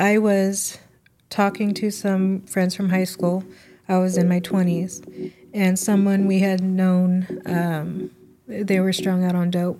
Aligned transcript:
I 0.00 0.16
was 0.16 0.78
talking 1.28 1.74
to 1.74 1.90
some 1.90 2.40
friends 2.46 2.74
from 2.74 2.88
high 2.88 3.04
school. 3.04 3.44
I 3.86 3.98
was 3.98 4.16
in 4.16 4.28
my 4.28 4.40
20s, 4.40 5.32
and 5.52 5.78
someone 5.78 6.26
we 6.26 6.38
had 6.38 6.62
known, 6.62 7.42
um, 7.44 8.10
they 8.48 8.80
were 8.80 8.94
strung 8.94 9.24
out 9.24 9.34
on 9.34 9.50
dope. 9.50 9.78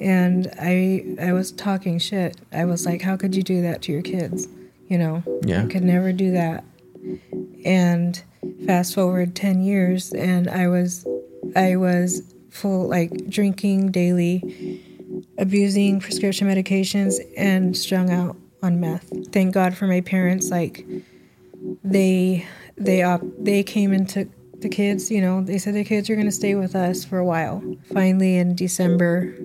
And 0.00 0.52
I, 0.60 1.16
I 1.20 1.32
was 1.32 1.50
talking 1.50 1.98
shit. 1.98 2.36
I 2.52 2.64
was 2.64 2.86
like, 2.86 3.02
"How 3.02 3.16
could 3.16 3.34
you 3.34 3.42
do 3.42 3.62
that 3.62 3.82
to 3.82 3.92
your 3.92 4.02
kids?" 4.02 4.46
You 4.88 4.98
know, 4.98 5.22
Yeah. 5.44 5.64
I 5.64 5.66
could 5.66 5.82
never 5.82 6.12
do 6.12 6.30
that. 6.32 6.62
And 7.64 8.22
fast 8.66 8.94
forward 8.94 9.34
10 9.34 9.62
years, 9.62 10.12
and 10.12 10.48
I 10.48 10.68
was, 10.68 11.06
I 11.56 11.76
was 11.76 12.34
full 12.50 12.86
like 12.88 13.28
drinking 13.28 13.90
daily, 13.90 14.80
abusing 15.38 15.98
prescription 16.00 16.46
medications, 16.46 17.14
and 17.36 17.76
strung 17.76 18.10
out 18.10 18.36
on 18.64 18.80
meth. 18.80 19.12
Thank 19.32 19.54
God 19.54 19.76
for 19.76 19.86
my 19.86 20.00
parents. 20.00 20.50
Like 20.50 20.84
they, 21.84 22.46
they 22.76 23.02
op- 23.02 23.22
they 23.38 23.62
came 23.62 23.92
and 23.92 24.08
took 24.08 24.28
the 24.60 24.68
kids. 24.68 25.10
You 25.10 25.20
know, 25.20 25.42
they 25.42 25.58
said 25.58 25.74
the 25.74 25.84
kids 25.84 26.10
are 26.10 26.20
to 26.20 26.32
stay 26.32 26.54
with 26.54 26.74
us 26.74 27.04
for 27.04 27.18
a 27.18 27.24
while. 27.24 27.62
Finally, 27.92 28.36
in 28.36 28.56
December, 28.56 29.36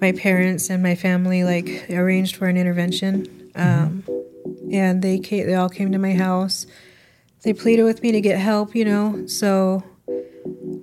my 0.00 0.12
parents 0.12 0.70
and 0.70 0.82
my 0.82 0.94
family 0.94 1.44
like 1.44 1.90
arranged 1.90 2.36
for 2.36 2.46
an 2.46 2.56
intervention. 2.56 3.50
Um, 3.54 4.04
and 4.72 5.02
they 5.02 5.18
came, 5.18 5.46
they 5.46 5.54
all 5.54 5.68
came 5.68 5.92
to 5.92 5.98
my 5.98 6.14
house. 6.14 6.66
They 7.42 7.52
pleaded 7.52 7.84
with 7.84 8.02
me 8.02 8.12
to 8.12 8.20
get 8.20 8.38
help, 8.38 8.74
you 8.74 8.84
know. 8.84 9.26
So 9.26 9.84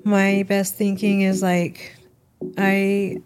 my 0.03 0.43
best 0.47 0.75
thinking 0.75 1.21
is 1.21 1.41
like 1.41 1.95
I 2.57 3.17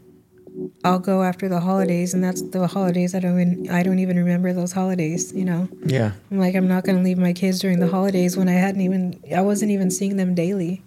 I'll 0.84 0.99
go 0.99 1.23
after 1.23 1.49
the 1.49 1.59
holidays 1.59 2.13
and 2.13 2.23
that's 2.23 2.41
the 2.41 2.67
holidays 2.67 3.13
I 3.13 3.20
don't 3.20 3.40
even 3.40 3.70
I 3.70 3.84
don't 3.84 4.00
even 4.00 4.17
remember 4.17 4.54
those 4.54 4.72
holidays, 4.72 5.34
you 5.34 5.45
know. 5.45 5.67
Yeah. 5.86 6.12
I'm 6.31 6.40
like 6.40 6.55
I'm 6.55 6.67
not 6.67 6.84
going 6.84 6.98
to 6.98 7.04
leave 7.04 7.17
my 7.17 7.34
kids 7.34 7.59
during 7.59 7.80
the 7.80 7.88
holidays 7.88 8.38
when 8.38 8.50
I 8.50 8.53
hadn't 8.53 8.81
even 8.81 9.22
I 9.36 9.42
wasn't 9.42 9.72
even 9.72 9.92
seeing 9.92 10.17
them 10.17 10.36
daily. 10.36 10.81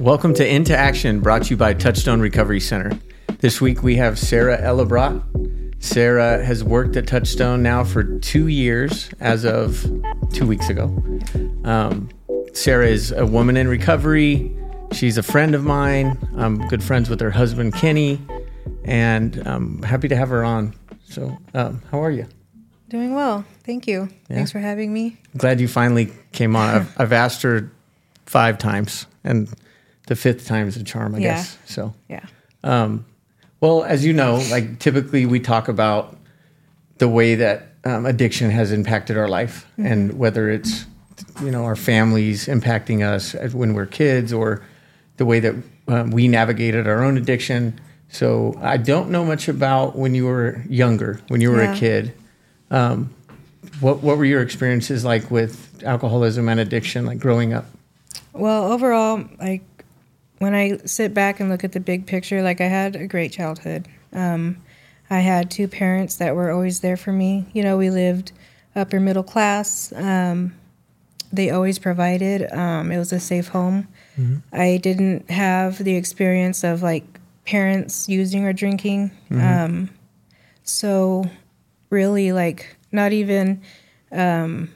Welcome 0.00 0.34
to 0.34 0.46
Into 0.46 0.76
Action, 0.76 1.20
brought 1.20 1.44
to 1.44 1.50
you 1.50 1.56
by 1.56 1.74
Touchstone 1.74 2.20
Recovery 2.20 2.60
Center. 2.60 2.98
This 3.40 3.60
week 3.60 3.82
we 3.82 3.96
have 3.96 4.18
Sarah 4.18 4.58
Ellebracht. 4.60 5.22
Sarah 5.78 6.44
has 6.44 6.62
worked 6.62 6.96
at 6.96 7.06
Touchstone 7.06 7.62
now 7.62 7.84
for 7.84 8.18
two 8.20 8.48
years, 8.48 9.10
as 9.20 9.44
of 9.44 9.82
two 10.32 10.46
weeks 10.46 10.68
ago. 10.68 10.84
Um, 11.64 12.10
Sarah 12.52 12.86
is 12.86 13.12
a 13.12 13.24
woman 13.24 13.56
in 13.56 13.66
recovery. 13.66 14.54
She's 14.92 15.16
a 15.16 15.22
friend 15.22 15.54
of 15.54 15.64
mine. 15.64 16.18
I'm 16.36 16.66
good 16.68 16.82
friends 16.82 17.08
with 17.08 17.20
her 17.20 17.30
husband, 17.30 17.74
Kenny, 17.74 18.20
and 18.84 19.36
I'm 19.46 19.82
happy 19.82 20.08
to 20.08 20.16
have 20.16 20.28
her 20.28 20.44
on. 20.44 20.74
So, 21.04 21.36
um, 21.54 21.80
how 21.90 22.02
are 22.02 22.10
you? 22.10 22.26
Doing 22.88 23.14
well. 23.14 23.44
Thank 23.64 23.86
you. 23.86 24.08
Thanks 24.28 24.50
for 24.52 24.58
having 24.58 24.92
me. 24.92 25.16
Glad 25.36 25.60
you 25.60 25.68
finally 25.68 26.12
came 26.32 26.56
on. 26.56 26.74
I've, 26.74 27.00
I've 27.00 27.12
asked 27.12 27.42
her 27.42 27.70
five 28.26 28.58
times, 28.58 29.06
and 29.24 29.48
the 30.08 30.16
fifth 30.16 30.46
time 30.46 30.66
is 30.68 30.76
a 30.76 30.82
charm, 30.84 31.14
I 31.14 31.18
Yeah. 31.18 31.34
guess. 31.36 31.56
So, 31.66 31.94
Yeah. 32.08 32.24
um, 32.64 33.06
well, 33.60 33.84
as 33.84 34.04
you 34.04 34.12
know, 34.12 34.42
like 34.50 34.80
typically 34.80 35.24
we 35.24 35.38
talk 35.40 35.68
about 35.68 36.16
the 36.98 37.08
way 37.08 37.36
that 37.36 37.68
um, 37.84 38.06
addiction 38.06 38.50
has 38.50 38.72
impacted 38.72 39.16
our 39.16 39.28
life, 39.28 39.66
and 39.78 40.18
whether 40.18 40.50
it's 40.50 40.84
you 41.42 41.50
know 41.50 41.64
our 41.64 41.76
families 41.76 42.46
impacting 42.46 43.02
us 43.06 43.34
when 43.54 43.72
we're 43.74 43.86
kids, 43.86 44.32
or 44.32 44.62
the 45.20 45.26
way 45.26 45.38
that 45.38 45.54
um, 45.86 46.10
we 46.10 46.26
navigated 46.28 46.88
our 46.88 47.04
own 47.04 47.18
addiction. 47.18 47.78
So 48.08 48.58
I 48.62 48.78
don't 48.78 49.10
know 49.10 49.22
much 49.22 49.48
about 49.48 49.94
when 49.94 50.14
you 50.14 50.24
were 50.24 50.64
younger, 50.66 51.20
when 51.28 51.42
you 51.42 51.50
were 51.50 51.62
Yeah. 51.62 51.74
a 51.74 51.76
kid. 51.76 52.14
Um, 52.70 53.10
what 53.80 54.02
what 54.02 54.16
were 54.16 54.24
your 54.24 54.40
experiences 54.40 55.04
like 55.04 55.30
with 55.30 55.82
alcoholism 55.84 56.48
and 56.48 56.58
addiction, 56.58 57.04
like 57.04 57.18
growing 57.18 57.52
up? 57.52 57.66
Well, 58.32 58.72
overall, 58.72 59.22
like 59.38 59.62
when 60.38 60.54
I 60.54 60.78
sit 60.86 61.12
back 61.12 61.38
and 61.38 61.50
look 61.50 61.64
at 61.64 61.72
the 61.72 61.80
big 61.80 62.06
picture, 62.06 62.40
like 62.42 62.62
I 62.62 62.68
had 62.68 62.96
a 62.96 63.06
great 63.06 63.30
childhood. 63.30 63.86
Um, 64.14 64.56
I 65.10 65.18
had 65.20 65.50
two 65.50 65.68
parents 65.68 66.16
that 66.16 66.34
were 66.34 66.50
always 66.50 66.80
there 66.80 66.96
for 66.96 67.12
me. 67.12 67.44
You 67.52 67.62
know, 67.62 67.76
we 67.76 67.90
lived 67.90 68.32
upper 68.74 68.98
middle 69.00 69.22
class. 69.22 69.92
Um, 69.94 70.54
they 71.30 71.50
always 71.50 71.78
provided. 71.78 72.50
Um, 72.50 72.90
it 72.90 72.96
was 72.98 73.12
a 73.12 73.20
safe 73.20 73.48
home. 73.48 73.86
I 74.52 74.76
didn't 74.78 75.30
have 75.30 75.78
the 75.82 75.96
experience 75.96 76.64
of 76.64 76.82
like 76.82 77.04
parents 77.46 78.08
using 78.08 78.44
or 78.44 78.52
drinking. 78.52 79.10
Um, 79.30 79.90
so, 80.62 81.24
really, 81.88 82.32
like, 82.32 82.76
not 82.92 83.12
even 83.12 83.62
um, 84.12 84.70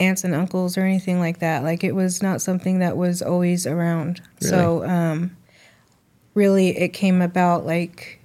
aunts 0.00 0.24
and 0.24 0.34
uncles 0.34 0.76
or 0.76 0.82
anything 0.82 1.20
like 1.20 1.38
that. 1.40 1.62
Like 1.62 1.84
it 1.84 1.94
was 1.94 2.22
not 2.22 2.40
something 2.40 2.78
that 2.80 2.96
was 2.96 3.22
always 3.22 3.66
around. 3.66 4.20
So 4.40 4.84
um, 4.84 5.36
really, 6.34 6.76
it 6.76 6.88
came 6.88 7.20
about 7.22 7.66
like 7.66 8.20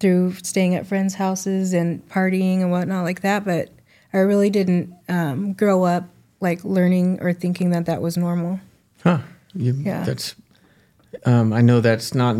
through 0.00 0.34
staying 0.42 0.74
at 0.74 0.86
friends' 0.86 1.14
houses 1.14 1.72
and 1.72 2.06
partying 2.08 2.60
and 2.60 2.70
whatnot 2.70 3.04
like 3.04 3.22
that. 3.22 3.44
But 3.44 3.70
I 4.12 4.18
really 4.18 4.50
didn't 4.50 4.94
um, 5.08 5.52
grow 5.52 5.84
up 5.84 6.04
like 6.40 6.64
learning 6.64 7.20
or 7.22 7.32
thinking 7.32 7.70
that 7.70 7.86
that 7.86 8.02
was 8.02 8.16
normal. 8.16 8.60
Huh. 9.02 9.20
You, 9.56 9.72
Yeah. 9.72 10.04
That's. 10.04 10.34
Um, 11.24 11.52
I 11.52 11.60
know 11.62 11.80
that's 11.80 12.14
not. 12.14 12.36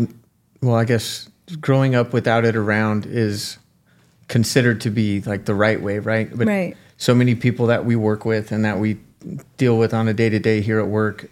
Well, 0.61 0.75
I 0.75 0.85
guess 0.85 1.29
growing 1.61 1.95
up 1.95 2.13
without 2.13 2.45
it 2.45 2.55
around 2.55 3.05
is 3.05 3.57
considered 4.27 4.81
to 4.81 4.89
be 4.89 5.21
like 5.21 5.45
the 5.45 5.55
right 5.55 5.81
way, 5.81 5.99
right? 5.99 6.29
But 6.35 6.47
Right. 6.47 6.75
so 6.97 7.15
many 7.15 7.35
people 7.35 7.67
that 7.67 7.85
we 7.85 7.95
work 7.95 8.25
with 8.25 8.51
and 8.51 8.65
that 8.65 8.79
we 8.79 8.97
deal 9.57 9.77
with 9.77 9.93
on 9.93 10.07
a 10.07 10.13
day 10.13 10.29
to 10.29 10.39
day 10.39 10.61
here 10.61 10.79
at 10.79 10.87
work, 10.87 11.29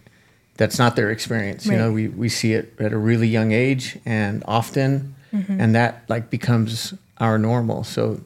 that's 0.58 0.80
not 0.80 0.96
their 0.96 1.12
experience. 1.12 1.68
Right. 1.68 1.74
You 1.74 1.80
know, 1.80 1.92
we 1.92 2.08
we 2.08 2.30
see 2.30 2.54
it 2.54 2.74
at 2.80 2.94
a 2.94 2.98
really 2.98 3.28
young 3.28 3.52
age 3.52 3.98
and 4.06 4.44
often, 4.48 5.14
Mm-hmm. 5.34 5.60
and 5.60 5.76
that 5.76 6.04
like 6.08 6.30
becomes 6.30 6.94
our 7.20 7.38
normal. 7.38 7.84
So. 7.84 8.22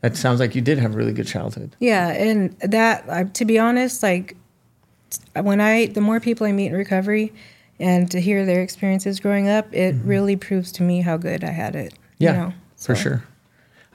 That 0.00 0.16
sounds 0.18 0.38
like 0.38 0.54
you 0.54 0.60
did 0.60 0.78
have 0.80 0.92
a 0.92 0.96
really 0.98 1.14
good 1.14 1.26
childhood. 1.26 1.74
Yeah, 1.80 2.08
and 2.10 2.54
that 2.60 3.04
uh, 3.08 3.24
to 3.32 3.44
be 3.46 3.58
honest, 3.58 4.02
like 4.02 4.36
when 5.34 5.60
I 5.60 5.86
the 5.86 6.00
more 6.00 6.20
people 6.20 6.46
I 6.46 6.52
meet 6.52 6.66
in 6.66 6.74
recovery, 6.74 7.32
and 7.78 8.10
to 8.10 8.20
hear 8.20 8.46
their 8.46 8.62
experiences 8.62 9.20
growing 9.20 9.48
up, 9.48 9.72
it 9.72 9.94
really 10.04 10.36
proves 10.36 10.72
to 10.72 10.82
me 10.82 11.00
how 11.00 11.16
good 11.16 11.44
I 11.44 11.50
had 11.50 11.74
it. 11.74 11.94
Yeah, 12.18 12.32
you 12.32 12.38
know? 12.38 12.54
for 12.76 12.94
sure. 12.94 13.24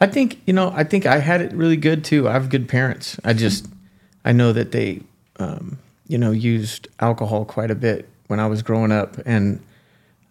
I 0.02 0.08
think 0.08 0.42
you 0.46 0.54
know. 0.54 0.72
I 0.76 0.84
think 0.84 1.06
I 1.06 1.20
had 1.20 1.42
it 1.42 1.52
really 1.54 1.78
good 1.78 2.04
too. 2.04 2.28
I 2.28 2.34
have 2.34 2.50
good 2.50 2.68
parents. 2.70 3.20
I 3.24 3.34
just 3.34 3.68
I 4.24 4.32
know 4.32 4.54
that 4.54 4.72
they 4.72 5.02
um, 5.40 5.78
you 6.08 6.18
know 6.18 6.32
used 6.32 6.88
alcohol 7.00 7.46
quite 7.46 7.72
a 7.72 7.76
bit 7.76 8.08
when 8.28 8.40
I 8.40 8.48
was 8.48 8.62
growing 8.62 8.92
up 8.92 9.18
and 9.26 9.62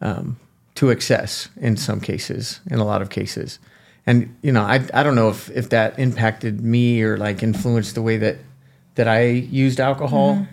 um, 0.00 0.38
to 0.76 0.90
excess 0.90 1.48
in 1.56 1.76
some 1.76 2.00
cases, 2.00 2.60
in 2.70 2.78
a 2.78 2.84
lot 2.84 3.02
of 3.02 3.10
cases. 3.10 3.58
And 4.06 4.34
you 4.42 4.52
know, 4.52 4.62
I 4.62 4.86
I 4.94 5.02
don't 5.02 5.14
know 5.14 5.28
if 5.28 5.50
if 5.50 5.68
that 5.70 5.98
impacted 5.98 6.62
me 6.62 7.02
or 7.02 7.18
like 7.18 7.42
influenced 7.42 7.94
the 7.94 8.02
way 8.02 8.16
that 8.18 8.38
that 8.94 9.06
I 9.06 9.26
used 9.28 9.80
alcohol. 9.80 10.46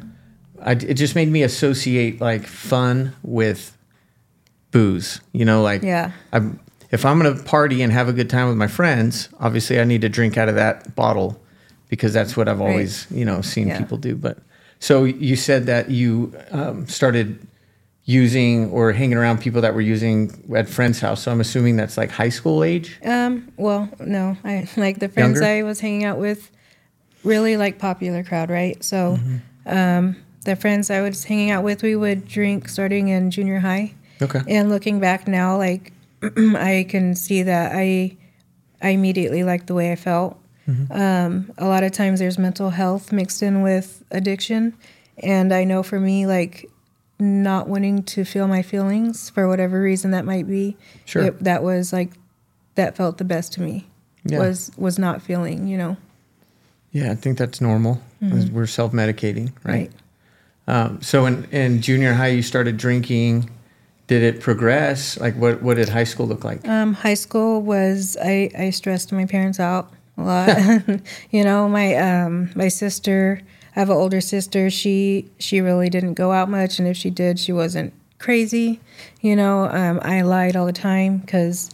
I, 0.61 0.71
it 0.73 0.93
just 0.95 1.15
made 1.15 1.29
me 1.29 1.43
associate 1.43 2.21
like 2.21 2.45
fun 2.47 3.13
with 3.23 3.77
booze. 4.71 5.21
You 5.33 5.45
know, 5.45 5.61
like 5.61 5.83
Yeah. 5.83 6.11
I'm, 6.33 6.59
if 6.91 7.05
I'm 7.05 7.19
going 7.19 7.35
to 7.35 7.43
party 7.43 7.81
and 7.81 7.91
have 7.91 8.07
a 8.07 8.13
good 8.13 8.29
time 8.29 8.47
with 8.47 8.57
my 8.57 8.67
friends, 8.67 9.29
obviously 9.39 9.79
I 9.79 9.83
need 9.83 10.01
to 10.01 10.09
drink 10.09 10.37
out 10.37 10.49
of 10.49 10.55
that 10.55 10.95
bottle 10.95 11.41
because 11.89 12.13
that's 12.13 12.35
what 12.37 12.47
I've 12.47 12.59
Right. 12.59 12.69
always, 12.69 13.07
you 13.11 13.25
know, 13.25 13.41
seen 13.41 13.67
Yeah. 13.67 13.77
people 13.77 13.97
do. 13.97 14.15
But 14.15 14.37
so 14.79 15.03
you 15.03 15.35
said 15.35 15.65
that 15.65 15.89
you 15.89 16.33
um, 16.51 16.87
started 16.87 17.45
using 18.07 18.69
or 18.69 18.91
hanging 18.91 19.17
around 19.17 19.39
people 19.41 19.61
that 19.61 19.73
were 19.73 19.81
using 19.81 20.43
at 20.55 20.69
friends' 20.69 20.99
house. 20.99 21.23
So 21.23 21.31
I'm 21.31 21.41
assuming 21.41 21.75
that's 21.75 21.97
like 21.97 22.11
high 22.11 22.29
school 22.29 22.63
age. 22.63 22.99
Um, 23.03 23.51
well, 23.57 23.89
no, 23.99 24.37
I 24.43 24.67
like 24.77 24.99
the 24.99 25.09
friends 25.09 25.39
Younger? 25.39 25.43
I 25.45 25.63
was 25.63 25.79
hanging 25.79 26.03
out 26.03 26.19
with, 26.19 26.51
really 27.23 27.57
like 27.57 27.79
popular 27.79 28.23
crowd, 28.23 28.49
right? 28.51 28.81
So, 28.83 29.17
Mm-hmm. 29.19 29.77
um, 29.77 30.15
the 30.45 30.55
friends 30.55 30.89
I 30.89 31.01
was 31.01 31.25
hanging 31.25 31.51
out 31.51 31.63
with, 31.63 31.83
we 31.83 31.95
would 31.95 32.27
drink 32.27 32.69
starting 32.69 33.09
in 33.09 33.29
junior 33.31 33.59
high. 33.59 33.93
Okay. 34.21 34.41
And 34.47 34.69
looking 34.69 34.99
back 34.99 35.27
now, 35.27 35.57
like 35.57 35.91
I 36.23 36.85
can 36.89 37.15
see 37.15 37.43
that 37.43 37.73
I, 37.75 38.15
I 38.81 38.89
immediately 38.89 39.43
liked 39.43 39.67
the 39.67 39.73
way 39.73 39.91
I 39.91 39.95
felt. 39.95 40.39
Um, 40.89 41.51
a 41.59 41.65
lot 41.67 41.83
of 41.83 41.91
times 41.91 42.19
there's 42.19 42.39
mental 42.39 42.71
health 42.71 43.11
mixed 43.11 43.43
in 43.43 43.61
with 43.61 44.03
addiction, 44.09 44.73
and 45.19 45.53
I 45.53 45.63
know 45.63 45.83
for 45.83 45.99
me, 45.99 46.25
like 46.25 46.67
not 47.19 47.67
wanting 47.69 48.01
to 48.03 48.25
feel 48.25 48.47
my 48.47 48.63
feelings 48.63 49.29
for 49.29 49.47
whatever 49.47 49.79
reason 49.79 50.09
that 50.11 50.25
might 50.25 50.47
be, 50.47 50.75
Sure. 51.05 51.25
it, 51.25 51.39
that 51.43 51.61
was 51.61 51.93
like 51.93 52.13
that 52.73 52.95
felt 52.95 53.19
the 53.19 53.23
best 53.23 53.53
to 53.53 53.61
me. 53.61 53.85
Yeah. 54.23 54.39
Was 54.39 54.71
was 54.75 54.97
not 54.97 55.21
feeling, 55.21 55.67
you 55.67 55.77
know, 55.77 55.97
Yeah, 56.91 57.11
I 57.11 57.15
think 57.15 57.37
that's 57.37 57.61
normal. 57.61 58.01
as 58.23 58.49
We're 58.49 58.65
self 58.65 58.91
medicating, 58.91 59.51
right? 59.63 59.63
Mm-hmm. 59.63 59.69
Right. 59.69 59.91
Um, 60.67 61.01
so 61.01 61.25
in, 61.25 61.45
in 61.51 61.81
junior 61.81 62.13
high, 62.13 62.29
you 62.29 62.41
started 62.41 62.77
drinking. 62.77 63.49
did 64.07 64.23
it 64.23 64.41
progress? 64.41 65.19
Like, 65.19 65.35
what 65.35 65.61
what 65.61 65.77
did 65.77 65.89
high 65.89 66.03
school 66.03 66.27
look 66.27 66.43
like? 66.43 66.67
Um, 66.67 66.93
high 66.93 67.13
school 67.15 67.61
was 67.61 68.17
I, 68.23 68.49
I 68.57 68.69
stressed 68.71 69.11
my 69.11 69.25
parents 69.25 69.59
out 69.59 69.91
a 70.17 70.23
lot. 70.23 70.49
you 71.31 71.43
know, 71.43 71.67
my 71.69 71.95
um, 71.95 72.51
my 72.55 72.67
sister. 72.67 73.41
I 73.75 73.79
have 73.79 73.89
an 73.89 73.97
older 73.97 74.21
sister. 74.21 74.69
She 74.69 75.29
she 75.37 75.61
really 75.61 75.89
didn't 75.89 76.13
go 76.13 76.31
out 76.31 76.49
much, 76.49 76.79
and 76.79 76.87
if 76.87 76.97
she 76.97 77.09
did, 77.09 77.39
she 77.39 77.51
wasn't 77.51 77.93
crazy. 78.19 78.79
You 79.21 79.35
know, 79.35 79.65
um, 79.65 79.99
I 80.01 80.21
lied 80.21 80.55
all 80.55 80.65
the 80.65 80.73
time 80.73 81.17
because 81.17 81.69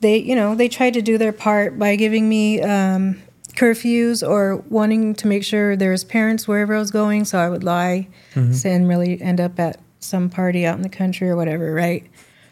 they 0.00 0.16
you 0.16 0.34
know 0.34 0.54
they 0.54 0.68
tried 0.68 0.94
to 0.94 1.02
do 1.02 1.18
their 1.18 1.32
part 1.32 1.78
by 1.78 1.96
giving 1.96 2.28
me 2.28 2.60
um, 2.60 3.22
curfews 3.54 4.26
or 4.26 4.56
wanting 4.68 5.14
to 5.16 5.26
make 5.26 5.44
sure 5.44 5.76
there 5.76 5.90
was 5.90 6.04
parents 6.04 6.46
wherever 6.46 6.74
I 6.74 6.78
was 6.78 6.90
going. 6.90 7.24
So 7.24 7.38
I 7.38 7.48
would 7.48 7.64
lie 7.64 8.08
and 8.34 8.88
really 8.88 9.20
end 9.20 9.40
up 9.40 9.58
at 9.58 9.80
some 10.00 10.30
party 10.30 10.66
out 10.66 10.76
in 10.76 10.82
the 10.82 10.88
country 10.88 11.28
or 11.28 11.36
whatever, 11.36 11.72
right? 11.72 12.06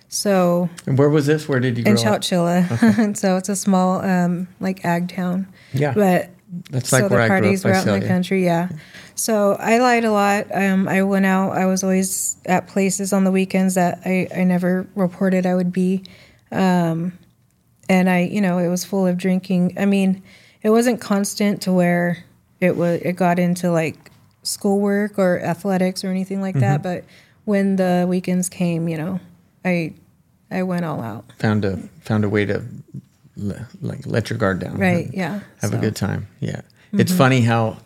So 0.08 0.70
And 0.86 0.98
where 0.98 1.10
was 1.10 1.26
this? 1.26 1.48
Where 1.48 1.60
did 1.60 1.76
you 1.76 1.84
grow 1.84 1.92
in? 1.92 1.98
Chowchilla. 1.98 3.16
so 3.16 3.36
it's 3.36 3.48
a 3.48 3.56
small 3.56 4.00
um, 4.04 4.48
like 4.60 4.84
ag 4.84 5.08
town. 5.08 5.46
Yeah. 5.72 5.92
But 5.94 6.30
That's 6.70 6.88
so 6.88 6.98
like 6.98 7.08
the 7.08 7.14
where 7.14 7.22
I 7.22 7.28
grew 7.28 7.40
parties 7.40 7.64
were 7.64 7.72
out 7.72 7.86
in 7.86 8.00
the 8.00 8.06
country, 8.06 8.44
yeah. 8.44 8.68
So 9.14 9.54
I 9.54 9.78
lied 9.78 10.04
a 10.04 10.12
lot. 10.12 10.46
Um, 10.54 10.88
I 10.88 11.02
went 11.02 11.26
out. 11.26 11.52
I 11.52 11.66
was 11.66 11.82
always 11.82 12.36
at 12.46 12.68
places 12.68 13.12
on 13.12 13.24
the 13.24 13.32
weekends 13.32 13.74
that 13.74 14.00
I, 14.04 14.28
I 14.34 14.44
never 14.44 14.86
reported 14.94 15.44
I 15.44 15.54
would 15.54 15.72
be. 15.72 16.04
Um, 16.52 17.18
and 17.88 18.08
I, 18.08 18.20
you 18.20 18.40
know, 18.40 18.58
it 18.58 18.68
was 18.68 18.84
full 18.84 19.06
of 19.06 19.16
drinking. 19.16 19.74
I 19.78 19.86
mean, 19.86 20.22
it 20.68 20.70
wasn't 20.70 21.00
constant 21.00 21.62
to 21.62 21.72
where 21.72 22.24
it 22.60 22.76
was. 22.76 23.00
It 23.02 23.14
got 23.16 23.38
into 23.38 23.70
like 23.70 24.10
schoolwork 24.42 25.18
or 25.18 25.40
athletics 25.40 26.04
or 26.04 26.08
anything 26.08 26.40
like 26.42 26.54
Mm-hmm. 26.56 26.60
that. 26.60 26.82
But 26.82 27.04
when 27.44 27.76
the 27.76 28.04
weekends 28.08 28.48
came, 28.50 28.86
you 28.88 28.98
know, 28.98 29.20
I 29.64 29.94
I 30.50 30.62
went 30.64 30.84
all 30.84 31.00
out. 31.00 31.24
Found 31.38 31.64
a 31.64 31.76
found 32.02 32.24
a 32.24 32.28
way 32.28 32.44
to 32.44 32.62
le- 33.36 33.66
like 33.80 34.06
let 34.06 34.28
your 34.28 34.38
guard 34.38 34.58
down. 34.58 34.76
Right? 34.76 35.08
Yeah. 35.12 35.40
Have 35.40 35.40
a 35.40 35.60
So, 35.60 35.68
Mm-hmm. 35.72 35.80
good 35.80 35.96
time. 35.96 36.26
Yeah. 36.40 36.60
It's 36.92 37.12
funny 37.12 37.40
how. 37.40 37.78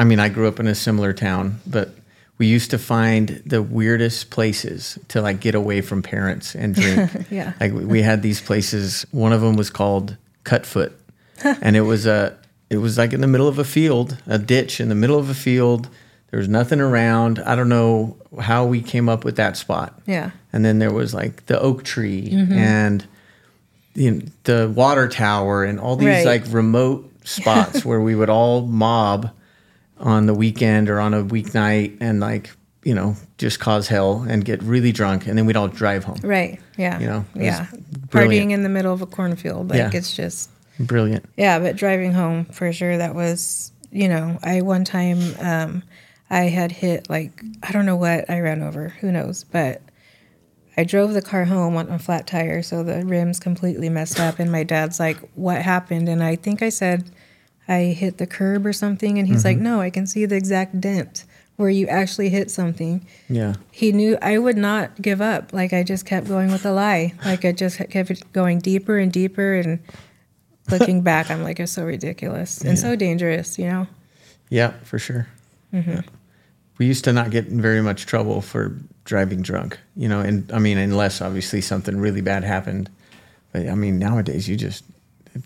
I 0.00 0.04
mean, 0.04 0.20
I 0.20 0.28
grew 0.28 0.46
up 0.46 0.60
in 0.60 0.66
a 0.66 0.74
similar 0.74 1.14
town, 1.14 1.60
but 1.66 1.88
we 2.36 2.46
used 2.46 2.70
to 2.72 2.78
find 2.78 3.42
the 3.46 3.62
weirdest 3.62 4.28
places 4.28 4.98
to 5.08 5.22
like 5.22 5.40
get 5.40 5.54
away 5.54 5.80
from 5.80 6.02
parents 6.02 6.54
and 6.54 6.74
drink. 6.74 7.10
Yeah. 7.30 7.54
Like 7.60 7.72
we- 7.72 7.86
we 7.86 8.02
had 8.02 8.20
these 8.22 8.40
places. 8.42 9.06
One 9.12 9.32
of 9.32 9.40
them 9.40 9.56
was 9.56 9.70
called 9.70 10.16
Cutfoot, 10.44 10.92
and 11.62 11.76
it 11.76 11.82
was 11.82 12.06
a 12.06 12.36
it 12.70 12.78
was 12.78 12.96
like 12.98 13.12
in 13.12 13.20
the 13.20 13.26
middle 13.26 13.48
of 13.48 13.58
a 13.58 13.64
field, 13.64 14.16
a 14.26 14.38
ditch 14.38 14.80
in 14.80 14.88
the 14.88 14.94
middle 14.94 15.18
of 15.18 15.28
a 15.30 15.34
field. 15.34 15.88
There 16.30 16.38
was 16.40 16.48
nothing 16.48 16.80
around. 16.80 17.38
I 17.40 17.54
don't 17.54 17.68
know 17.68 18.16
how 18.40 18.64
we 18.64 18.82
came 18.82 19.08
up 19.08 19.24
with 19.24 19.36
that 19.36 19.56
spot. 19.56 20.00
Yeah. 20.06 20.30
And 20.52 20.64
then 20.64 20.80
there 20.80 20.92
was 20.92 21.14
like 21.14 21.46
the 21.46 21.60
oak 21.60 21.84
tree 21.84 22.28
Mm-hmm. 22.32 22.52
and 22.52 23.06
you 23.94 24.10
know, 24.10 24.20
the 24.42 24.68
water 24.74 25.06
tower 25.08 25.62
and 25.62 25.78
all 25.78 25.94
these 25.94 26.08
Right. 26.08 26.26
like 26.26 26.42
remote 26.52 27.08
spots 27.24 27.84
where 27.88 28.00
we 28.00 28.16
would 28.16 28.28
all 28.30 28.62
mob 28.62 29.30
on 29.98 30.26
the 30.26 30.34
weekend 30.34 30.90
or 30.90 30.98
on 30.98 31.14
a 31.14 31.22
weeknight 31.22 31.96
and 32.00 32.18
like 32.18 32.50
you 32.82 32.92
know 32.94 33.14
just 33.38 33.60
cause 33.60 33.86
hell 33.86 34.26
and 34.28 34.44
get 34.44 34.60
really 34.64 34.90
drunk 34.90 35.28
and 35.28 35.38
then 35.38 35.46
we'd 35.46 35.56
all 35.56 35.68
drive 35.68 36.02
home. 36.02 36.18
Right. 36.24 36.58
Yeah. 36.76 36.98
You 36.98 37.06
know, 37.06 37.24
yeah. 37.36 37.66
Partying 38.08 38.50
in 38.50 38.64
the 38.64 38.68
middle 38.68 38.92
of 38.92 39.00
a 39.02 39.06
cornfield. 39.06 39.70
Like 39.70 39.78
Yeah. 39.78 39.90
it's 39.92 40.14
just, 40.16 40.50
Brilliant. 40.80 41.24
yeah, 41.36 41.58
but 41.58 41.76
driving 41.76 42.12
home 42.12 42.46
for 42.46 42.72
sure, 42.72 42.96
that 42.96 43.14
was, 43.14 43.72
you 43.92 44.08
know, 44.08 44.38
I 44.42 44.60
one 44.62 44.84
time, 44.84 45.18
um, 45.40 45.82
I 46.30 46.44
had 46.44 46.72
hit 46.72 47.08
like, 47.08 47.42
I 47.62 47.70
don't 47.72 47.86
know 47.86 47.96
what 47.96 48.28
I 48.28 48.40
ran 48.40 48.62
over, 48.62 48.88
who 49.00 49.12
knows, 49.12 49.44
but 49.44 49.82
I 50.76 50.82
drove 50.82 51.12
the 51.12 51.22
car 51.22 51.44
home 51.44 51.76
on 51.76 51.88
a 51.90 51.98
flat 51.98 52.26
tire. 52.26 52.62
So 52.62 52.82
the 52.82 53.04
rims 53.04 53.38
completely 53.38 53.88
messed 53.88 54.18
up. 54.18 54.40
And 54.40 54.50
my 54.50 54.64
dad's 54.64 54.98
like, 54.98 55.18
what 55.36 55.62
happened? 55.62 56.08
And 56.08 56.22
I 56.22 56.34
think 56.34 56.62
I 56.62 56.70
said, 56.70 57.10
I 57.68 57.82
hit 57.96 58.18
the 58.18 58.26
curb 58.26 58.66
or 58.66 58.72
something. 58.72 59.18
And 59.18 59.28
he's 59.28 59.44
like, 59.44 59.58
no, 59.58 59.80
I 59.80 59.90
can 59.90 60.06
see 60.08 60.26
the 60.26 60.34
exact 60.34 60.80
dent 60.80 61.24
where 61.56 61.70
you 61.70 61.86
actually 61.86 62.30
hit 62.30 62.50
something 62.50 63.06
Yeah. 63.28 63.54
he 63.70 63.92
knew 63.92 64.18
I 64.20 64.38
would 64.38 64.56
not 64.56 65.00
give 65.00 65.20
up. 65.20 65.52
Like 65.52 65.72
I 65.72 65.84
just 65.84 66.04
kept 66.04 66.26
going 66.26 66.50
with 66.50 66.64
the 66.64 66.72
lie. 66.72 67.12
Like 67.24 67.44
I 67.44 67.52
just 67.52 67.78
kept 67.90 68.32
going 68.32 68.58
deeper 68.58 68.98
and 68.98 69.12
deeper. 69.12 69.54
And 69.54 69.78
looking 70.70 71.02
back, 71.02 71.30
I'm 71.30 71.42
like, 71.42 71.60
it's 71.60 71.72
so 71.72 71.84
ridiculous 71.84 72.60
and 72.62 72.78
so 72.78 72.96
dangerous, 72.96 73.58
you 73.58 73.66
know? 73.66 73.86
Yeah, 74.50 74.72
for 74.82 74.98
sure. 74.98 75.26
Mm-hmm. 75.72 75.90
Yeah. 75.90 76.02
We 76.78 76.86
used 76.86 77.04
to 77.04 77.12
not 77.12 77.30
get 77.30 77.46
in 77.46 77.60
very 77.60 77.82
much 77.82 78.06
trouble 78.06 78.40
for 78.40 78.76
driving 79.04 79.42
drunk, 79.42 79.78
you 79.96 80.08
know, 80.08 80.20
and 80.20 80.50
I 80.52 80.58
mean, 80.58 80.78
unless 80.78 81.20
obviously 81.20 81.60
something 81.60 81.98
really 81.98 82.20
bad 82.20 82.44
happened. 82.44 82.90
But 83.52 83.68
I 83.68 83.74
mean, 83.74 83.98
nowadays 83.98 84.48
you 84.48 84.56
just, 84.56 84.84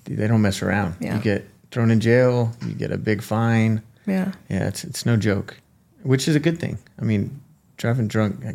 they 0.04 0.26
don't 0.26 0.42
mess 0.42 0.62
around. 0.62 0.96
Yeah. 1.00 1.16
You 1.16 1.22
get 1.22 1.48
thrown 1.70 1.90
in 1.90 2.00
jail, 2.00 2.52
you 2.66 2.72
get 2.72 2.92
a 2.92 2.98
big 2.98 3.22
fine. 3.22 3.82
Yeah. 4.06 4.32
Yeah, 4.48 4.68
it's, 4.68 4.84
it's 4.84 5.04
no 5.04 5.16
joke, 5.16 5.58
which 6.02 6.28
is 6.28 6.36
a 6.36 6.40
good 6.40 6.58
thing. 6.58 6.78
I 6.98 7.04
mean, 7.04 7.40
driving 7.76 8.08
drunk, 8.08 8.44
I, 8.46 8.54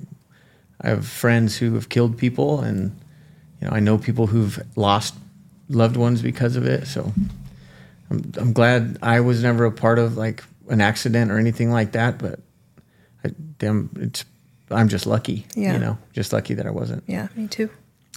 I 0.81 0.89
have 0.89 1.05
friends 1.05 1.57
who 1.57 1.75
have 1.75 1.89
killed 1.89 2.17
people 2.17 2.61
and, 2.61 2.99
you 3.61 3.67
know, 3.67 3.73
I 3.73 3.79
know 3.79 3.97
people 3.97 4.27
who've 4.27 4.61
lost 4.75 5.15
loved 5.73 5.97
ones 5.97 6.21
because 6.21 6.55
of 6.55 6.65
it. 6.65 6.87
So 6.87 7.11
I'm, 8.09 8.31
I'm 8.37 8.53
glad 8.53 8.97
I 9.01 9.19
was 9.21 9.41
never 9.43 9.65
a 9.65 9.71
part 9.71 9.99
of 9.99 10.17
like 10.17 10.43
an 10.69 10.81
accident 10.81 11.31
or 11.31 11.37
anything 11.37 11.71
like 11.71 11.91
that, 11.93 12.17
but 12.17 12.39
I, 13.23 13.31
damn, 13.59 13.89
it's, 13.99 14.25
I'm 14.71 14.87
just 14.87 15.05
lucky, 15.05 15.45
Yeah. 15.55 15.73
you 15.73 15.79
know, 15.79 15.97
just 16.13 16.33
lucky 16.33 16.53
that 16.55 16.65
I 16.65 16.71
wasn't. 16.71 17.03
Yeah. 17.07 17.27
Me 17.35 17.47
too. 17.47 17.69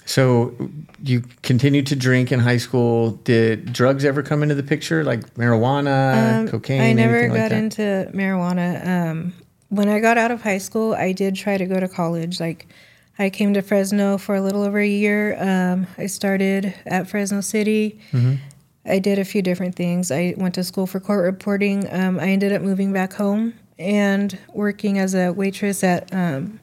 So 0.05 0.55
you 1.03 1.23
continued 1.43 1.88
to 1.88 1.97
drink 1.97 2.31
in 2.31 2.38
high 2.38 2.58
school. 2.58 3.11
Did 3.25 3.73
drugs 3.73 4.05
ever 4.05 4.23
come 4.23 4.43
into 4.44 4.55
the 4.55 4.62
picture, 4.62 5.02
like 5.02 5.35
marijuana, 5.35 6.43
Um, 6.43 6.49
cocaine? 6.49 6.81
I 6.81 6.93
never 6.93 7.23
like 7.23 7.29
got 7.32 7.50
that? 7.50 7.52
into 7.52 8.09
marijuana. 8.14 8.87
Um, 8.87 9.32
when 9.69 9.88
I 9.88 9.99
got 9.99 10.17
out 10.17 10.31
of 10.31 10.43
high 10.43 10.59
school, 10.59 10.94
I 10.94 11.11
did 11.11 11.35
try 11.35 11.56
to 11.59 11.67
go 11.67 11.81
to 11.81 11.88
college. 11.88 12.38
Like, 12.38 12.69
I 13.19 13.31
came 13.31 13.55
to 13.55 13.63
Fresno 13.63 14.19
for 14.19 14.35
a 14.35 14.41
little 14.41 14.63
over 14.63 14.79
a 14.79 14.87
year. 14.87 15.37
Um, 15.41 15.87
I 15.97 16.07
started 16.07 16.75
at 16.87 17.09
Fresno 17.09 17.41
City. 17.41 17.99
Mm-hmm. 18.13 18.35
I 18.85 18.99
did 18.99 19.19
a 19.19 19.25
few 19.25 19.43
different 19.43 19.75
things. 19.75 20.11
I 20.13 20.35
went 20.37 20.55
to 20.57 20.65
school 20.65 20.87
for 20.87 21.01
court 21.01 21.25
reporting. 21.25 21.87
Um, 21.93 22.21
I 22.21 22.29
ended 22.29 22.53
up 22.53 22.63
moving 22.63 22.93
back 22.93 23.13
home 23.15 23.55
and 23.79 24.39
working 24.53 24.99
as 24.99 25.15
a 25.15 25.33
waitress 25.33 25.83
at, 25.83 26.13
um, 26.15 26.61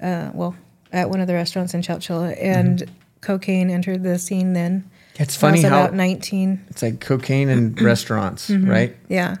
uh, 0.00 0.30
well, 0.32 0.54
at 0.92 1.10
one 1.10 1.20
of 1.20 1.26
the 1.26 1.34
restaurants 1.34 1.74
in 1.74 1.82
Chowchilla. 1.82 2.36
And 2.40 2.90
cocaine 3.20 3.68
entered 3.70 4.02
the 4.02 4.18
scene 4.18 4.52
then. 4.54 4.88
It's 5.16 5.34
Mm-hmm. 5.36 5.40
funny 5.40 5.62
how 5.62 5.68
about 5.82 5.94
19. 5.94 6.64
it's 6.70 6.82
like 6.82 7.00
cocaine 7.00 7.48
in 7.50 7.74
restaurants, 7.80 8.48
Mm-hmm. 8.48 8.70
right? 8.70 8.96
Yeah. 9.08 9.36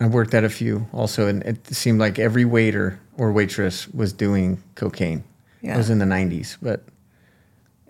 I 0.00 0.06
worked 0.08 0.34
at 0.34 0.42
a 0.42 0.48
few 0.50 0.88
also, 0.92 1.28
and 1.28 1.42
it 1.44 1.66
seemed 1.68 2.00
like 2.00 2.18
every 2.18 2.44
waiter 2.44 2.98
or 3.16 3.30
waitress 3.30 3.86
was 3.88 4.12
doing 4.12 4.60
cocaine. 4.74 5.22
Yeah. 5.64 5.74
It 5.74 5.78
was 5.78 5.88
in 5.88 5.98
the 5.98 6.04
90s, 6.04 6.58
but 6.60 6.84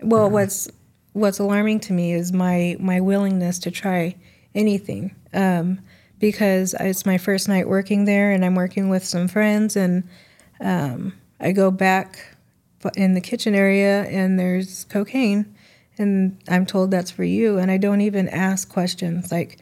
Well, 0.01 0.29
what's 0.29 0.69
what's 1.11 1.39
alarming 1.39 1.81
to 1.81 1.93
me 1.93 2.13
is 2.13 2.31
my 2.31 2.77
my 2.79 3.01
willingness 3.01 3.59
to 3.59 3.71
try 3.71 4.15
anything, 4.53 5.13
um, 5.33 5.79
because 6.19 6.73
it's 6.79 7.05
my 7.05 7.17
first 7.17 7.49
night 7.49 7.67
working 7.67 8.05
there, 8.05 8.31
and 8.31 8.45
I'm 8.45 8.55
working 8.55 8.87
with 8.89 9.03
some 9.03 9.27
friends, 9.27 9.75
and 9.75 10.03
um, 10.61 11.13
I 11.39 11.51
go 11.51 11.69
back 11.69 12.37
in 12.95 13.13
the 13.13 13.21
kitchen 13.21 13.53
area, 13.53 14.03
and 14.03 14.39
there's 14.39 14.85
cocaine, 14.85 15.53
and 15.97 16.37
I'm 16.47 16.65
told 16.65 16.91
that's 16.91 17.11
for 17.11 17.25
you, 17.25 17.57
and 17.57 17.69
I 17.69 17.77
don't 17.77 18.01
even 18.01 18.29
ask 18.29 18.69
questions 18.69 19.31
like. 19.31 19.59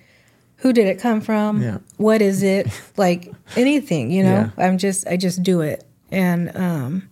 Who 0.58 0.72
did 0.72 0.88
it 0.88 0.98
come 0.98 1.20
from? 1.20 1.62
Yeah. 1.62 1.79
What 1.98 2.22
is 2.22 2.41
it? 2.41 2.67
like 2.96 3.34
anything, 3.58 4.12
you 4.12 4.24
know. 4.24 4.50
Yeah. 4.58 4.65
I'm 4.65 4.77
just 4.77 5.05
I 5.08 5.17
just 5.17 5.43
do 5.43 5.60
it, 5.60 5.84
and 6.10 6.55
um, 6.55 7.10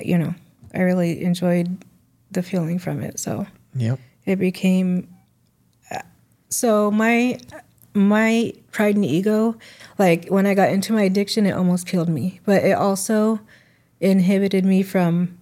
you 0.00 0.18
know, 0.18 0.34
I 0.74 0.80
really 0.80 1.22
enjoyed 1.22 1.84
the 2.30 2.42
feeling 2.42 2.78
from 2.78 3.02
it. 3.02 3.18
So 3.18 3.46
yep. 3.74 3.98
it 4.26 4.36
became 4.36 5.08
uh, 5.90 6.00
so 6.48 6.90
my 6.90 7.38
my 7.94 8.52
pride 8.72 8.96
and 8.96 9.04
ego 9.04 9.56
like 9.98 10.26
when 10.26 10.46
i 10.46 10.54
got 10.54 10.68
into 10.68 10.92
my 10.92 11.02
addiction 11.02 11.46
it 11.46 11.52
almost 11.52 11.86
killed 11.86 12.08
me 12.08 12.40
but 12.44 12.64
it 12.64 12.72
also 12.72 13.38
inhibited 14.00 14.64
me 14.64 14.82
from 14.82 15.38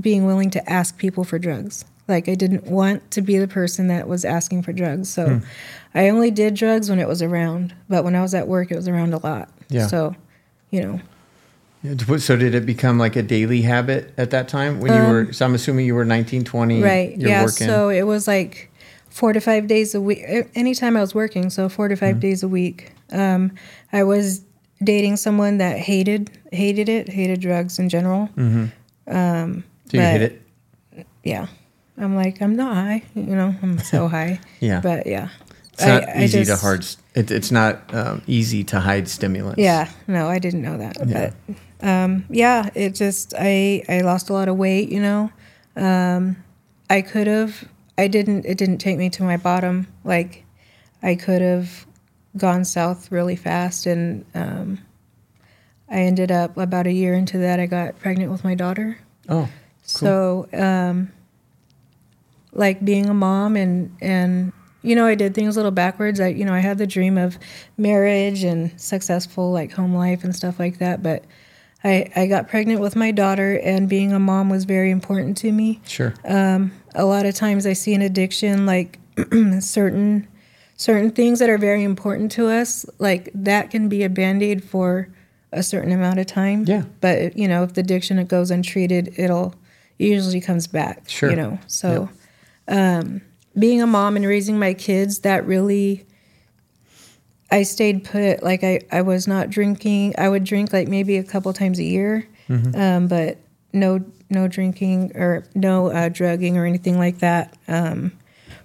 being 0.00 0.24
willing 0.24 0.50
to 0.50 0.70
ask 0.70 0.96
people 0.96 1.24
for 1.24 1.38
drugs 1.38 1.84
like 2.08 2.26
i 2.26 2.34
didn't 2.34 2.64
want 2.64 3.10
to 3.10 3.20
be 3.20 3.36
the 3.36 3.46
person 3.46 3.88
that 3.88 4.08
was 4.08 4.24
asking 4.24 4.62
for 4.62 4.72
drugs 4.72 5.10
so 5.10 5.28
hmm. 5.28 5.38
i 5.94 6.08
only 6.08 6.30
did 6.30 6.54
drugs 6.54 6.88
when 6.88 6.98
it 6.98 7.06
was 7.06 7.20
around 7.20 7.74
but 7.88 8.02
when 8.02 8.16
i 8.16 8.22
was 8.22 8.32
at 8.32 8.48
work 8.48 8.70
it 8.70 8.76
was 8.76 8.88
around 8.88 9.12
a 9.12 9.18
lot 9.18 9.50
Yeah. 9.68 9.86
so 9.86 10.16
you 10.70 10.80
know 10.80 11.00
So 12.18 12.36
did 12.36 12.54
it 12.54 12.66
become 12.66 12.98
like 12.98 13.16
a 13.16 13.22
daily 13.22 13.62
habit 13.62 14.12
at 14.18 14.30
that 14.30 14.48
time 14.48 14.80
when 14.80 14.92
you 14.92 15.08
were? 15.10 15.32
So 15.32 15.46
I'm 15.46 15.54
assuming 15.54 15.86
you 15.86 15.94
were 15.94 16.04
19, 16.04 16.44
20. 16.44 16.76
Um, 16.76 16.82
Right. 16.82 17.16
You're 17.16 17.30
yeah. 17.30 17.42
working. 17.44 17.66
So 17.66 17.88
it 17.88 18.02
was 18.02 18.28
like 18.28 18.70
four 19.08 19.32
to 19.32 19.40
five 19.40 19.66
days 19.66 19.94
a 19.94 20.00
week. 20.00 20.22
Anytime 20.54 20.96
I 20.96 21.00
was 21.00 21.14
working, 21.14 21.48
so 21.48 21.68
four 21.70 21.88
to 21.88 21.96
5 21.96 22.10
Mm-hmm. 22.10 22.20
days 22.20 22.42
a 22.42 22.48
week. 22.48 22.92
Um, 23.12 23.52
I 23.92 24.02
was 24.04 24.42
dating 24.84 25.16
someone 25.16 25.58
that 25.58 25.78
hated 25.78 26.30
hated 26.52 26.88
it, 26.88 27.08
hated 27.08 27.40
drugs 27.40 27.78
in 27.78 27.88
general. 27.88 28.28
Mm-hmm. 28.36 28.66
Um, 29.16 29.64
So 29.90 29.96
you 29.96 30.02
hit 30.02 30.22
it. 30.22 31.06
yeah, 31.24 31.46
I'm 31.98 32.14
like 32.14 32.40
I'm 32.42 32.56
not 32.56 32.74
high, 32.74 33.02
you 33.14 33.34
know, 33.34 33.54
I'm 33.62 33.78
so 33.78 34.06
high. 34.16 34.38
Yeah. 34.60 34.80
but 34.80 35.06
yeah, 35.06 35.28
It's 35.72 35.82
not 35.86 36.08
I- 36.08 36.12
I 36.12 36.24
easy 36.24 36.44
to 36.44 36.56
hard. 36.56 36.84
It, 37.14 37.30
it's 37.30 37.50
not 37.50 37.92
um, 37.94 38.22
easy 38.26 38.62
to 38.64 38.80
hide 38.80 39.08
stimulants. 39.08 39.58
Yeah, 39.58 39.88
no, 40.06 40.28
I 40.28 40.38
didn't 40.38 40.62
know 40.62 40.76
that. 40.78 40.96
Yeah. 41.06 41.30
But 41.48 41.56
um, 41.82 42.24
yeah, 42.30 42.70
it 42.74 42.94
just 42.94 43.34
I 43.38 43.82
I 43.88 44.00
lost 44.02 44.30
a 44.30 44.32
lot 44.32 44.48
of 44.48 44.56
weight. 44.56 44.90
You 44.90 45.00
know, 45.00 45.32
um, 45.76 46.36
I 46.88 47.02
could 47.02 47.26
have. 47.26 47.68
I 47.98 48.08
didn't. 48.08 48.46
It 48.46 48.58
didn't 48.58 48.78
take 48.78 48.98
me 48.98 49.10
to 49.10 49.22
my 49.22 49.36
bottom. 49.36 49.86
Like 50.04 50.44
I 51.02 51.14
could 51.14 51.42
have 51.42 51.86
gone 52.36 52.64
south 52.64 53.10
really 53.10 53.36
fast, 53.36 53.86
and 53.86 54.24
um, 54.34 54.78
I 55.88 56.00
ended 56.00 56.30
up 56.30 56.56
about 56.56 56.86
a 56.86 56.92
year 56.92 57.14
into 57.14 57.38
that. 57.38 57.60
I 57.60 57.66
got 57.66 57.98
pregnant 57.98 58.30
with 58.30 58.44
my 58.44 58.54
daughter. 58.54 58.98
Oh, 59.28 59.48
So, 59.82 60.48
um, 60.52 61.12
like 62.52 62.84
being 62.84 63.06
a 63.06 63.14
mom 63.14 63.56
and 63.56 63.96
and 64.00 64.52
you 64.82 64.94
know, 64.94 65.04
I 65.04 65.14
did 65.14 65.34
things 65.34 65.56
a 65.56 65.58
little 65.58 65.70
backwards. 65.72 66.20
I 66.20 66.28
you 66.28 66.44
know, 66.44 66.54
I 66.54 66.60
had 66.60 66.78
the 66.78 66.86
dream 66.86 67.18
of 67.18 67.38
marriage 67.76 68.44
and 68.44 68.78
successful 68.80 69.52
like 69.52 69.72
home 69.72 69.94
life 69.94 70.24
and 70.24 70.34
stuff 70.34 70.58
like 70.58 70.78
that, 70.78 71.02
but 71.02 71.24
I 71.84 72.10
I 72.14 72.26
got 72.26 72.48
pregnant 72.48 72.80
with 72.80 72.96
my 72.96 73.10
daughter 73.10 73.58
and 73.58 73.88
being 73.88 74.12
a 74.12 74.18
mom 74.18 74.50
was 74.50 74.64
very 74.64 74.90
important 74.90 75.36
to 75.38 75.52
me. 75.52 75.80
sure. 75.86 76.14
A 76.92 77.04
lot 77.04 77.24
of 77.24 77.34
times 77.36 77.66
I 77.66 77.72
see 77.72 77.94
an 77.94 78.02
addiction 78.02 78.66
like 78.66 78.98
certain 79.60 80.26
certain 80.76 81.10
things 81.10 81.38
that 81.38 81.50
are 81.50 81.58
very 81.58 81.84
important 81.84 82.32
to 82.32 82.48
us, 82.48 82.86
like 82.98 83.28
that 83.34 83.70
can 83.70 83.88
be 83.88 84.02
a 84.02 84.08
band-aid 84.08 84.64
for 84.64 85.08
a 85.52 85.62
certain 85.62 85.92
amount 85.92 86.18
of 86.18 86.26
time. 86.26 86.64
Yeah. 86.66 86.84
But 87.00 87.36
you 87.36 87.46
know, 87.46 87.62
if 87.64 87.74
the 87.74 87.82
addiction 87.82 88.18
it 88.18 88.28
goes 88.28 88.50
untreated, 88.50 89.14
it'll 89.16 89.54
it 89.98 90.06
usually 90.06 90.40
comes 90.40 90.66
back. 90.66 91.08
Sure. 91.08 91.30
You 91.30 91.36
know. 91.36 91.58
So 91.66 92.08
um 92.68 93.20
being 93.58 93.82
a 93.82 93.86
mom 93.86 94.16
and 94.16 94.26
raising 94.26 94.58
my 94.58 94.74
kids, 94.74 95.20
that 95.20 95.44
really 95.46 96.06
I 97.50 97.62
stayed 97.64 98.04
put. 98.04 98.42
Like 98.42 98.62
I, 98.64 98.80
I 98.92 99.02
was 99.02 99.26
not 99.26 99.50
drinking. 99.50 100.14
I 100.18 100.28
would 100.28 100.44
drink 100.44 100.72
like 100.72 100.88
maybe 100.88 101.16
a 101.16 101.24
couple 101.24 101.52
times 101.52 101.78
a 101.78 101.84
year, 101.84 102.26
um, 102.48 103.08
but 103.08 103.38
no 103.72 104.04
no 104.28 104.46
drinking 104.48 105.12
or 105.16 105.44
no 105.54 105.88
uh, 105.90 106.08
drugging 106.08 106.56
or 106.56 106.64
anything 106.64 106.98
like 106.98 107.18
that 107.18 107.56
um, 107.68 108.12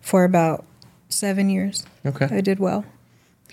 for 0.01 0.23
about 0.23 0.65
seven 1.09 1.49
years. 1.49 1.83
Okay. 2.05 2.27
I 2.29 2.41
did 2.41 2.59
well. 2.59 2.85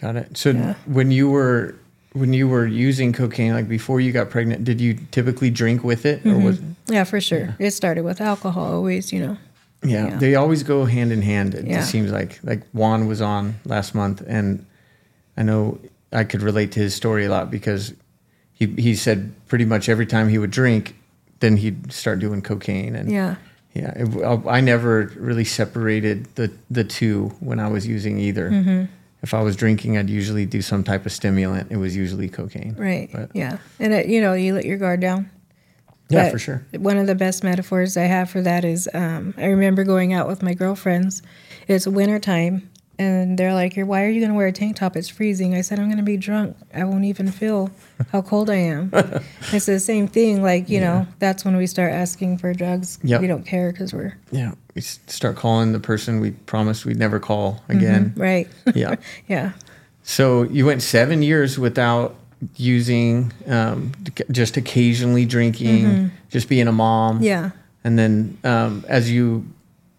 Got 0.01 0.17
it. 0.17 0.37
So 0.37 0.51
Yeah. 0.51 0.75
when 0.87 1.11
you 1.11 1.31
were 1.31 1.75
when 2.13 2.35
you 2.35 2.47
were 2.47 2.67
using 2.67 3.13
cocaine, 3.15 3.55
like 3.55 3.69
before 3.69 3.99
you 4.01 4.13
got 4.13 4.29
pregnant, 4.29 4.65
did 4.65 4.81
you 4.81 4.99
typically 5.13 5.49
drink 5.49 5.83
with 5.83 6.05
it, 6.05 6.27
or 6.27 6.39
was 6.39 6.61
Yeah, 6.89 7.05
for 7.05 7.21
sure. 7.23 7.57
It 7.59 7.71
started 7.71 8.05
with 8.05 8.21
alcohol. 8.21 8.75
Always, 8.75 9.13
you 9.15 9.21
know. 9.21 9.39
yeah, 9.83 10.09
Yeah. 10.09 10.17
They 10.19 10.35
always 10.35 10.63
go 10.63 10.85
hand 10.85 11.11
in 11.13 11.23
hand. 11.23 11.55
It 11.55 11.67
Yeah. 11.67 11.83
seems 11.85 12.13
like 12.13 12.39
like 12.43 12.61
Juan 12.75 13.07
was 13.07 13.23
on 13.23 13.55
last 13.65 13.95
month, 13.95 14.23
and 14.27 14.67
I 15.37 15.43
know 15.43 15.79
I 16.13 16.25
could 16.25 16.43
relate 16.43 16.73
to 16.73 16.81
his 16.81 16.95
story 16.95 17.25
a 17.25 17.31
lot 17.31 17.51
because 17.51 17.95
he 18.53 18.67
he 18.79 18.95
said 18.95 19.33
pretty 19.49 19.65
much 19.65 19.89
every 19.89 20.07
time 20.07 20.29
he 20.29 20.39
would 20.39 20.51
drink, 20.51 20.95
then 21.41 21.57
he'd 21.57 21.93
start 21.93 22.19
doing 22.21 22.43
cocaine, 22.43 22.95
and 22.97 23.11
Yeah. 23.11 23.37
yeah. 23.75 23.93
It, 23.97 24.23
I, 24.25 24.59
I 24.59 24.61
never 24.61 25.11
really 25.17 25.45
separated 25.45 26.27
the 26.37 26.51
the 26.71 26.85
two 26.85 27.29
when 27.41 27.59
I 27.61 27.69
was 27.69 27.87
using 27.87 28.19
either. 28.19 28.51
Mm-hmm. 28.51 28.85
If 29.23 29.35
I 29.35 29.41
was 29.43 29.55
drinking, 29.55 29.97
I'd 29.97 30.11
usually 30.11 30.47
do 30.47 30.61
some 30.61 30.83
type 30.83 31.07
of 31.07 31.13
stimulant. 31.13 31.71
It 31.71 31.77
was 31.77 31.95
usually 31.97 32.29
cocaine. 32.29 32.75
Right. 32.77 33.09
But- 33.13 33.31
Yeah. 33.35 33.59
And 33.79 33.93
it, 33.93 34.07
you 34.09 34.21
know, 34.21 34.33
you 34.35 34.53
let 34.53 34.65
your 34.65 34.79
guard 34.79 34.99
down. 35.01 35.31
Yeah, 36.09 36.25
But 36.25 36.33
for 36.33 36.39
sure. 36.41 36.67
One 36.77 36.99
of 36.99 37.07
the 37.07 37.15
best 37.15 37.45
metaphors 37.45 37.97
I 37.97 38.03
have 38.03 38.29
for 38.31 38.43
that 38.43 38.65
is 38.65 38.89
um, 38.93 39.33
I 39.39 39.45
remember 39.47 39.85
going 39.85 40.13
out 40.13 40.27
with 40.27 40.43
my 40.43 40.55
girlfriends. 40.55 41.23
It's 41.69 41.87
wintertime, 41.87 42.69
and 43.03 43.39
they're 43.39 43.55
like, 43.55 43.77
"You're 43.77 43.87
why 43.87 44.05
are 44.05 44.09
you 44.09 44.21
going 44.21 44.31
to 44.31 44.37
wear 44.37 44.47
a 44.47 44.53
tank 44.53 44.77
top? 44.77 44.97
It's 44.97 45.09
freezing." 45.09 45.55
I 45.55 45.61
said, 45.63 45.79
"I'm 45.79 45.87
going 45.87 45.99
to 45.99 46.03
be 46.05 46.17
drunk. 46.17 46.57
I 46.75 46.85
won't 46.85 47.05
even 47.05 47.31
feel 47.31 47.71
how 48.13 48.23
cold 48.23 48.49
I 48.49 48.57
am." 48.57 48.91
it's 49.53 49.67
the 49.67 49.81
same 49.81 50.07
thing. 50.09 50.43
Like 50.43 50.69
you 50.69 50.81
know, 50.81 51.07
that's 51.19 51.45
when 51.45 51.57
we 51.57 51.67
start 51.67 51.93
asking 51.93 52.39
for 52.39 52.53
drugs. 52.55 52.99
Yep. 53.03 53.21
We 53.21 53.27
don't 53.27 53.45
care 53.45 53.73
because 53.73 53.93
we're 53.93 54.17
Yeah, 54.31 54.53
we 54.75 54.81
start 54.83 55.37
calling 55.37 55.73
the 55.73 55.81
person 55.81 56.21
we 56.21 56.31
promised 56.31 56.85
we'd 56.87 56.99
never 56.99 57.19
call 57.21 57.63
again. 57.69 58.15
right. 58.17 58.49
Yeah. 58.75 58.97
yeah. 59.29 59.53
So 60.05 60.43
you 60.45 60.67
went 60.67 60.83
seven 60.83 61.23
years 61.23 61.59
without 61.59 62.17
using, 62.57 63.33
um, 63.47 63.93
just 64.33 64.57
occasionally 64.57 65.25
drinking, 65.25 66.11
just 66.29 66.49
being 66.49 66.67
a 66.67 66.73
mom. 66.73 67.17
Mm-hmm. 67.17 67.25
Yeah. 67.25 67.51
And 67.85 67.99
then 67.99 68.37
um, 68.43 68.85
as 68.89 69.11
you, 69.11 69.47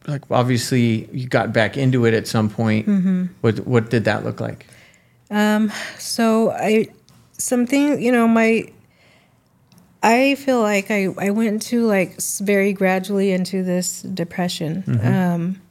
like, 0.07 0.29
obviously 0.31 1.07
you 1.11 1.27
got 1.27 1.53
back 1.53 1.77
into 1.77 2.05
it 2.05 2.13
at 2.13 2.27
some 2.27 2.49
point. 2.49 2.87
Mm-hmm. 2.87 3.25
What 3.41 3.59
what 3.67 3.89
did 3.89 4.05
that 4.05 4.23
look 4.23 4.39
like? 4.39 4.65
Um, 5.31 5.71
So 5.97 6.51
I 6.51 6.87
something 7.37 8.01
you 8.01 8.11
know 8.11 8.27
my 8.27 8.67
I 10.01 10.35
feel 10.35 10.59
like 10.61 10.91
I 10.91 11.07
I 11.17 11.29
went 11.31 11.61
to 11.63 11.85
like 11.85 12.19
very 12.41 12.73
gradually 12.73 13.31
into 13.31 13.63
this 13.63 14.01
depression. 14.01 14.83
Um 15.03 15.61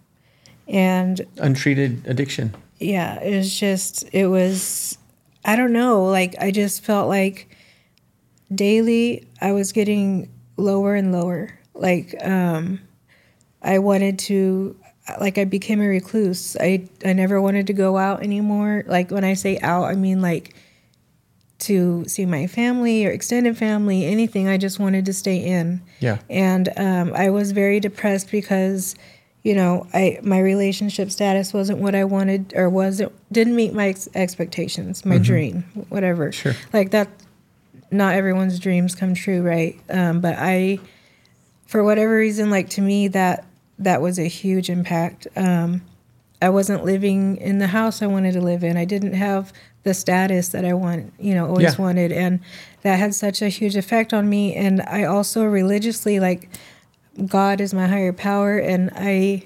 and 0.69 1.21
Untreated 1.39 2.07
addiction. 2.07 2.55
yeah, 2.79 3.21
it 3.21 3.37
was 3.37 3.59
just 3.59 4.09
it 4.13 4.27
was 4.29 4.97
I 5.45 5.57
don't 5.57 5.73
know, 5.73 6.05
like 6.07 6.35
I 6.41 6.51
just 6.51 6.85
felt 6.85 7.09
like 7.09 7.49
daily 8.55 9.27
I 9.41 9.53
was 9.53 9.73
getting 9.73 10.29
lower 10.57 10.95
and 10.95 11.13
lower. 11.13 11.51
Like 11.75 12.15
um 12.25 12.81
I 13.63 13.79
wanted 13.79 14.19
to 14.21 14.77
like 15.21 15.39
I 15.39 15.45
became 15.45 15.81
a 15.81 15.87
recluse. 15.87 16.57
I 16.61 16.89
I 17.05 17.13
never 17.13 17.41
wanted 17.41 17.67
to 17.69 17.73
go 17.73 17.97
out 17.97 18.23
anymore. 18.23 18.85
Like 18.87 19.11
when 19.11 19.25
I 19.25 19.35
say 19.35 19.59
out, 19.61 19.85
I 19.85 19.95
mean 19.95 20.21
like 20.21 20.55
to 21.61 22.05
see 22.09 22.27
my 22.27 22.47
family 22.49 23.07
or 23.07 23.11
extended 23.11 23.57
family, 23.57 24.05
anything. 24.05 24.49
I 24.49 24.57
just 24.57 24.81
wanted 24.81 25.05
to 25.07 25.13
stay 25.13 25.37
in 25.37 25.81
Yeah. 26.01 26.19
and 26.29 26.69
um, 26.77 27.13
I 27.15 27.31
was 27.31 27.53
very 27.53 27.79
depressed 27.79 28.33
because, 28.33 28.97
you 29.45 29.55
know, 29.55 29.87
I 29.95 30.19
my 30.25 30.41
relationship 30.41 31.11
status 31.13 31.53
wasn't 31.53 31.79
what 31.79 31.95
I 31.95 32.03
wanted 32.05 32.53
or 32.57 32.69
wasn't 32.69 33.13
didn't 33.31 33.55
meet 33.55 33.75
my 33.75 33.89
ex- 33.89 34.09
expectations, 34.15 35.05
my 35.05 35.19
dream, 35.19 35.63
whatever. 35.89 36.33
Sure. 36.33 36.55
Like 36.73 36.91
that, 36.91 37.09
not 37.93 38.15
everyone's 38.15 38.59
dreams 38.59 38.97
come 38.97 39.15
true, 39.15 39.43
right? 39.43 39.79
Um, 39.89 40.21
but 40.21 40.35
I, 40.39 40.81
for 41.67 41.85
whatever 41.85 42.17
reason, 42.17 42.51
like 42.51 42.71
to 42.71 42.81
me 42.81 43.07
that 43.09 43.45
that 43.79 44.01
was 44.01 44.19
a 44.19 44.25
huge 44.29 44.69
impact. 44.71 45.27
Um, 45.37 45.83
I 46.41 46.49
wasn't 46.49 46.85
living 46.85 47.37
in 47.37 47.59
the 47.59 47.69
house 47.69 48.03
I 48.03 48.07
wanted 48.07 48.33
to 48.33 48.41
live 48.41 48.65
in. 48.65 48.77
I 48.77 48.85
didn't 48.85 49.15
have 49.15 49.53
the 49.85 49.95
status 49.95 50.49
that 50.49 50.65
I 50.65 50.75
want, 50.75 51.13
you 51.19 51.35
know, 51.35 51.47
always 51.49 51.75
Yeah. 51.75 51.83
wanted, 51.83 52.13
and 52.13 52.41
that 52.83 52.99
had 52.99 53.15
such 53.15 53.43
a 53.43 53.49
huge 53.49 53.77
effect 53.77 54.13
on 54.13 54.29
me. 54.29 54.55
And 54.55 54.81
I 54.83 55.05
also 55.05 55.45
religiously 55.45 56.21
like 56.21 56.49
God 57.27 57.61
is 57.61 57.75
my 57.75 57.87
higher 57.87 58.13
power, 58.13 58.59
and 58.59 58.91
I, 58.95 59.45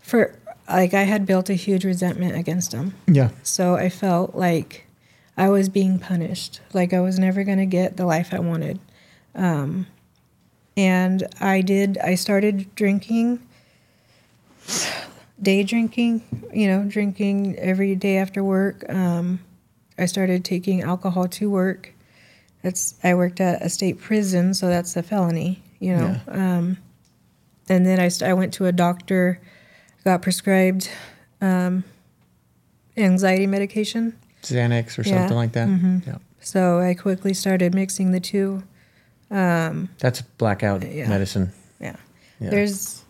for 0.00 0.34
like 0.68 0.94
I 0.94 1.02
had 1.02 1.26
built 1.26 1.48
a 1.50 1.54
huge 1.54 1.84
resentment 1.84 2.36
against 2.36 2.72
him. 2.72 2.94
Yeah. 3.06 3.30
So 3.42 3.74
I 3.76 3.88
felt 3.88 4.34
like 4.34 4.86
I 5.36 5.48
was 5.48 5.68
being 5.68 5.98
punished, 5.98 6.60
like 6.72 6.92
I 6.92 7.00
was 7.00 7.18
never 7.18 7.42
going 7.44 7.58
to 7.58 7.66
get 7.66 7.96
the 7.96 8.04
life 8.06 8.32
I 8.32 8.38
wanted. 8.40 8.78
Um, 9.34 9.86
and 10.76 11.26
I 11.40 11.60
did, 11.60 11.98
I 11.98 12.14
started 12.14 12.74
drinking, 12.74 13.40
day 15.40 15.62
drinking, 15.62 16.22
you 16.52 16.66
know, 16.68 16.84
drinking 16.84 17.56
every 17.58 17.94
day 17.94 18.16
after 18.16 18.42
work. 18.42 18.84
Um, 18.88 19.40
I 19.98 20.06
started 20.06 20.44
taking 20.44 20.82
alcohol 20.82 21.28
to 21.28 21.50
work. 21.50 21.92
That's, 22.62 22.94
I 23.02 23.14
worked 23.14 23.40
at 23.40 23.60
a 23.62 23.68
state 23.68 24.00
prison, 24.00 24.54
so 24.54 24.68
that's 24.68 24.96
a 24.96 25.02
felony, 25.02 25.62
you 25.80 25.96
know. 25.96 26.16
Um, 26.28 26.78
and 27.68 27.84
then 27.84 27.98
I, 28.00 28.10
I 28.24 28.34
went 28.34 28.54
to 28.54 28.66
a 28.66 28.72
doctor, 28.72 29.40
got 30.04 30.22
prescribed 30.22 30.88
um, 31.40 31.84
anxiety 32.96 33.46
medication. 33.46 34.16
Xanax 34.42 34.98
or 34.98 35.02
Yeah. 35.02 35.20
something 35.20 35.36
like 35.36 35.52
that. 35.52 35.68
Mm-hmm. 35.68 35.98
Yeah. 36.06 36.18
So 36.40 36.80
I 36.80 36.94
quickly 36.94 37.34
started 37.34 37.74
mixing 37.74 38.12
the 38.12 38.20
two. 38.20 38.64
That's 39.98 40.22
blackout 40.38 40.82
Yeah. 40.90 41.08
medicine. 41.08 41.52
Yeah. 41.80 41.96
Yeah. 42.40 42.50
There's, 42.50 43.02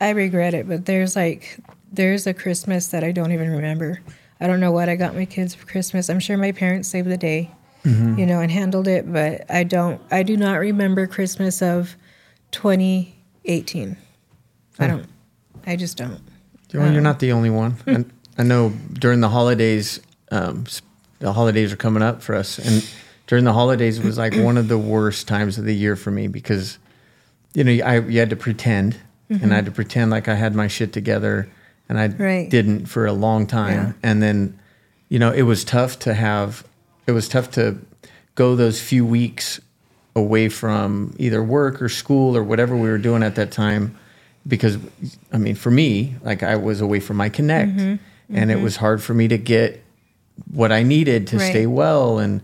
I 0.00 0.10
regret 0.10 0.54
it, 0.54 0.68
but 0.68 0.86
there's 0.86 1.16
like, 1.16 1.58
there's 1.92 2.26
a 2.26 2.34
Christmas 2.34 2.88
that 2.88 3.02
I 3.04 3.12
don't 3.12 3.32
even 3.32 3.50
remember. 3.50 4.00
I 4.40 4.46
don't 4.46 4.60
know 4.60 4.70
what 4.72 4.88
I 4.88 4.96
got 4.96 5.14
my 5.14 5.24
kids 5.24 5.54
for 5.54 5.66
Christmas. 5.66 6.08
I'm 6.08 6.20
sure 6.20 6.36
my 6.36 6.52
parents 6.52 6.88
saved 6.88 7.08
the 7.08 7.16
day, 7.16 7.50
Mm-hmm. 7.84 8.18
you 8.18 8.26
know, 8.26 8.40
and 8.40 8.50
handled 8.50 8.88
it, 8.88 9.10
but 9.10 9.48
I 9.50 9.62
don't, 9.62 10.00
I 10.10 10.22
do 10.24 10.36
not 10.36 10.54
remember 10.58 11.06
Christmas 11.06 11.62
of 11.62 11.96
2018. 12.50 13.96
I 14.80 14.86
don't, 14.86 15.06
I 15.66 15.76
just 15.76 15.96
don't. 15.96 16.20
Well, 16.74 16.92
you're 16.92 17.00
not 17.00 17.18
the 17.20 17.32
only 17.32 17.50
one. 17.50 17.76
And 17.86 18.10
I 18.36 18.42
know 18.42 18.70
during 18.92 19.20
the 19.20 19.28
holidays, 19.28 20.00
um, 20.30 20.64
the 21.20 21.32
holidays 21.32 21.72
are 21.72 21.76
coming 21.76 22.02
up 22.02 22.22
for 22.22 22.34
us, 22.34 22.58
and 22.58 22.84
during 23.28 23.44
the 23.44 23.52
holidays 23.52 23.98
it 23.98 24.04
was 24.04 24.18
like 24.18 24.34
one 24.34 24.56
of 24.56 24.66
the 24.68 24.78
worst 24.78 25.28
times 25.28 25.58
of 25.58 25.64
the 25.64 25.74
year 25.74 25.94
for 25.94 26.10
me 26.10 26.26
because 26.26 26.78
you 27.54 27.62
know, 27.64 27.72
I 27.84 28.00
you 28.00 28.18
had 28.18 28.30
to 28.30 28.36
pretend, 28.36 28.96
and 29.30 29.52
I 29.52 29.56
had 29.56 29.64
to 29.64 29.70
pretend 29.70 30.10
like 30.10 30.28
I 30.28 30.34
had 30.34 30.54
my 30.54 30.66
shit 30.68 30.92
together, 30.92 31.48
and 31.88 31.98
I 31.98 32.08
Mm-hmm. 32.08 32.22
Right. 32.22 32.50
didn't 32.50 32.86
for 32.86 33.06
a 33.06 33.12
long 33.12 33.46
time. 33.46 33.74
Yeah. 33.88 33.92
And 34.10 34.22
then, 34.22 34.58
you 35.08 35.18
know, 35.18 35.32
it 35.32 35.42
was 35.42 35.64
tough 35.64 35.98
to 36.00 36.12
have. 36.14 36.64
It 37.06 37.12
was 37.12 37.26
tough 37.28 37.50
to 37.52 37.78
go 38.34 38.54
those 38.54 38.80
few 38.82 39.04
weeks 39.06 39.60
away 40.14 40.48
from 40.50 41.14
either 41.18 41.42
work 41.42 41.80
or 41.80 41.88
school 41.88 42.36
or 42.36 42.42
whatever 42.44 42.76
we 42.76 42.88
were 42.90 42.98
doing 42.98 43.22
at 43.22 43.34
that 43.36 43.50
time, 43.50 43.96
because 44.46 44.76
I 45.32 45.38
mean, 45.38 45.54
for 45.54 45.70
me, 45.70 46.16
like 46.22 46.42
I 46.42 46.56
was 46.56 46.80
away 46.82 47.00
from 47.00 47.16
my 47.16 47.28
connect, 47.30 47.72
Mm-hmm. 47.76 48.36
and 48.36 48.50
it 48.50 48.60
was 48.60 48.76
hard 48.76 49.02
for 49.02 49.14
me 49.14 49.26
to 49.28 49.38
get 49.38 49.82
what 50.52 50.70
I 50.70 50.82
needed 50.82 51.26
to 51.28 51.38
Right. 51.38 51.50
stay 51.50 51.66
well, 51.66 52.18
and 52.18 52.42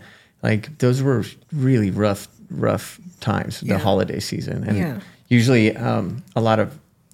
like 0.48 0.62
those 0.78 1.02
were 1.02 1.24
really 1.52 1.90
rough, 1.90 2.28
rough 2.50 2.98
times. 3.20 3.60
The 3.60 3.78
holiday 3.78 4.20
season, 4.20 4.64
and 4.68 4.76
Yeah. 4.78 5.00
usually 5.28 5.66
um, 5.76 6.22
a 6.36 6.40
lot 6.40 6.58
of 6.60 6.68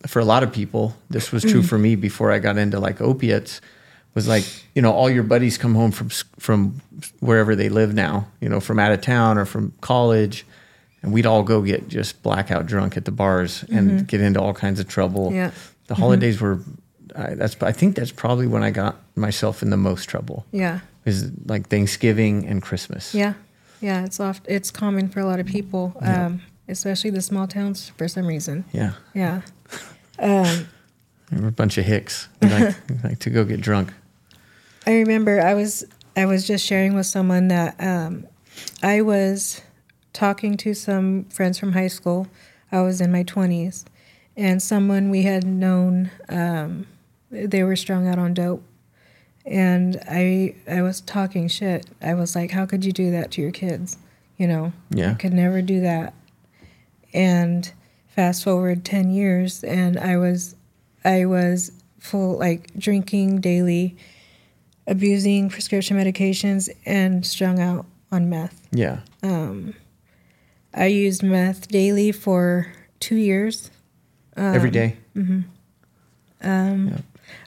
for 0.06 0.20
a 0.20 0.24
lot 0.24 0.42
of 0.42 0.50
people, 0.52 0.94
this 1.10 1.30
was 1.32 1.44
Mm. 1.44 1.50
true 1.50 1.62
for 1.62 1.78
me 1.78 1.94
before 1.96 2.32
I 2.36 2.38
got 2.40 2.56
into 2.58 2.80
like 2.80 3.00
opiates. 3.00 3.60
Was 4.14 4.26
like 4.26 4.44
you 4.74 4.82
know 4.82 4.92
all 4.92 5.08
your 5.10 5.22
buddies 5.22 5.58
come 5.58 5.74
home 5.76 5.92
from 5.92 6.08
from 6.38 6.80
wherever 7.20 7.54
they 7.56 7.68
live 7.68 7.94
now, 7.94 8.26
you 8.40 8.48
know 8.48 8.60
from 8.60 8.78
out 8.78 8.92
of 8.92 9.00
town 9.00 9.38
or 9.38 9.44
from 9.46 9.72
college, 9.80 10.44
and 11.02 11.12
we'd 11.12 11.26
all 11.26 11.42
go 11.44 11.62
get 11.62 11.88
just 11.88 12.22
blackout 12.22 12.66
drunk 12.66 12.96
at 12.96 13.04
the 13.04 13.12
bars 13.12 13.64
and 13.72 14.08
get 14.08 14.20
into 14.20 14.40
all 14.40 14.52
kinds 14.54 14.80
of 14.80 14.86
trouble. 14.88 15.26
Mm-hmm. 15.26 15.36
Yeah. 15.36 15.50
the 15.86 15.94
holidays 15.94 16.40
were. 16.40 16.58
I, 17.16 17.34
that's 17.34 17.56
I 17.62 17.72
think 17.72 17.94
that's 17.96 18.12
probably 18.12 18.46
when 18.48 18.62
I 18.68 18.70
got 18.70 18.94
myself 19.16 19.62
in 19.62 19.70
the 19.70 19.76
most 19.76 20.08
trouble 20.08 20.44
Yeah. 20.52 20.78
Is 21.04 21.30
like 21.46 21.68
Thanksgiving 21.68 22.46
and 22.46 22.62
Christmas. 22.62 23.14
Yeah. 23.14 23.34
Yeah. 23.80 24.04
It's 24.04 24.20
oft, 24.20 24.46
it's 24.48 24.70
common 24.70 25.08
for 25.08 25.20
a 25.20 25.24
lot 25.24 25.40
of 25.40 25.46
people, 25.46 25.94
um, 26.00 26.42
especially 26.68 27.10
the 27.10 27.22
small 27.22 27.46
towns 27.46 27.90
for 27.96 28.08
some 28.08 28.26
reason. 28.26 28.64
yeah. 28.72 28.92
Yeah. 29.14 29.42
Um, 30.22 30.68
We 31.32 31.40
were 31.40 31.48
a 31.48 31.52
bunch 31.52 31.78
of 31.78 31.86
hicks. 31.86 32.28
We 32.42 32.48
like, 32.50 32.76
we 32.90 32.96
like 33.02 33.18
to 33.20 33.30
go 33.30 33.42
get 33.44 33.62
drunk. 33.62 33.92
I 34.86 34.92
remember 34.98 35.40
I 35.40 35.54
was 35.54 35.84
I 36.14 36.26
was 36.26 36.46
just 36.46 36.66
sharing 36.66 36.94
with 36.94 37.06
someone 37.06 37.48
that 37.48 37.76
um, 37.80 38.26
I 38.82 39.00
was 39.00 39.62
talking 40.12 40.58
to 40.58 40.74
some 40.74 41.24
friends 41.30 41.58
from 41.58 41.72
high 41.72 41.86
school. 41.88 42.26
I 42.70 42.82
was 42.82 43.00
in 43.00 43.10
my 43.10 43.22
twenties, 43.22 43.86
and 44.36 44.60
someone 44.62 45.08
we 45.08 45.22
had 45.22 45.44
known 45.44 46.10
um, 46.28 46.86
they 47.30 47.62
were 47.62 47.76
strung 47.76 48.06
out 48.08 48.18
on 48.18 48.34
dope, 48.34 48.62
and 49.46 50.00
I 50.08 50.54
I 50.68 50.82
was 50.82 51.00
talking 51.00 51.48
shit. 51.48 51.86
I 52.02 52.14
was 52.14 52.34
like, 52.34 52.50
"How 52.50 52.66
could 52.66 52.84
you 52.84 52.92
do 52.92 53.10
that 53.10 53.30
to 53.32 53.42
your 53.42 53.50
kids?" 53.50 53.96
You 54.36 54.46
know, 54.46 54.72
Yeah. 54.90 55.12
I 55.12 55.14
could 55.14 55.34
never 55.34 55.60
do 55.60 55.80
that. 55.80 56.14
And 57.12 57.70
fast 58.08 58.44
forward 58.44 58.84
ten 58.84 59.10
years, 59.10 59.62
and 59.64 59.98
I 59.98 60.16
was 60.16 60.54
I 61.04 61.26
was 61.26 61.72
full 61.98 62.38
like 62.38 62.70
drinking 62.78 63.40
daily 63.40 63.96
abusing 64.86 65.48
prescription 65.48 65.96
medications 65.96 66.68
and 66.84 67.24
strung 67.24 67.60
out 67.60 67.86
on 68.10 68.28
meth. 68.28 68.66
Yeah. 68.72 69.00
Um, 69.22 69.74
I 70.74 70.86
used 70.86 71.22
meth 71.22 71.68
daily 71.68 72.12
for 72.12 72.72
two 72.98 73.16
years. 73.16 73.70
Every 74.36 74.68
um, 74.68 74.72
day. 74.72 74.96
Mm-hmm. 75.14 75.40
Um, 76.42 77.02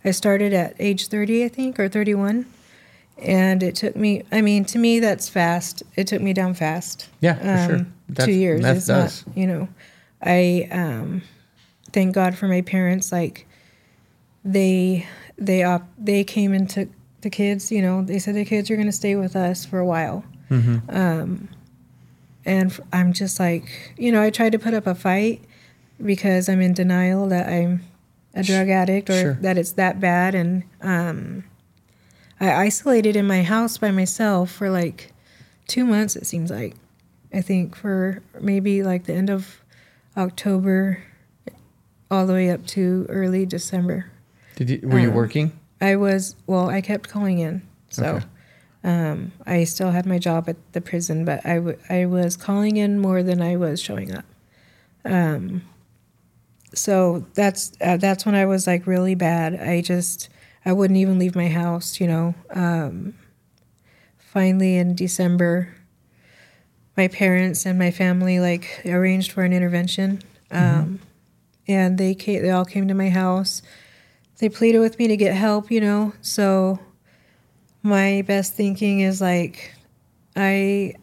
I 0.05 0.11
started 0.11 0.53
at 0.53 0.75
age 0.79 1.07
30, 1.07 1.45
I 1.45 1.47
think, 1.49 1.79
or 1.79 1.87
31. 1.89 2.45
And 3.19 3.61
it 3.61 3.75
took 3.75 3.95
me, 3.95 4.23
I 4.31 4.41
mean, 4.41 4.65
to 4.65 4.79
me, 4.79 4.99
that's 4.99 5.29
fast. 5.29 5.83
It 5.95 6.07
took 6.07 6.21
me 6.21 6.33
down 6.33 6.53
fast. 6.55 7.09
Yeah, 7.21 7.35
for 7.35 7.69
sure. 7.71 7.79
Um, 7.79 7.93
That's- 8.09 8.25
two 8.25 8.33
years. 8.33 8.65
It's 8.65 8.87
does. 8.87 9.25
not, 9.27 9.37
you 9.37 9.47
know, 9.47 9.67
I 10.21 10.67
um, 10.71 11.21
thank 11.91 12.15
God 12.15 12.35
for 12.35 12.47
my 12.47 12.61
parents. 12.61 13.11
Like, 13.11 13.47
they, 14.43 15.07
they, 15.37 15.63
op- 15.63 15.87
they 15.97 16.23
came 16.23 16.53
and 16.53 16.69
took 16.69 16.89
the 17.21 17.29
kids, 17.29 17.71
you 17.71 17.81
know, 17.81 18.01
they 18.01 18.19
said 18.19 18.35
the 18.35 18.45
kids 18.45 18.69
are 18.69 18.75
going 18.75 18.87
to 18.87 18.91
stay 18.91 19.15
with 19.15 19.35
us 19.35 19.65
for 19.65 19.79
a 19.79 19.85
while. 19.85 20.25
Mm-hmm. 20.49 20.89
Um, 20.89 21.49
and 22.45 22.71
f- 22.71 22.81
I'm 22.91 23.13
just 23.13 23.39
like, 23.39 23.93
you 23.97 24.11
know, 24.11 24.21
I 24.21 24.29
tried 24.29 24.51
to 24.51 24.59
put 24.59 24.73
up 24.73 24.85
a 24.87 24.93
fight 24.95 25.41
because 26.03 26.49
I'm 26.49 26.59
in 26.59 26.73
denial 26.73 27.27
that 27.29 27.47
I'm 27.47 27.83
a 28.33 28.43
drug 28.43 28.69
addict 28.69 29.09
or 29.09 29.19
Sure. 29.21 29.33
that 29.41 29.57
it's 29.57 29.73
that 29.73 29.99
bad. 29.99 30.33
And 30.35 30.63
um, 30.81 31.43
I 32.39 32.51
isolated 32.53 33.15
in 33.15 33.27
my 33.27 33.43
house 33.43 33.77
by 33.77 33.91
myself 33.91 34.51
for 34.51 34.69
like 34.69 35.11
two 35.67 35.85
months, 35.85 36.15
it 36.15 36.25
seems 36.25 36.49
like. 36.51 36.75
I 37.33 37.41
think 37.41 37.75
for 37.75 38.21
maybe 38.39 38.83
like 38.83 39.05
the 39.05 39.13
end 39.13 39.29
of 39.29 39.61
October 40.17 41.03
all 42.11 42.27
the 42.27 42.33
way 42.33 42.49
up 42.49 42.65
to 42.67 43.05
early 43.09 43.45
December. 43.45 44.11
Did 44.55 44.69
you, 44.69 44.79
were 44.87 44.99
you 44.99 45.09
Um, 45.09 45.15
working? 45.15 45.51
I 45.81 45.95
was, 45.95 46.35
well, 46.45 46.69
I 46.69 46.81
kept 46.81 47.09
calling 47.09 47.39
in. 47.39 47.63
So 47.89 48.05
Okay. 48.17 48.25
um, 48.83 49.31
I 49.47 49.63
still 49.63 49.89
had 49.91 50.05
my 50.05 50.19
job 50.19 50.47
at 50.47 50.57
the 50.73 50.81
prison, 50.81 51.25
but 51.25 51.43
I, 51.45 51.55
w- 51.55 51.77
I 51.89 52.05
was 52.05 52.37
calling 52.37 52.77
in 52.77 52.99
more 52.99 53.23
than 53.23 53.41
I 53.41 53.55
was 53.55 53.81
showing 53.81 54.13
up. 54.13 54.25
Um, 55.05 55.63
so 56.73 57.25
that's 57.33 57.71
uh, 57.81 57.97
that's 57.97 58.25
when 58.25 58.35
I 58.35 58.45
was 58.45 58.67
like 58.67 58.87
really 58.87 59.15
bad. 59.15 59.55
I 59.55 59.81
just 59.81 60.29
I 60.65 60.73
wouldn't 60.73 60.97
even 60.97 61.19
leave 61.19 61.35
my 61.35 61.49
house, 61.49 61.99
you 61.99 62.07
know. 62.07 62.35
Um, 62.49 63.15
finally, 64.17 64.77
in 64.77 64.95
December, 64.95 65.75
my 66.97 67.07
parents 67.07 67.65
and 67.65 67.77
my 67.77 67.91
family 67.91 68.39
like 68.39 68.81
arranged 68.85 69.31
for 69.31 69.43
an 69.43 69.53
intervention, 69.53 70.21
um, 70.51 70.99
and 71.67 71.97
they 71.97 72.15
came, 72.15 72.41
they 72.41 72.51
all 72.51 72.65
came 72.65 72.87
to 72.87 72.93
my 72.93 73.09
house. 73.09 73.61
They 74.39 74.49
pleaded 74.49 74.79
with 74.79 74.99
me 74.99 75.07
to 75.07 75.17
get 75.17 75.35
help, 75.35 75.71
you 75.71 75.79
know. 75.79 76.13
So 76.21 76.79
my 77.81 78.23
best 78.25 78.53
thinking 78.53 79.01
is 79.01 79.21
like 79.21 79.73
I 80.35 80.95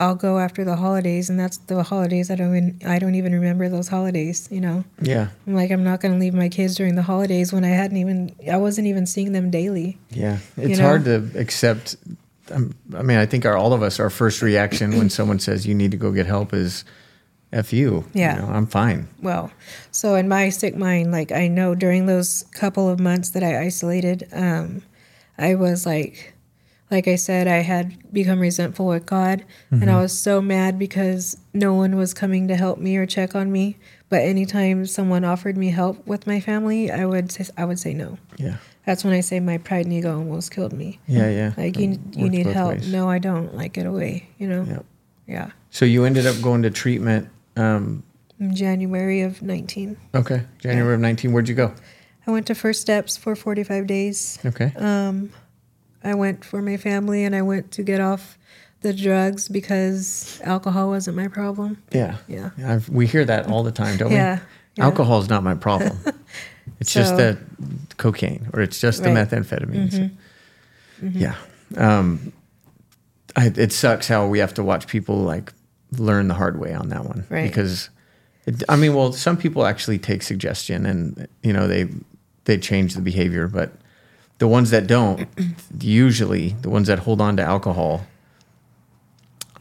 I'll 0.00 0.16
go 0.16 0.38
after 0.38 0.64
the 0.64 0.76
holidays, 0.76 1.30
and 1.30 1.38
that's 1.38 1.56
the 1.58 1.82
holidays. 1.84 2.30
I 2.30 2.34
don't 2.34 2.56
even, 2.56 2.80
I 2.84 2.98
don't 2.98 3.14
even 3.14 3.32
remember 3.32 3.68
those 3.68 3.88
holidays. 3.88 4.48
You 4.50 4.60
know, 4.60 4.84
Yeah. 5.00 5.28
I'm 5.46 5.54
like 5.54 5.70
I'm 5.70 5.84
not 5.84 6.00
going 6.00 6.12
to 6.14 6.20
leave 6.20 6.34
my 6.34 6.48
kids 6.48 6.74
during 6.74 6.96
the 6.96 7.02
holidays 7.02 7.52
when 7.52 7.64
I 7.64 7.68
hadn't 7.68 7.96
even 7.96 8.34
I 8.50 8.56
wasn't 8.56 8.88
even 8.88 9.06
seeing 9.06 9.32
them 9.32 9.50
daily. 9.50 9.98
Yeah. 10.10 10.38
It's 10.56 10.78
know? 10.78 10.84
hard 10.84 11.04
to 11.04 11.30
accept. 11.36 11.96
Um, 12.50 12.74
I 12.94 13.02
mean, 13.02 13.18
I 13.18 13.24
think 13.24 13.46
our, 13.46 13.56
all 13.56 13.72
of 13.72 13.82
us, 13.82 13.98
our 13.98 14.10
first 14.10 14.42
reaction 14.42 14.98
when 14.98 15.08
someone 15.18 15.38
says 15.38 15.66
you 15.66 15.74
need 15.74 15.92
to 15.92 15.96
go 15.96 16.12
get 16.12 16.26
help 16.26 16.52
is, 16.52 16.84
F 17.52 17.72
you. 17.72 18.04
Yeah. 18.12 18.34
You 18.34 18.42
know, 18.42 18.48
I'm 18.52 18.66
fine. 18.66 19.06
Well, 19.22 19.52
so 19.92 20.16
in 20.16 20.28
my 20.28 20.48
sick 20.48 20.76
mind, 20.76 21.12
like 21.12 21.30
I 21.30 21.46
know 21.46 21.76
during 21.76 22.06
those 22.06 22.42
couple 22.52 22.88
of 22.88 22.98
months 22.98 23.30
that 23.30 23.44
I 23.44 23.60
isolated, 23.60 24.28
um, 24.32 24.82
I 25.38 25.54
was 25.54 25.86
like, 25.86 26.33
like 26.94 27.08
I 27.08 27.16
said, 27.16 27.48
I 27.48 27.58
had 27.58 28.12
become 28.12 28.38
resentful 28.38 28.86
with 28.86 29.04
God, 29.04 29.44
and 29.72 29.90
I 29.90 30.00
was 30.00 30.16
so 30.16 30.40
mad 30.40 30.78
because 30.78 31.36
no 31.52 31.74
one 31.74 31.96
was 31.96 32.14
coming 32.14 32.46
to 32.46 32.54
help 32.54 32.78
me 32.78 32.96
or 32.96 33.04
check 33.04 33.34
on 33.34 33.50
me. 33.50 33.76
But 34.08 34.22
anytime 34.22 34.86
someone 34.86 35.24
offered 35.24 35.56
me 35.56 35.70
help 35.70 36.06
with 36.06 36.24
my 36.28 36.38
family, 36.38 36.92
I 36.92 37.04
would 37.04 37.32
say, 37.32 37.46
I 37.58 37.64
would 37.64 37.80
say 37.80 37.94
no. 37.94 38.16
Yeah. 38.36 38.58
That's 38.86 39.02
when 39.02 39.12
I 39.12 39.20
say 39.22 39.40
my 39.40 39.58
pride 39.58 39.86
and 39.86 39.92
ego 39.94 40.16
almost 40.16 40.52
killed 40.52 40.72
me. 40.72 41.00
Yeah. 41.08 41.28
Yeah. 41.30 41.52
Like 41.56 41.76
you, 41.78 41.98
you 42.12 42.28
need 42.30 42.46
help. 42.46 42.74
ways. 42.74 42.92
No, 42.92 43.10
I 43.10 43.18
don't. 43.18 43.56
Like 43.56 43.72
get 43.72 43.86
away. 43.86 44.28
You 44.38 44.46
know. 44.46 44.64
Yeah. 44.68 44.78
Yeah. 45.26 45.50
So 45.70 45.84
you 45.84 46.04
ended 46.04 46.26
up 46.26 46.40
going 46.40 46.62
to 46.62 46.70
treatment. 46.70 47.28
Um, 47.56 48.04
In 48.38 48.54
January 48.54 49.22
of 49.22 49.42
nineteen, 49.42 49.96
okay. 50.14 50.42
January 50.58 50.94
of 50.94 51.00
19. 51.00 51.32
Where'd 51.32 51.48
you 51.48 51.56
go? 51.56 51.72
I 52.26 52.30
went 52.30 52.46
to 52.46 52.54
First 52.54 52.80
Steps 52.82 53.16
for 53.16 53.34
forty 53.34 53.64
five 53.64 53.86
days. 53.88 54.38
Okay. 54.44 54.72
Um, 54.76 55.30
I 56.04 56.14
went 56.14 56.44
for 56.44 56.60
my 56.62 56.76
family 56.76 57.24
and 57.24 57.34
I 57.34 57.42
went 57.42 57.70
to 57.72 57.82
get 57.82 58.00
off 58.00 58.38
the 58.82 58.92
drugs 58.92 59.48
because 59.48 60.40
alcohol 60.44 60.88
wasn't 60.90 61.16
my 61.16 61.28
problem. 61.28 61.82
Yeah. 61.92 62.18
Yeah. 62.28 62.50
I've, 62.64 62.88
we 62.90 63.06
hear 63.06 63.24
that 63.24 63.46
all 63.48 63.62
the 63.62 63.72
time, 63.72 63.96
don't 63.96 64.12
Yeah. 64.12 64.34
we? 64.36 64.40
yeah. 64.76 64.84
Alcohol 64.84 65.20
is 65.20 65.28
not 65.28 65.42
my 65.42 65.54
problem. 65.54 65.98
It's 66.80 66.92
just 66.94 67.10
So- 67.10 67.16
the 67.16 67.38
cocaine 67.98 68.48
or 68.54 68.60
it's 68.62 68.80
just 68.80 69.02
the 69.02 69.10
Right. 69.12 69.28
Mm-hmm. 69.28 69.54
methamphetamines. 69.54 70.10
Yeah. 71.02 71.34
Um, 71.76 72.32
I, 73.36 73.52
it 73.54 73.72
sucks 73.72 74.08
how 74.08 74.26
we 74.26 74.38
have 74.38 74.54
to 74.54 74.62
watch 74.62 74.86
people 74.86 75.16
like 75.18 75.52
learn 75.98 76.28
the 76.28 76.34
hard 76.34 76.58
way 76.58 76.72
on 76.72 76.88
that 76.88 77.04
one. 77.04 77.26
Right. 77.28 77.46
Because, 77.48 77.90
it, 78.46 78.62
I 78.68 78.76
mean, 78.76 78.94
well, 78.94 79.12
some 79.12 79.36
people 79.36 79.66
actually 79.66 79.98
take 79.98 80.22
suggestion 80.22 80.86
and, 80.86 81.28
you 81.42 81.52
know, 81.52 81.68
they, 81.68 81.88
they 82.44 82.56
change 82.58 82.94
the 82.94 83.02
behavior, 83.02 83.46
but 83.46 83.72
the 84.38 84.48
ones 84.48 84.70
that 84.70 84.86
don't, 84.86 85.28
usually 85.80 86.50
the 86.62 86.70
ones 86.70 86.88
that 86.88 87.00
hold 87.00 87.20
on 87.20 87.36
to 87.36 87.42
alcohol, 87.42 88.06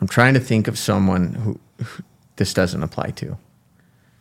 I'm 0.02 0.08
trying 0.08 0.34
to 0.34 0.40
think 0.40 0.68
of 0.68 0.78
someone 0.78 1.34
who, 1.34 1.60
who 1.84 2.04
this 2.36 2.54
doesn't 2.54 2.82
apply 2.82 3.12
to, 3.12 3.38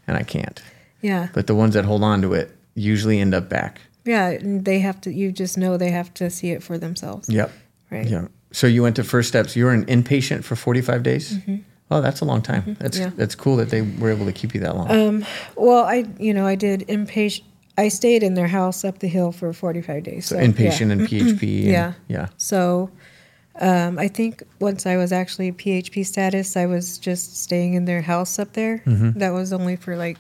and 0.07 0.17
I 0.17 0.23
can't. 0.23 0.62
Yeah. 1.01 1.29
But 1.33 1.47
the 1.47 1.55
ones 1.55 1.75
that 1.75 1.85
hold 1.85 2.03
on 2.05 2.23
to 2.23 2.35
it 2.35 2.57
usually 2.75 3.19
end 3.19 3.35
up 3.35 3.49
back. 3.49 3.81
Yeah. 4.05 4.38
They 4.41 4.79
have 4.81 5.01
to, 5.03 5.12
you 5.12 5.33
just 5.33 5.59
know 5.59 5.77
they 5.77 5.91
have 5.91 6.12
to 6.15 6.31
see 6.31 6.51
it 6.51 6.62
for 6.62 6.79
themselves. 6.79 7.29
Yep. 7.29 7.51
Right. 7.91 8.07
Yeah. 8.07 8.29
So 8.53 8.67
you 8.67 8.83
went 8.83 8.97
to 8.97 9.05
First 9.05 9.29
Steps. 9.29 9.57
You 9.57 9.65
were 9.65 9.73
an 9.73 9.87
inpatient 9.87 10.45
for 10.45 10.57
45 10.57 11.03
days. 11.03 11.33
Mm-hmm. 11.35 11.57
Oh, 11.91 12.01
that's 12.01 12.21
a 12.21 12.25
long 12.25 12.41
time. 12.41 12.77
That's 12.81 12.99
yeah. 12.99 13.11
that's 13.17 13.35
cool 13.35 13.57
that 13.57 13.69
they 13.69 13.83
were 13.83 14.11
able 14.11 14.25
to 14.25 14.33
keep 14.33 14.55
you 14.55 14.61
that 14.61 14.75
long. 14.75 14.91
Um, 14.91 15.27
well, 15.57 15.85
I 15.85 16.07
you 16.19 16.33
know 16.33 16.47
I 16.47 16.55
did 16.55 16.88
inpatient. 16.88 17.43
I 17.78 17.88
stayed 17.88 18.22
in 18.22 18.35
their 18.35 18.48
house 18.48 18.85
up 18.85 18.98
the 18.98 19.08
hill 19.08 19.32
for 19.32 19.52
45 19.52 20.02
days. 20.02 20.26
so 20.26 20.37
So, 20.37 20.42
inpatient 20.42 20.87
Yeah. 20.87 20.92
and 20.92 21.00
PHP. 21.08 21.42
And, 21.62 21.66
Yeah. 21.66 21.92
Yeah. 22.08 22.26
So 22.37 22.90
um, 23.61 23.98
I 23.98 24.08
think 24.08 24.42
once 24.61 24.87
I 24.87 24.96
was 24.96 25.12
actually 25.12 25.52
PHP 25.52 26.04
status, 26.06 26.56
I 26.56 26.66
was 26.66 26.98
just 26.98 27.37
staying 27.37 27.74
in 27.74 27.85
their 27.87 28.02
house 28.02 28.38
up 28.38 28.52
there. 28.52 28.78
Mm-hmm. 28.87 29.18
That 29.18 29.30
was 29.30 29.52
only 29.52 29.76
for 29.76 29.96
like 29.96 30.18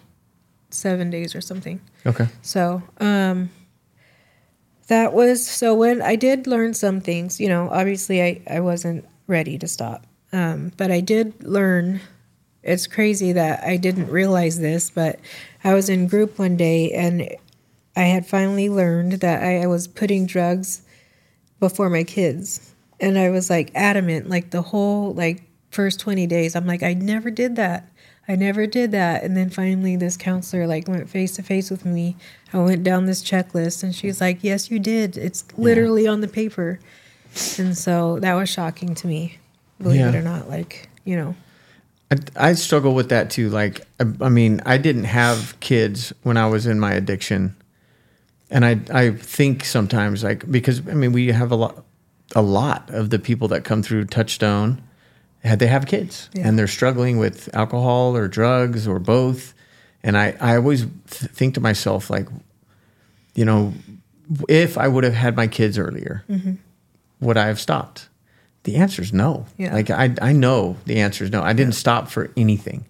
seven 0.70 1.10
days 1.10 1.34
or 1.34 1.40
something. 1.40 1.80
Okay. 2.06 2.26
So, 2.42 2.82
um, 3.00 3.50
that 4.88 5.12
was 5.12 5.46
so 5.46 5.74
when 5.74 6.02
I 6.02 6.16
did 6.16 6.46
learn 6.46 6.74
some 6.74 7.00
things, 7.00 7.40
you 7.40 7.48
know, 7.48 7.68
obviously 7.70 8.22
I, 8.22 8.40
I 8.48 8.60
wasn't 8.60 9.04
ready 9.26 9.56
to 9.58 9.68
stop. 9.68 10.06
Um, 10.32 10.72
but 10.76 10.90
I 10.90 11.00
did 11.00 11.42
learn. 11.44 12.00
It's 12.62 12.86
crazy 12.86 13.32
that 13.32 13.62
I 13.64 13.76
didn't 13.76 14.08
realize 14.08 14.58
this, 14.58 14.90
but 14.90 15.18
I 15.64 15.74
was 15.74 15.88
in 15.88 16.06
group 16.08 16.38
one 16.38 16.56
day 16.56 16.90
and 16.92 17.28
I 17.96 18.02
had 18.02 18.26
finally 18.26 18.68
learned 18.68 19.12
that 19.20 19.42
I, 19.42 19.62
I 19.62 19.66
was 19.66 19.86
putting 19.86 20.26
drugs 20.26 20.82
before 21.60 21.90
my 21.90 22.04
kids. 22.04 22.74
And 23.00 23.18
I 23.18 23.30
was 23.30 23.50
like 23.50 23.70
adamant, 23.74 24.28
like 24.28 24.50
the 24.50 24.62
whole 24.62 25.12
like 25.14 25.42
first 25.70 26.00
20 26.00 26.26
days. 26.26 26.54
I'm 26.54 26.66
like, 26.66 26.82
I 26.82 26.94
never 26.94 27.30
did 27.30 27.56
that. 27.56 27.88
I 28.28 28.36
never 28.36 28.66
did 28.66 28.92
that. 28.92 29.24
And 29.24 29.36
then 29.36 29.50
finally 29.50 29.96
this 29.96 30.16
counselor 30.16 30.66
like 30.66 30.86
went 30.86 31.10
face 31.10 31.34
to 31.36 31.42
face 31.42 31.70
with 31.70 31.84
me. 31.84 32.16
I 32.52 32.58
went 32.58 32.84
down 32.84 33.06
this 33.06 33.22
checklist 33.22 33.82
and 33.82 33.94
she's 33.94 34.20
like, 34.20 34.38
Yes, 34.42 34.70
you 34.70 34.78
did. 34.78 35.16
It's 35.16 35.44
literally 35.58 36.06
on 36.06 36.20
the 36.20 36.28
paper. 36.28 36.78
And 37.58 37.76
so 37.76 38.20
that 38.20 38.34
was 38.34 38.48
shocking 38.48 38.94
to 38.96 39.06
me, 39.06 39.38
believe 39.80 40.00
Yeah. 40.00 40.10
it 40.10 40.14
or 40.14 40.22
not. 40.22 40.48
Like, 40.48 40.88
you 41.04 41.16
know. 41.16 41.34
I, 42.10 42.50
I 42.50 42.52
struggle 42.52 42.94
with 42.94 43.08
that 43.08 43.30
too. 43.30 43.48
Like, 43.50 43.80
I, 43.98 44.04
I 44.20 44.28
mean, 44.28 44.60
I 44.64 44.76
didn't 44.78 45.04
have 45.04 45.58
kids 45.60 46.12
when 46.22 46.36
I 46.36 46.46
was 46.46 46.66
in 46.66 46.78
my 46.78 46.92
addiction, 46.92 47.56
and 48.52 48.64
I 48.64 48.80
I 48.92 49.10
think 49.10 49.64
sometimes 49.64 50.22
like 50.22 50.48
because 50.50 50.80
I 50.86 50.94
mean 50.94 51.12
we 51.12 51.28
have 51.32 51.50
a 51.50 51.56
lot 51.56 51.84
a 52.36 52.42
lot 52.42 52.90
of 52.90 53.10
the 53.10 53.18
people 53.18 53.48
that 53.48 53.64
come 53.64 53.82
through 53.82 54.04
Touchstone 54.04 54.80
had 55.42 55.58
they 55.58 55.66
have 55.66 55.86
kids 55.86 56.30
Yeah. 56.34 56.46
and 56.46 56.58
they're 56.58 56.68
struggling 56.68 57.18
with 57.18 57.48
alcohol 57.54 58.16
or 58.16 58.28
drugs 58.28 58.86
or 58.86 58.98
both, 58.98 59.54
and 60.02 60.16
I 60.16 60.36
I 60.40 60.56
always 60.56 60.82
th- 60.82 61.32
think 61.32 61.54
to 61.54 61.60
myself 61.60 62.10
like, 62.10 62.28
you 63.34 63.44
know, 63.44 63.74
if 64.48 64.78
I 64.78 64.86
would 64.86 65.04
have 65.04 65.14
had 65.14 65.34
my 65.36 65.46
kids 65.48 65.78
earlier, 65.78 66.24
mm-hmm. 66.28 66.54
would 67.20 67.36
I 67.36 67.46
have 67.46 67.58
stopped? 67.58 68.08
The 68.64 68.76
answer 68.76 69.02
is 69.02 69.12
no. 69.12 69.46
Yeah. 69.58 69.74
Like 69.74 69.90
I 69.90 70.14
I 70.22 70.32
know 70.32 70.76
the 70.84 71.00
answer 71.00 71.24
is 71.24 71.30
no. 71.32 71.42
I 71.42 71.52
didn't 71.54 71.74
stop 71.74 72.08
for 72.08 72.30
anything. 72.36 72.84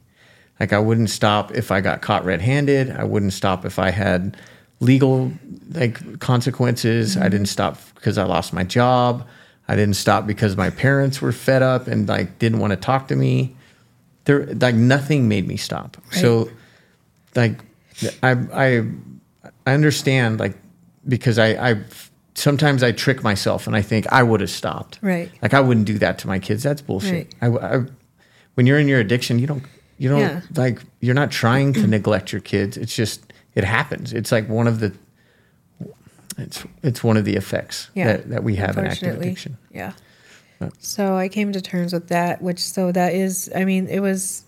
Like 0.60 0.72
I 0.72 0.78
wouldn't 0.78 1.10
stop 1.10 1.50
if 1.52 1.70
I 1.70 1.80
got 1.80 2.02
caught 2.02 2.24
red-handed. 2.24 2.90
I 2.90 3.04
wouldn't 3.04 3.32
stop 3.32 3.64
if 3.64 3.78
I 3.78 3.90
had 3.90 4.36
legal 4.82 5.32
like 5.70 6.18
consequences. 6.18 7.16
I 7.16 7.28
didn't 7.28 7.46
stop 7.46 7.78
because 7.94 8.18
I 8.18 8.24
lost 8.24 8.52
my 8.52 8.64
job. 8.64 9.26
I 9.68 9.76
didn't 9.76 9.94
stop 9.96 10.26
because 10.26 10.56
my 10.56 10.70
parents 10.70 11.22
were 11.22 11.32
fed 11.32 11.62
up 11.62 11.86
and 11.86 12.08
like 12.08 12.38
didn't 12.38 12.58
want 12.58 12.72
to 12.72 12.76
talk 12.76 13.08
to 13.08 13.16
me. 13.16 13.54
There 14.24 14.46
like 14.46 14.74
nothing 14.74 15.28
made 15.28 15.46
me 15.46 15.56
stop. 15.56 15.96
So 16.10 16.50
like 17.34 17.60
I 18.22 18.32
I 18.52 18.84
I 19.66 19.72
understand 19.72 20.40
like 20.40 20.56
because 21.08 21.38
I 21.38 21.70
I 21.70 21.80
sometimes 22.34 22.82
I 22.82 22.92
trick 22.92 23.22
myself 23.22 23.66
and 23.66 23.76
I 23.76 23.82
think 23.82 24.06
I 24.12 24.22
would 24.22 24.40
have 24.40 24.50
stopped. 24.50 24.98
Right. 25.00 25.30
Like 25.42 25.54
I 25.54 25.60
wouldn't 25.60 25.86
do 25.86 25.98
that 25.98 26.18
to 26.20 26.26
my 26.26 26.38
kids. 26.38 26.62
That's 26.62 26.82
bullshit. 26.82 27.32
Right. 27.40 27.52
I, 27.62 27.76
I- 27.76 27.84
when 28.54 28.66
you're 28.66 28.78
in 28.78 28.86
your 28.88 29.00
addiction, 29.00 29.38
you 29.38 29.46
don't 29.46 29.64
you 29.98 30.08
don't 30.10 30.20
Yeah. 30.20 30.40
like 30.56 30.80
you're 31.00 31.14
not 31.14 31.30
trying 31.30 31.72
to 31.74 31.86
neglect 31.86 32.32
your 32.32 32.40
kids. 32.42 32.76
It's 32.76 32.94
just 32.94 33.31
it 33.54 33.64
happens. 33.64 34.12
It's 34.12 34.32
like 34.32 34.48
one 34.48 34.66
of 34.66 34.80
the 34.80 34.92
it's 36.38 36.64
it's 36.82 37.04
one 37.04 37.16
of 37.16 37.24
the 37.24 37.36
effects 37.36 37.90
Yeah, 37.94 38.06
that, 38.16 38.30
that 38.30 38.44
we 38.44 38.56
have 38.56 38.78
in 38.78 38.86
active 38.86 39.20
addiction. 39.20 39.58
Yeah. 39.72 39.92
But- 40.58 40.72
So 40.82 41.16
I 41.16 41.28
came 41.28 41.52
to 41.52 41.60
terms 41.60 41.92
with 41.92 42.08
that, 42.08 42.40
which 42.40 42.60
so 42.60 42.92
that 42.92 43.14
is, 43.14 43.50
I 43.54 43.64
mean, 43.64 43.86
it 43.88 44.00
was, 44.00 44.44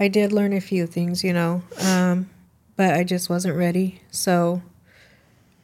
I 0.00 0.08
did 0.08 0.32
learn 0.32 0.52
a 0.52 0.60
few 0.60 0.86
things, 0.86 1.22
you 1.22 1.32
know, 1.32 1.62
um, 1.82 2.28
but 2.76 2.94
I 2.94 3.04
just 3.04 3.28
wasn't 3.30 3.56
ready. 3.56 4.00
So 4.10 4.62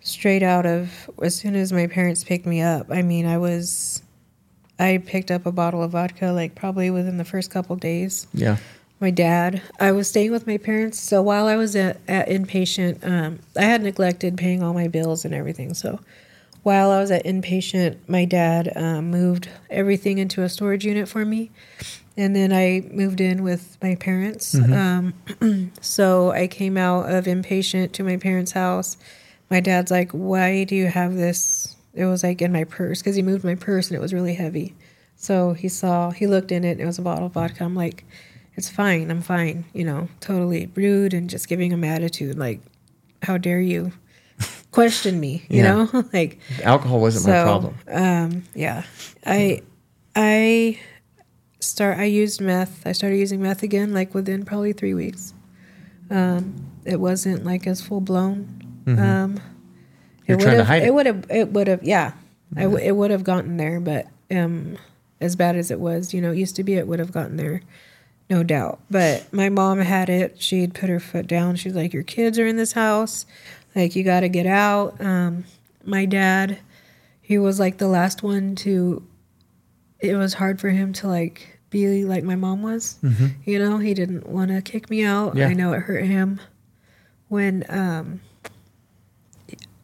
straight 0.01 0.43
out 0.43 0.67
of, 0.67 1.11
as 1.23 1.35
soon 1.35 1.57
as 1.57 1.73
my 1.73 1.87
parents 1.87 2.23
picked 2.25 2.47
me 2.47 2.61
up, 2.61 2.87
I 2.91 3.03
mean, 3.03 3.27
I 3.27 3.39
was, 3.39 4.03
I 4.79 4.99
picked 5.05 5.31
up 5.31 5.47
a 5.47 5.53
bottle 5.53 5.83
of 5.83 5.91
vodka 5.93 6.27
like 6.33 6.55
probably 6.55 6.91
within 6.91 7.17
the 7.17 7.25
first 7.25 7.51
couple 7.51 7.75
days 7.77 8.27
Yeah. 8.33 8.57
My 9.01 9.11
dad. 9.11 9.63
I 9.81 9.93
was 9.93 10.09
staying 10.09 10.31
with 10.31 10.47
my 10.47 10.59
parents, 10.59 11.01
so 11.01 11.23
while 11.23 11.47
I 11.47 11.57
was 11.57 11.75
at, 11.75 11.99
at 12.07 12.29
inpatient, 12.29 13.05
um, 13.07 13.39
I 13.57 13.63
had 13.63 13.83
neglected 13.83 14.37
paying 14.37 14.63
all 14.63 14.75
my 14.75 14.89
bills 14.89 15.25
and 15.25 15.35
everything. 15.35 15.73
So 15.75 16.01
while 16.63 16.91
I 16.91 17.01
was 17.01 17.11
at 17.11 17.25
inpatient, 17.25 17.97
my 18.07 18.27
dad 18.27 18.73
um, 18.77 19.11
moved 19.11 19.49
everything 19.71 20.19
into 20.19 20.43
a 20.43 20.49
storage 20.49 20.85
unit 20.85 21.09
for 21.09 21.25
me, 21.25 21.51
and 22.17 22.37
then 22.37 22.53
I 22.53 22.87
moved 22.93 23.21
in 23.21 23.43
with 23.43 23.79
my 23.83 23.95
parents. 23.95 24.55
Um, 24.55 25.15
so 25.81 26.31
I 26.33 26.47
came 26.47 26.77
out 26.77 27.11
of 27.11 27.25
inpatient 27.25 27.93
to 27.93 28.05
my 28.05 28.19
parents' 28.19 28.53
house. 28.53 28.99
My 29.49 29.61
dad's 29.61 29.91
like, 29.91 30.13
"Why 30.13 30.65
do 30.65 30.77
you 30.77 30.89
have 30.89 31.15
this?" 31.15 31.75
It 31.95 32.05
was 32.05 32.23
like 32.23 32.41
in 32.41 32.53
my 32.53 32.65
purse 32.65 33.01
because 33.01 33.17
he 33.17 33.23
moved 33.23 33.45
my 33.45 33.57
purse 33.57 33.89
and 33.89 33.97
it 33.97 34.01
was 34.01 34.15
really 34.15 34.35
heavy. 34.35 34.75
So 35.17 35.53
he 35.53 35.69
saw, 35.69 36.11
he 36.11 36.27
looked 36.27 36.51
in 36.51 36.65
it. 36.65 36.73
And 36.73 36.81
it 36.81 36.87
was 36.87 36.99
a 36.99 37.03
bottle 37.03 37.27
of 37.27 37.33
vodka. 37.33 37.65
I'm 37.65 37.75
like, 37.75 38.05
"It's 38.61 38.69
fine. 38.71 39.11
I'm 39.11 39.23
fine." 39.23 39.65
You 39.73 39.85
know, 39.85 40.09
totally 40.21 40.71
rude 40.75 41.13
and 41.15 41.29
just 41.29 41.49
giving 41.49 41.73
him 41.73 41.83
attitude. 41.85 42.39
Like, 42.39 42.61
how 43.23 43.37
dare 43.39 43.61
you 43.61 43.93
question 44.71 45.19
me? 45.19 45.43
You 45.49 45.63
Yeah. 45.65 45.75
know, 45.93 46.05
like 46.13 46.39
Alcohol 46.63 47.01
wasn't 47.01 47.27
my 47.35 47.43
problem. 47.43 47.75
Um, 47.89 48.45
yeah, 48.55 48.85
I, 49.27 49.63
I 50.15 50.79
start. 51.61 51.99
I 51.99 52.05
used 52.05 52.41
meth. 52.41 52.87
I 52.87 52.93
started 52.93 53.17
using 53.17 53.41
meth 53.43 53.63
again, 53.63 53.93
like 53.93 54.15
within 54.15 54.45
probably 54.45 54.73
three 54.73 54.95
weeks. 54.95 55.35
Um, 56.11 56.55
it 56.85 56.99
wasn't 57.01 57.45
like 57.45 57.67
as 57.67 57.81
full 57.81 58.01
blown. 58.01 58.57
Um, 58.87 58.97
Mm-hmm. 58.97 59.37
You're 60.27 60.39
it 60.39 60.43
trying 60.43 60.59
to 60.59 60.65
hide 60.65 60.83
it. 60.83 60.87
It 60.89 60.95
would 60.95 61.07
have. 61.07 61.25
It 61.31 61.53
would 61.53 61.67
have. 61.69 61.83
Yeah, 61.83 62.13
I 62.57 62.63
w- 62.65 62.85
it 62.85 62.93
would 62.93 63.11
have 63.11 63.25
gotten 63.25 63.57
there, 63.57 63.81
but 63.81 64.07
um, 64.31 64.77
as 65.21 65.35
bad 65.37 65.57
as 65.57 65.71
it 65.71 65.79
was, 65.81 66.15
you 66.15 66.21
know, 66.21 66.31
it 66.33 66.39
used 66.39 66.57
to 66.57 66.65
be, 66.65 66.75
it 66.75 66.87
would 66.87 66.99
have 67.01 67.11
gotten 67.13 67.37
there. 67.37 67.63
No 68.31 68.45
doubt. 68.45 68.79
But 68.89 69.31
my 69.33 69.49
mom 69.49 69.81
had 69.81 70.09
it. 70.09 70.41
She'd 70.41 70.73
put 70.73 70.89
her 70.89 71.01
foot 71.01 71.27
down. 71.27 71.57
She's 71.57 71.75
like, 71.75 71.93
Your 71.93 72.05
kids 72.05 72.39
are 72.39 72.47
in 72.47 72.57
this 72.57 72.73
house. 72.73 73.27
Like, 73.75 73.97
you 73.97 74.05
got 74.05 74.21
to 74.21 74.29
get 74.29 74.47
out. 74.47 75.01
Um, 75.01 75.45
my 75.85 76.05
dad, 76.05 76.59
he 77.21 77.39
was 77.39 77.59
like 77.59 77.79
the 77.79 77.89
last 77.89 78.23
one 78.23 78.55
to, 78.57 79.05
it 79.99 80.15
was 80.15 80.35
hard 80.35 80.61
for 80.61 80.71
him 80.71 80.93
to 80.95 81.09
like 81.09 81.59
be 81.71 82.05
like 82.05 82.25
my 82.25 82.37
mom 82.37 82.63
was. 82.63 82.99
You 83.45 83.59
know, 83.59 83.79
he 83.79 83.95
didn't 83.95 84.29
want 84.29 84.51
to 84.51 84.63
kick 84.63 84.91
me 84.91 85.05
out. 85.05 85.37
Yeah. 85.37 85.49
I 85.49 85.53
know 85.53 85.73
it 85.73 85.81
hurt 85.81 86.05
him 86.05 86.41
when, 87.29 87.65
um, 87.69 88.21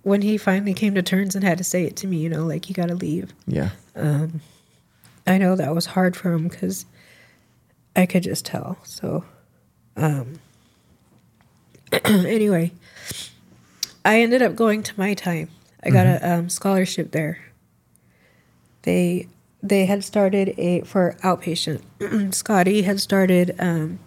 when 0.03 0.23
he 0.23 0.37
finally 0.39 0.75
came 0.75 0.95
to 0.95 1.03
terms 1.03 1.35
and 1.35 1.45
had 1.45 1.59
to 1.59 1.65
say 1.65 1.85
it 1.85 1.97
to 1.97 2.07
me, 2.07 2.19
you 2.19 2.29
know, 2.29 2.45
like, 2.45 2.69
you 2.69 2.75
got 2.77 2.89
to 2.89 2.95
leave. 2.95 3.33
Yeah. 3.47 3.71
I 5.27 5.39
know 5.39 5.57
that 5.57 5.75
was 5.75 5.87
hard 5.87 6.17
for 6.17 6.33
him 6.33 6.47
because 6.47 6.87
I 7.97 8.07
could 8.07 8.23
just 8.23 8.45
tell. 8.45 8.79
So, 8.85 9.25
um, 9.97 10.39
anyway, 12.05 12.73
I 14.05 14.21
ended 14.21 14.43
up 14.43 14.55
going 14.55 14.83
to 14.85 14.93
my 14.99 15.15
time. 15.15 15.49
I 15.83 15.91
got 15.91 16.07
a 16.07 16.31
um, 16.35 16.49
scholarship 16.49 17.13
there. 17.13 17.39
They 18.83 19.29
they 19.63 19.87
had 19.87 20.05
started 20.05 20.55
a 20.59 20.83
for 20.83 21.17
outpatient. 21.23 21.83
Scotty 22.35 22.83
had 22.83 23.01
started. 23.01 23.55
Um, 23.59 23.99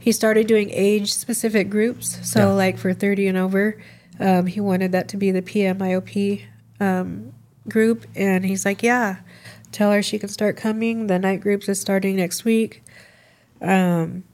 he 0.00 0.12
started 0.12 0.46
doing 0.46 0.70
age 0.70 1.12
specific 1.12 1.68
groups. 1.70 2.18
So, 2.28 2.40
Yeah. 2.40 2.52
like 2.52 2.78
for 2.78 2.92
thirty 2.94 3.26
and 3.26 3.36
over, 3.38 3.80
um, 4.20 4.46
he 4.46 4.60
wanted 4.60 4.92
that 4.92 5.08
to 5.08 5.16
be 5.16 5.30
the 5.30 5.42
PMIOP 5.42 6.42
um, 6.80 7.32
group, 7.68 8.06
and 8.14 8.44
he's 8.44 8.64
like, 8.64 8.82
"Yeah, 8.82 9.16
tell 9.72 9.92
her 9.92 10.02
she 10.02 10.18
can 10.18 10.28
start 10.28 10.56
coming. 10.56 11.06
The 11.08 11.18
night 11.18 11.40
groups 11.40 11.68
is 11.68 11.80
starting 11.80 12.16
next 12.16 12.44
week." 12.44 12.82
Um, 13.60 14.24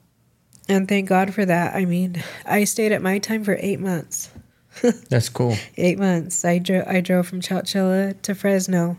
and 0.68 0.88
thank 0.88 1.08
God 1.08 1.34
for 1.34 1.44
that. 1.44 1.74
I 1.74 1.84
mean, 1.84 2.22
I 2.46 2.64
stayed 2.64 2.92
at 2.92 3.02
my 3.02 3.18
time 3.18 3.44
for 3.44 3.56
eight 3.60 3.80
months. 3.80 4.30
That's 5.08 5.28
cool. 5.28 5.56
Eight 5.76 5.98
months. 5.98 6.44
I 6.44 6.58
drove. 6.58 6.84
I 6.86 7.00
drove 7.00 7.26
from 7.28 7.40
Chowchilla 7.40 8.20
to 8.22 8.34
Fresno. 8.34 8.96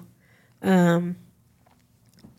Um, 0.62 1.18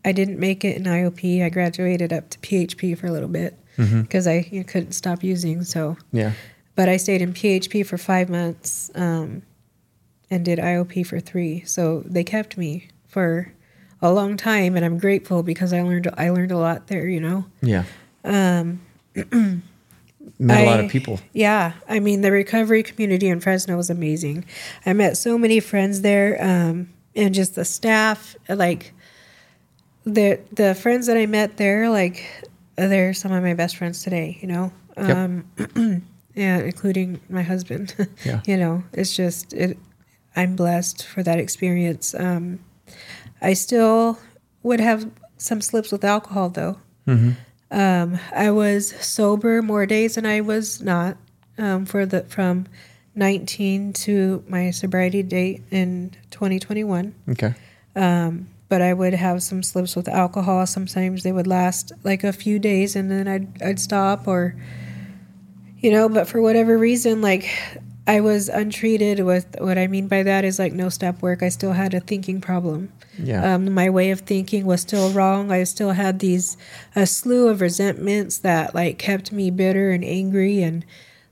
I 0.05 0.11
didn't 0.11 0.39
make 0.39 0.63
it 0.65 0.77
in 0.77 0.83
IOP. 0.83 1.43
I 1.43 1.49
graduated 1.49 2.13
up 2.13 2.29
to 2.31 2.39
PHP 2.39 2.97
for 2.97 3.07
a 3.07 3.11
little 3.11 3.27
bit 3.29 3.57
because 3.75 4.25
I 4.25 4.47
you 4.51 4.63
couldn't 4.63 4.93
stop 4.93 5.23
using. 5.23 5.63
So, 5.63 5.97
Yeah. 6.11 6.31
but 6.75 6.89
I 6.89 6.97
stayed 6.97 7.21
in 7.21 7.33
PHP 7.33 7.85
for 7.85 7.97
five 7.97 8.27
months 8.29 8.89
um, 8.95 9.43
and 10.31 10.43
did 10.43 10.57
IOP 10.59 11.05
for 11.05 11.19
three. 11.19 11.63
So 11.65 12.01
they 12.05 12.23
kept 12.23 12.57
me 12.57 12.87
for 13.07 13.53
a 14.01 14.11
long 14.11 14.37
time, 14.37 14.75
and 14.75 14.85
I'm 14.85 14.97
grateful 14.97 15.43
because 15.43 15.73
I 15.73 15.81
learned 15.81 16.09
I 16.17 16.29
learned 16.29 16.51
a 16.51 16.57
lot 16.57 16.87
there. 16.87 17.07
You 17.07 17.19
know. 17.19 17.45
Yeah. 17.61 17.83
Um, 18.23 18.81
met 20.39 20.63
a 20.63 20.65
lot 20.65 20.79
of 20.79 20.91
people. 20.91 21.19
Yeah, 21.33 21.73
I 21.87 21.99
mean 21.99 22.21
the 22.21 22.31
recovery 22.31 22.83
community 22.83 23.27
in 23.27 23.39
Fresno 23.39 23.77
was 23.77 23.89
amazing. 23.89 24.45
I 24.85 24.93
met 24.93 25.17
so 25.17 25.37
many 25.37 25.59
friends 25.59 26.01
there, 26.01 26.37
um, 26.41 26.89
and 27.15 27.33
just 27.33 27.55
the 27.55 27.65
staff. 27.65 28.35
Like 28.49 28.93
the 30.03 30.39
the 30.53 30.75
friends 30.75 31.07
that 31.07 31.17
I 31.17 31.25
met 31.25 31.57
there, 31.57 31.89
like 31.89 32.23
they're 32.75 33.13
some 33.13 33.31
of 33.31 33.41
my 33.43 33.53
best 33.53 33.77
friends 33.77 34.03
today. 34.03 34.37
You 34.41 34.47
know, 34.47 34.71
Yep. 34.97 35.15
um, 35.17 36.03
yeah, 36.35 36.59
including 36.59 37.19
my 37.29 37.41
husband. 37.43 37.95
Yeah. 38.25 38.41
you 38.45 38.57
know, 38.57 38.83
it's 38.93 39.15
just 39.15 39.53
it. 39.53 39.77
I'm 40.35 40.55
blessed 40.55 41.05
for 41.07 41.23
that 41.23 41.39
experience. 41.39 42.13
Um, 42.13 42.59
I 43.41 43.53
still 43.53 44.17
would 44.63 44.79
have 44.79 45.09
some 45.37 45.61
slips 45.61 45.91
with 45.91 46.03
alcohol 46.03 46.49
though. 46.49 46.77
Um, 47.69 48.19
I 48.33 48.51
was 48.51 48.89
sober 49.05 49.61
more 49.61 49.85
days 49.85 50.15
than 50.15 50.25
I 50.25 50.41
was 50.41 50.81
not 50.81 51.17
um, 51.57 51.85
for 51.85 52.05
the 52.05 52.23
from 52.23 52.65
19 53.15 53.93
to 53.93 54.43
my 54.47 54.71
sobriety 54.71 55.23
date 55.23 55.63
in 55.71 56.11
2021. 56.31 57.13
Okay. 57.29 57.53
But 58.69 58.81
I 58.81 58.93
would 58.93 59.13
have 59.13 59.41
some 59.43 59.63
slips 59.63 59.95
with 59.95 60.09
alcohol. 60.09 60.65
Sometimes 60.67 61.23
they 61.23 61.31
would 61.31 61.47
last 61.47 61.93
like 62.03 62.23
a 62.25 62.33
few 62.33 62.59
days, 62.59 62.95
and 62.97 63.09
then 63.09 63.27
I'd 63.27 63.61
I'd 63.61 63.79
stop 63.79 64.27
or, 64.27 64.55
you 65.79 65.89
know. 65.89 66.09
But 66.09 66.27
for 66.27 66.41
whatever 66.41 66.77
reason, 66.77 67.21
like 67.21 67.47
I 68.07 68.21
was 68.21 68.47
untreated 68.49 69.19
with. 69.25 69.45
What 69.59 69.77
I 69.77 69.87
mean 69.87 70.07
by 70.07 70.23
that 70.23 70.45
is 70.45 70.57
like 70.57 70.73
no 70.73 70.89
step 70.89 71.21
work. 71.21 71.43
I 71.43 71.49
still 71.49 71.73
had 71.73 71.93
a 71.93 71.99
thinking 71.99 72.39
problem. 72.41 72.91
Yeah. 73.21 73.55
Um, 73.55 73.73
my 73.73 73.89
way 73.89 74.11
of 74.11 74.21
thinking 74.21 74.65
was 74.65 74.81
still 74.81 75.11
wrong. 75.11 75.51
I 75.51 75.63
still 75.65 75.91
had 75.91 76.19
these 76.19 76.55
a 76.95 77.05
slew 77.05 77.49
of 77.49 77.59
resentments 77.61 78.37
that 78.39 78.73
like 78.73 78.97
kept 78.97 79.31
me 79.31 79.51
bitter 79.51 79.91
and 79.91 80.05
angry 80.05 80.61
and 80.63 80.85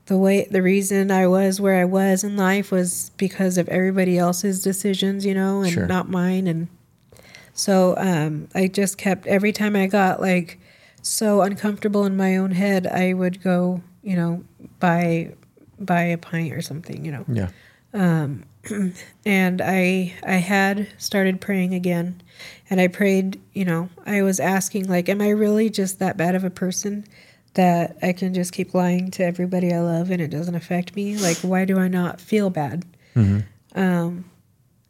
the 0.07 0.17
way 0.17 0.47
the 0.51 0.61
reason 0.61 1.09
I 1.09 1.25
was 1.27 1.59
where 1.61 1.79
I 1.79 1.85
was 1.85 2.23
in 2.23 2.37
life 2.37 2.71
was 2.71 3.11
because 3.17 3.57
of 3.57 3.67
everybody 3.69 4.17
else's 4.17 4.61
decisions, 4.61 5.25
you 5.25 5.33
know, 5.33 5.61
and 5.61 5.71
Sure. 5.73 5.87
not 5.87 6.09
mine 6.09 6.45
and 6.47 6.67
so 7.53 7.95
um, 7.97 8.49
I 8.53 8.67
just 8.67 8.97
kept 8.97 9.25
every 9.27 9.53
time 9.53 9.75
I 9.75 9.87
got 9.87 10.19
like 10.19 10.59
so 11.01 11.41
uncomfortable 11.41 12.03
in 12.05 12.17
my 12.17 12.35
own 12.35 12.51
head, 12.51 12.85
I 12.85 13.13
would 13.13 13.41
go, 13.41 13.81
you 14.03 14.15
know, 14.17 14.43
buy 14.79 15.33
buy 15.79 16.03
a 16.03 16.17
pint 16.17 16.53
or 16.53 16.61
something, 16.61 17.03
you 17.05 17.11
know 17.11 17.25
yeah. 17.27 17.49
Um, 17.95 18.43
and 19.25 19.61
I 19.61 20.13
I 20.23 20.35
had 20.35 20.89
started 20.97 21.39
praying 21.39 21.73
again 21.73 22.21
and 22.69 22.81
I 22.81 22.87
prayed, 22.87 23.39
you 23.53 23.63
know, 23.63 23.89
I 24.05 24.21
was 24.21 24.39
asking 24.39 24.89
like 24.89 25.07
am 25.07 25.21
I 25.21 25.29
really 25.29 25.69
just 25.69 25.99
that 25.99 26.17
bad 26.17 26.35
of 26.35 26.43
a 26.43 26.49
person 26.49 27.05
that 27.53 27.97
I 28.01 28.11
can 28.11 28.33
just 28.33 28.51
keep 28.51 28.73
lying 28.73 29.11
to 29.11 29.23
everybody 29.23 29.73
I 29.73 29.79
love 29.79 30.11
and 30.11 30.21
it 30.21 30.29
doesn't 30.29 30.55
affect 30.55 30.95
me? 30.95 31.17
Like 31.17 31.37
why 31.37 31.63
do 31.63 31.79
I 31.79 31.87
not 31.87 32.19
feel 32.19 32.49
bad? 32.49 32.85
Um 33.75 34.25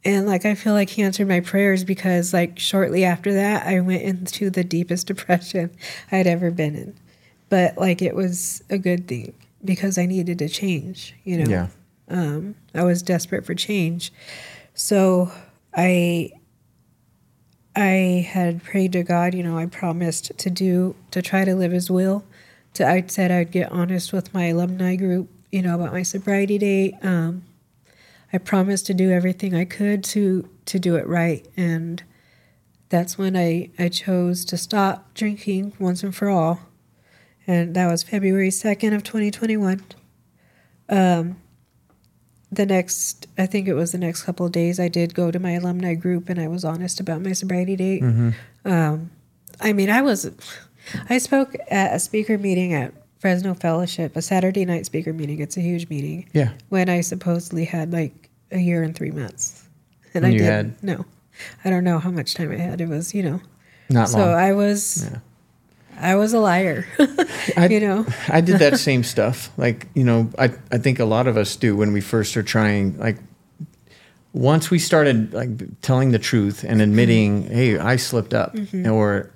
and 0.04 0.26
like 0.26 0.44
I 0.44 0.56
feel 0.56 0.72
like 0.72 0.90
he 0.90 1.02
answered 1.02 1.28
my 1.28 1.40
prayers 1.40 1.84
because 1.84 2.32
like 2.32 2.58
shortly 2.58 3.04
after 3.04 3.32
that 3.34 3.68
I 3.68 3.80
went 3.80 4.02
into 4.02 4.50
the 4.50 4.64
deepest 4.64 5.06
depression 5.08 5.70
I'd 6.10 6.26
ever 6.26 6.50
been 6.50 6.74
in. 6.74 6.94
But 7.50 7.78
like 7.78 8.02
it 8.02 8.16
was 8.16 8.64
a 8.68 8.78
good 8.78 9.06
thing 9.06 9.32
because 9.66 9.98
I 9.98 10.06
needed 10.06 10.38
to 10.38 10.48
change, 10.48 11.14
you 11.24 11.38
know 11.38 11.50
Yeah. 11.50 11.68
um, 12.08 12.54
I 12.74 12.84
was 12.84 13.02
desperate 13.02 13.44
for 13.44 13.54
change. 13.54 14.12
So 14.74 15.30
I 15.74 16.30
I 17.74 18.26
had 18.30 18.62
prayed 18.64 18.92
to 18.92 19.02
God, 19.02 19.34
you 19.34 19.42
know, 19.42 19.58
I 19.58 19.66
promised 19.66 20.32
to 20.38 20.50
do 20.50 20.94
to 21.10 21.20
try 21.20 21.44
to 21.44 21.54
live 21.54 21.72
his 21.72 21.90
will. 21.90 22.24
To 22.74 22.86
I 22.86 23.04
said 23.06 23.30
I'd 23.30 23.50
get 23.50 23.70
honest 23.72 24.12
with 24.12 24.32
my 24.32 24.46
alumni 24.46 24.96
group, 24.96 25.28
you 25.52 25.62
know, 25.62 25.74
about 25.74 25.92
my 25.92 26.02
sobriety 26.02 26.58
date. 26.58 26.94
Um, 27.02 27.42
I 28.32 28.38
promised 28.38 28.86
to 28.86 28.94
do 28.94 29.10
everything 29.10 29.54
I 29.54 29.64
could 29.64 30.02
to 30.04 30.48
to 30.66 30.78
do 30.78 30.96
it 30.96 31.06
right 31.06 31.46
and 31.56 32.02
that's 32.88 33.18
when 33.18 33.36
I, 33.36 33.70
I 33.80 33.88
chose 33.88 34.44
to 34.46 34.56
stop 34.56 35.12
drinking 35.14 35.72
once 35.80 36.04
and 36.04 36.14
for 36.14 36.28
all. 36.28 36.60
And 37.46 37.74
that 37.74 37.86
was 37.90 38.02
February 38.02 38.48
2nd 38.50 38.94
of 38.94 39.02
2021 39.04 39.82
the 42.52 42.64
next 42.64 43.26
i 43.36 43.44
think 43.44 43.66
it 43.66 43.74
was 43.74 43.90
the 43.92 43.98
next 43.98 44.22
couple 44.22 44.46
of 44.46 44.52
days 44.52 44.78
i 44.78 44.86
did 44.88 45.14
go 45.14 45.30
to 45.32 45.38
my 45.38 45.52
alumni 45.52 45.94
group 45.94 46.28
and 46.28 46.40
i 46.40 46.46
was 46.46 46.64
honest 46.64 47.00
about 47.00 47.20
my 47.20 47.32
sobriety 47.32 47.74
date. 47.76 48.02
Um, 48.64 49.10
i 49.60 49.72
mean 49.72 49.90
i 49.90 50.00
was 50.00 50.30
i 51.10 51.18
spoke 51.18 51.56
at 51.70 51.92
a 51.94 51.98
speaker 51.98 52.38
meeting 52.38 52.72
at 52.72 52.92
fresno 53.18 53.52
fellowship 53.54 54.14
a 54.16 54.22
saturday 54.22 54.64
night 54.64 54.86
speaker 54.86 55.12
meeting. 55.12 55.40
It's 55.40 55.56
a 55.56 55.60
huge 55.60 55.88
meeting. 55.88 56.28
Yeah. 56.32 56.52
when 56.68 56.88
i 56.88 57.00
supposedly 57.00 57.64
had 57.64 57.92
like 57.92 58.30
a 58.52 58.58
year 58.58 58.84
and 58.84 58.94
three 58.94 59.10
months. 59.10 59.64
And 60.14 60.24
And 60.24 60.26
i 60.26 60.28
you 60.34 60.38
did 60.38 60.46
had- 60.46 60.82
no 60.84 61.04
i 61.64 61.70
don't 61.70 61.84
know 61.84 61.98
how 61.98 62.10
much 62.12 62.34
time 62.34 62.52
i 62.52 62.56
had. 62.56 62.80
It 62.80 62.88
was 62.88 63.12
you 63.12 63.22
know. 63.24 63.40
Not 63.90 64.08
so 64.08 64.18
long. 64.18 64.28
i 64.34 64.52
was 64.52 65.08
Yeah. 65.10 65.18
I 65.98 66.14
was 66.14 66.32
a 66.32 66.38
liar 66.38 66.86
I- 67.56 67.68
you 67.68 67.80
know 67.80 68.06
I 68.28 68.40
did 68.40 68.58
that 68.58 68.78
same 68.78 69.02
stuff. 69.02 69.50
Like, 69.56 69.88
you 69.94 70.04
know, 70.04 70.30
I, 70.38 70.52
I 70.70 70.78
think 70.78 70.98
a 70.98 71.04
lot 71.04 71.26
of 71.26 71.36
us 71.36 71.56
do 71.56 71.76
when 71.76 71.92
we 71.92 72.00
first 72.00 72.36
are 72.36 72.42
trying, 72.42 72.98
like, 72.98 73.16
once 74.32 74.70
we 74.70 74.78
started 74.78 75.32
like 75.32 75.80
telling 75.80 76.10
the 76.10 76.18
truth 76.18 76.62
and 76.62 76.72
mm-hmm. 76.72 76.80
admitting, 76.90 77.42
hey, 77.44 77.78
I 77.78 77.96
slipped 77.96 78.34
up, 78.34 78.54
mm-hmm. 78.54 78.90
or 78.90 79.30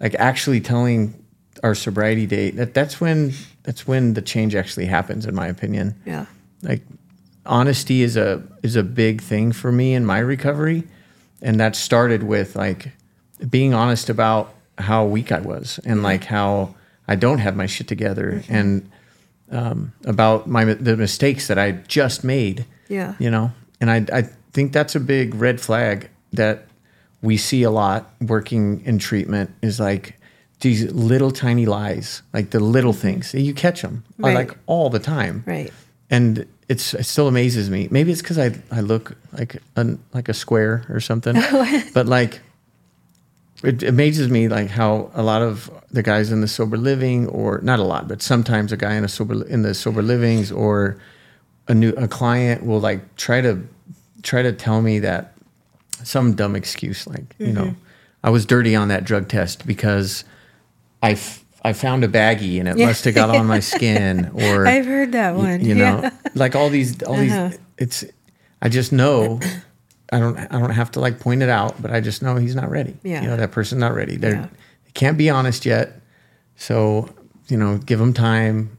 like 0.00 0.14
actually 0.14 0.60
telling 0.60 1.22
our 1.62 1.74
sobriety 1.74 2.26
date, 2.26 2.56
that 2.56 2.72
that's 2.72 3.00
when 3.00 3.34
that's 3.64 3.86
when 3.86 4.14
the 4.14 4.22
change 4.22 4.54
actually 4.54 4.86
happens, 4.86 5.26
in 5.26 5.34
my 5.34 5.46
opinion. 5.46 5.94
yeah 6.06 6.26
Like, 6.62 6.82
honesty 7.44 8.02
is 8.02 8.16
a 8.16 8.42
is 8.62 8.76
a 8.76 8.82
big 8.82 9.20
thing 9.20 9.52
for 9.52 9.70
me 9.70 9.92
in 9.92 10.06
my 10.06 10.18
recovery, 10.20 10.84
and 11.42 11.60
that 11.60 11.76
started 11.76 12.22
with 12.22 12.56
like 12.56 12.92
being 13.50 13.74
honest 13.74 14.08
about 14.08 14.54
how 14.78 15.04
weak 15.04 15.32
I 15.32 15.40
was 15.40 15.80
and 15.84 16.02
like 16.02 16.24
how 16.24 16.74
I 17.08 17.16
don't 17.16 17.38
have 17.38 17.56
my 17.56 17.66
shit 17.66 17.88
together 17.88 18.42
mm-hmm. 18.42 18.54
and 18.54 18.90
um, 19.50 19.92
about 20.04 20.46
my 20.48 20.64
the 20.64 20.96
mistakes 20.96 21.46
that 21.48 21.58
I 21.58 21.72
just 21.72 22.24
made. 22.24 22.64
yeah. 22.88 23.14
You 23.18 23.30
know, 23.30 23.52
and 23.80 23.90
I 23.90 24.04
I 24.12 24.22
think 24.52 24.72
that's 24.72 24.94
a 24.94 25.00
big 25.00 25.34
red 25.34 25.60
flag 25.60 26.10
that 26.32 26.66
we 27.22 27.36
see 27.36 27.62
a 27.62 27.70
lot 27.70 28.10
working 28.20 28.82
in 28.84 28.98
treatment 28.98 29.50
is 29.62 29.80
like 29.80 30.16
these 30.60 30.90
little 30.92 31.30
tiny 31.30 31.66
lies, 31.66 32.22
like 32.32 32.50
the 32.50 32.60
little 32.60 32.92
mm-hmm. 32.92 33.00
things. 33.20 33.34
You 33.34 33.54
catch 33.54 33.82
them 33.82 34.04
uh, 34.22 34.28
Right. 34.28 34.34
like 34.34 34.56
all 34.66 34.90
the 34.90 34.98
time. 34.98 35.44
Right. 35.46 35.72
And 36.10 36.46
it's 36.68 36.94
it 36.94 37.04
still 37.04 37.28
amazes 37.28 37.70
me. 37.70 37.88
Maybe 37.90 38.10
it's 38.12 38.22
because 38.22 38.38
I 38.38 38.54
I 38.70 38.80
look 38.80 39.16
like 39.32 39.56
a 39.76 39.96
like 40.12 40.28
a 40.28 40.34
square 40.34 40.84
or 40.88 41.00
something, 41.00 41.36
but 41.94 42.06
like 42.06 42.40
it 43.62 43.82
amazes 43.82 44.28
me 44.28 44.48
like 44.48 44.68
how 44.68 45.10
a 45.14 45.22
lot 45.22 45.42
of 45.42 45.70
the 45.90 46.02
guys 46.02 46.30
in 46.32 46.40
the 46.40 46.48
sober 46.48 46.76
living 46.76 47.26
or 47.28 47.60
not 47.62 47.78
a 47.78 47.84
lot, 47.84 48.06
but 48.08 48.20
sometimes 48.22 48.72
a 48.72 48.76
guy 48.76 48.94
in 48.94 49.04
a 49.04 49.08
sober 49.08 49.46
in 49.46 49.62
the 49.62 49.74
sober 49.74 50.02
livings 50.02 50.52
or 50.52 50.98
a 51.68 51.74
new 51.74 51.90
a 51.96 52.06
client 52.08 52.64
will 52.66 52.80
like 52.80 53.16
try 53.16 53.40
to 53.40 53.66
try 54.22 54.42
to 54.42 54.52
tell 54.52 54.82
me 54.82 54.98
that 55.00 55.32
some 56.04 56.34
dumb 56.34 56.54
excuse 56.54 57.06
like 57.06 57.34
you 57.38 57.52
know 57.52 57.74
I 58.22 58.30
was 58.30 58.44
dirty 58.46 58.74
on 58.76 58.88
that 58.88 59.04
drug 59.04 59.28
test 59.28 59.66
because 59.66 60.24
I. 61.02 61.12
F- 61.12 61.42
I 61.64 61.72
found 61.72 62.04
a 62.04 62.08
baggie 62.08 62.60
and 62.60 62.68
it 62.68 62.76
Yeah. 62.78 62.86
must 62.86 63.04
have 63.06 63.16
got 63.16 63.28
on 63.30 63.46
my 63.46 63.58
skin 63.58 64.30
or 64.34 64.68
i've 64.68 64.86
heard 64.86 65.10
that 65.12 65.34
one 65.34 65.64
you 65.64 65.74
know 65.74 65.98
yeah. 66.00 66.10
like 66.36 66.54
all 66.54 66.70
these 66.70 67.02
all 67.02 67.14
Uh-huh. 67.18 67.48
these 67.48 67.58
it's 67.76 68.04
i 68.62 68.68
just 68.68 68.92
know 68.92 69.40
i 70.12 70.18
don't 70.18 70.36
i 70.38 70.46
don't 70.58 70.70
have 70.70 70.90
to 70.90 71.00
like 71.00 71.18
point 71.20 71.42
it 71.42 71.48
out 71.48 71.80
but 71.82 71.90
i 71.90 72.00
just 72.00 72.22
know 72.22 72.36
he's 72.36 72.54
not 72.54 72.70
ready 72.70 72.96
Yeah. 73.02 73.22
you 73.22 73.28
know 73.28 73.36
that 73.36 73.50
person's 73.52 73.80
not 73.80 73.94
ready 73.94 74.16
they 74.16 74.30
Yeah. 74.30 74.46
they 74.84 74.90
can't 74.94 75.18
be 75.18 75.28
honest 75.30 75.66
yet 75.66 76.00
so 76.56 77.08
you 77.48 77.56
know 77.56 77.78
give 77.78 77.98
them 77.98 78.12
time 78.12 78.76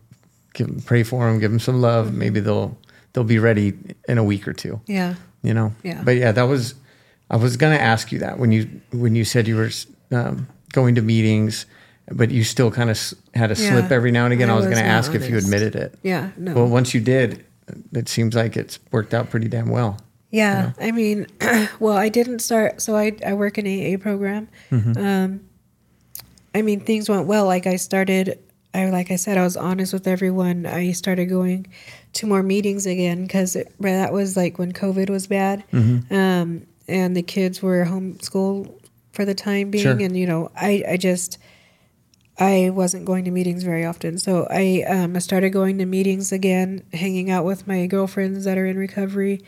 give 0.54 0.84
pray 0.86 1.04
for 1.04 1.26
them 1.30 1.40
give 1.40 1.52
them 1.52 1.60
some 1.60 1.82
love 1.82 2.08
Mm-hmm. 2.08 2.20
maybe 2.20 2.40
they'll 2.40 2.78
they'll 3.14 3.24
be 3.24 3.40
ready 3.40 3.74
in 4.08 4.18
a 4.18 4.24
week 4.24 4.48
or 4.48 4.54
two 4.54 4.80
yeah 4.88 5.16
you 5.44 5.54
know 5.54 5.74
Yeah. 5.84 6.02
but 6.04 6.16
yeah 6.16 6.32
that 6.32 6.44
was 6.44 6.76
i 7.30 7.36
was 7.36 7.58
going 7.58 7.76
to 7.78 7.82
ask 7.84 8.12
you 8.12 8.20
that 8.20 8.40
when 8.40 8.52
you 8.52 8.70
when 8.92 9.16
you 9.16 9.26
said 9.26 9.48
you 9.48 9.56
were 9.58 9.70
um, 10.12 10.48
going 10.74 10.96
to 10.96 11.02
meetings 11.02 11.66
but 12.10 12.32
you 12.32 12.44
still 12.46 12.72
kind 12.72 12.90
of 12.90 12.98
had 13.34 13.52
a 13.52 13.56
slip 13.56 13.90
Yeah. 13.90 13.96
every 13.96 14.12
now 14.12 14.24
and 14.26 14.34
again 14.34 14.50
I 14.50 14.54
i 14.54 14.56
was, 14.56 14.66
was 14.66 14.74
going 14.74 14.84
to 14.86 14.90
ask 14.90 15.14
if 15.14 15.30
you 15.30 15.38
admitted 15.38 15.76
it 15.76 15.96
yeah 16.04 16.30
no 16.38 16.54
well, 16.54 16.68
once 16.68 16.94
you 16.94 17.02
did, 17.02 17.44
it 17.94 18.08
seems 18.08 18.34
like 18.34 18.56
it's 18.56 18.80
worked 18.92 19.14
out 19.14 19.30
pretty 19.30 19.50
damn 19.50 19.68
well. 19.68 19.98
Yeah, 20.30 20.74
I 20.80 20.92
mean, 20.92 21.28
well, 21.80 21.96
I 21.98 22.10
didn't 22.10 22.40
start. 22.40 22.82
So 22.82 22.96
I 22.96 23.14
I 23.26 23.34
work 23.34 23.58
in 23.58 23.66
AA 23.66 23.98
program. 23.98 24.50
Um, 24.72 25.42
I 26.54 26.62
mean, 26.62 26.80
things 26.82 27.08
went 27.10 27.28
well. 27.28 27.46
Like 27.46 27.66
I 27.68 27.78
started. 27.78 28.40
I 28.74 28.90
like 28.90 29.10
I 29.10 29.16
said, 29.16 29.38
I 29.38 29.44
was 29.44 29.56
honest 29.58 29.94
with 29.94 30.06
everyone. 30.08 30.66
I 30.66 30.92
started 30.92 31.28
going 31.28 31.68
to 32.14 32.28
more 32.28 32.44
meetings 32.44 32.86
again 32.86 33.24
because 33.24 33.56
that 33.80 34.12
was 34.14 34.36
like 34.36 34.60
when 34.60 34.74
COVID 34.74 35.10
was 35.10 35.28
bad, 35.28 35.64
um, 36.12 36.68
and 36.88 37.16
the 37.16 37.22
kids 37.24 37.62
were 37.62 37.86
homeschooled 37.86 38.74
for 39.14 39.24
the 39.26 39.34
time 39.34 39.72
being, 39.72 39.84
Sure. 39.84 39.98
and 40.00 40.16
you 40.18 40.28
know, 40.28 40.52
I 40.56 40.84
I 40.90 40.98
just 40.98 41.38
I 42.40 42.70
wasn't 42.72 43.06
going 43.06 43.24
to 43.26 43.32
meetings 43.32 43.64
very 43.64 43.84
often, 43.86 44.20
so 44.20 44.46
I 44.52 44.84
um, 44.88 45.16
I 45.16 45.20
started 45.20 45.52
going 45.52 45.78
to 45.80 45.86
meetings 45.86 46.32
again, 46.32 46.84
hanging 46.94 47.32
out 47.32 47.46
with 47.46 47.66
my 47.68 47.88
girlfriends 47.88 48.44
that 48.46 48.58
are 48.60 48.66
in 48.68 48.78
recovery, 48.78 49.42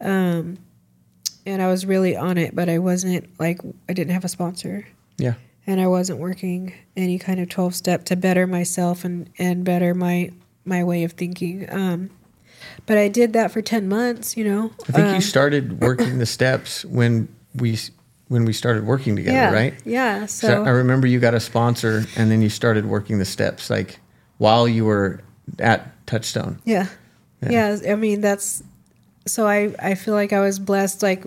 um, 0.00 0.58
and 1.46 1.60
I 1.62 1.68
was 1.68 1.84
really 1.86 2.16
on 2.16 2.38
it, 2.38 2.54
but 2.54 2.68
I 2.68 2.78
wasn't 2.78 3.28
like 3.38 3.60
I 3.88 3.92
didn't 3.92 4.12
have 4.14 4.24
a 4.24 4.28
sponsor 4.28 4.86
Yeah. 5.18 5.34
and 5.66 5.80
I 5.80 5.86
wasn't 5.86 6.18
working 6.18 6.72
any 6.96 7.18
kind 7.18 7.38
of 7.40 7.48
12 7.48 7.74
step 7.74 8.04
to 8.06 8.16
better 8.16 8.46
myself 8.46 9.04
and, 9.04 9.28
and 9.38 9.64
better 9.64 9.94
my 9.94 10.30
my 10.64 10.82
way 10.84 11.04
of 11.04 11.12
thinking. 11.12 11.66
Um, 11.70 12.08
but 12.86 12.96
I 12.96 13.08
did 13.08 13.34
that 13.34 13.50
for 13.52 13.60
10 13.60 13.86
months, 13.88 14.34
you 14.36 14.44
know. 14.44 14.70
I 14.88 14.92
think 14.92 15.08
Um, 15.08 15.14
you 15.16 15.20
started 15.20 15.80
working 15.82 16.18
the 16.18 16.26
steps 16.26 16.84
when 16.86 17.28
we 17.54 17.78
when 18.28 18.46
we 18.46 18.54
started 18.54 18.86
working 18.86 19.14
together, 19.16 19.36
yeah, 19.36 19.52
right? 19.52 19.74
Yeah. 19.84 20.24
So 20.26 20.48
So, 20.48 20.64
I 20.64 20.70
remember 20.70 21.06
you 21.06 21.20
got 21.20 21.34
a 21.34 21.40
sponsor 21.40 22.04
and 22.16 22.30
then 22.30 22.40
you 22.40 22.48
started 22.48 22.86
working 22.86 23.18
the 23.18 23.26
steps 23.26 23.68
like 23.68 24.00
while 24.38 24.66
you 24.66 24.86
were 24.86 25.20
at 25.58 25.90
Touchstone. 26.06 26.58
yeah. 26.64 26.86
Yeah. 27.42 27.76
yeah. 27.82 27.92
I 27.92 27.96
mean, 27.96 28.22
that's 28.22 28.62
so 29.26 29.46
I, 29.46 29.74
I 29.78 29.94
feel 29.94 30.14
like 30.14 30.32
I 30.32 30.40
was 30.40 30.58
blessed, 30.58 31.02
like, 31.02 31.24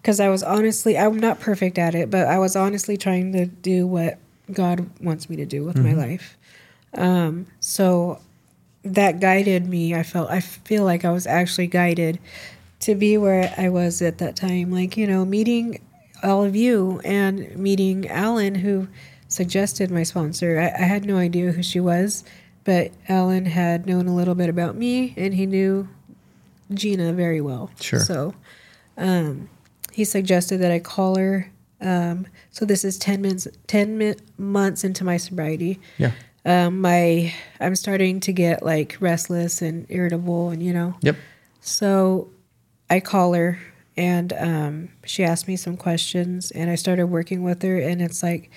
because 0.00 0.20
I 0.20 0.28
was 0.28 0.42
honestly, 0.42 0.96
I'm 0.96 1.18
not 1.18 1.40
perfect 1.40 1.78
at 1.78 1.94
it, 1.94 2.10
but 2.10 2.26
I 2.26 2.38
was 2.38 2.56
honestly 2.56 2.96
trying 2.96 3.32
to 3.32 3.46
do 3.46 3.86
what 3.86 4.18
God 4.52 4.88
wants 5.00 5.28
me 5.28 5.36
to 5.36 5.46
do 5.46 5.64
with 5.64 5.76
my 5.78 5.92
life. 5.92 6.36
Um, 6.94 7.46
so 7.60 8.20
that 8.82 9.20
guided 9.20 9.66
me. 9.68 9.94
I 9.94 10.02
felt, 10.02 10.30
I 10.30 10.40
feel 10.40 10.84
like 10.84 11.04
I 11.04 11.10
was 11.10 11.26
actually 11.26 11.66
guided 11.66 12.18
to 12.80 12.94
be 12.94 13.18
where 13.18 13.52
I 13.56 13.68
was 13.68 14.00
at 14.00 14.18
that 14.18 14.36
time. 14.36 14.72
Like, 14.72 14.96
you 14.96 15.06
know, 15.06 15.24
meeting 15.24 15.80
all 16.22 16.44
of 16.44 16.56
you 16.56 17.00
and 17.04 17.56
meeting 17.56 18.08
Alan, 18.08 18.56
who 18.56 18.88
suggested 19.28 19.90
my 19.90 20.02
sponsor. 20.02 20.58
I, 20.58 20.82
I 20.82 20.86
had 20.86 21.04
no 21.04 21.16
idea 21.16 21.52
who 21.52 21.62
she 21.62 21.80
was, 21.80 22.24
but 22.64 22.90
Alan 23.08 23.46
had 23.46 23.86
known 23.86 24.06
a 24.06 24.14
little 24.14 24.34
bit 24.34 24.48
about 24.48 24.76
me 24.76 25.14
and 25.16 25.34
he 25.34 25.46
knew 25.46 25.88
Gina 26.72 27.12
very 27.12 27.40
well. 27.40 27.70
Sure. 27.80 28.00
So 28.00 28.34
um, 28.96 29.48
he 29.92 30.04
suggested 30.04 30.58
that 30.58 30.70
I 30.72 30.78
call 30.78 31.16
her. 31.16 31.50
Um, 31.80 32.26
so 32.50 32.64
this 32.64 32.84
is 32.84 32.98
10 32.98 33.22
months, 33.22 33.48
10 33.66 33.96
mi- 33.98 34.14
months 34.36 34.84
into 34.84 35.02
my 35.02 35.16
sobriety 35.16 35.80
Yeah. 35.96 36.12
um, 36.44 36.80
my 36.82 37.32
I'm 37.58 37.74
starting 37.74 38.20
to 38.20 38.32
get 38.32 38.62
like 38.62 38.96
restless 39.00 39.62
and 39.62 39.86
irritable, 39.88 40.50
and 40.50 40.62
you 40.62 40.72
know. 40.74 40.94
Yep. 41.02 41.16
So 41.60 42.30
I 42.90 43.00
call 43.00 43.32
her, 43.34 43.58
and 43.96 44.32
um, 44.34 44.88
she 45.04 45.24
asked 45.24 45.48
me 45.48 45.56
some 45.56 45.76
questions, 45.76 46.50
and 46.50 46.70
I 46.70 46.74
started 46.74 47.06
working 47.06 47.42
with 47.42 47.62
her, 47.62 47.78
and 47.78 48.02
it's 48.02 48.22
like 48.22 48.50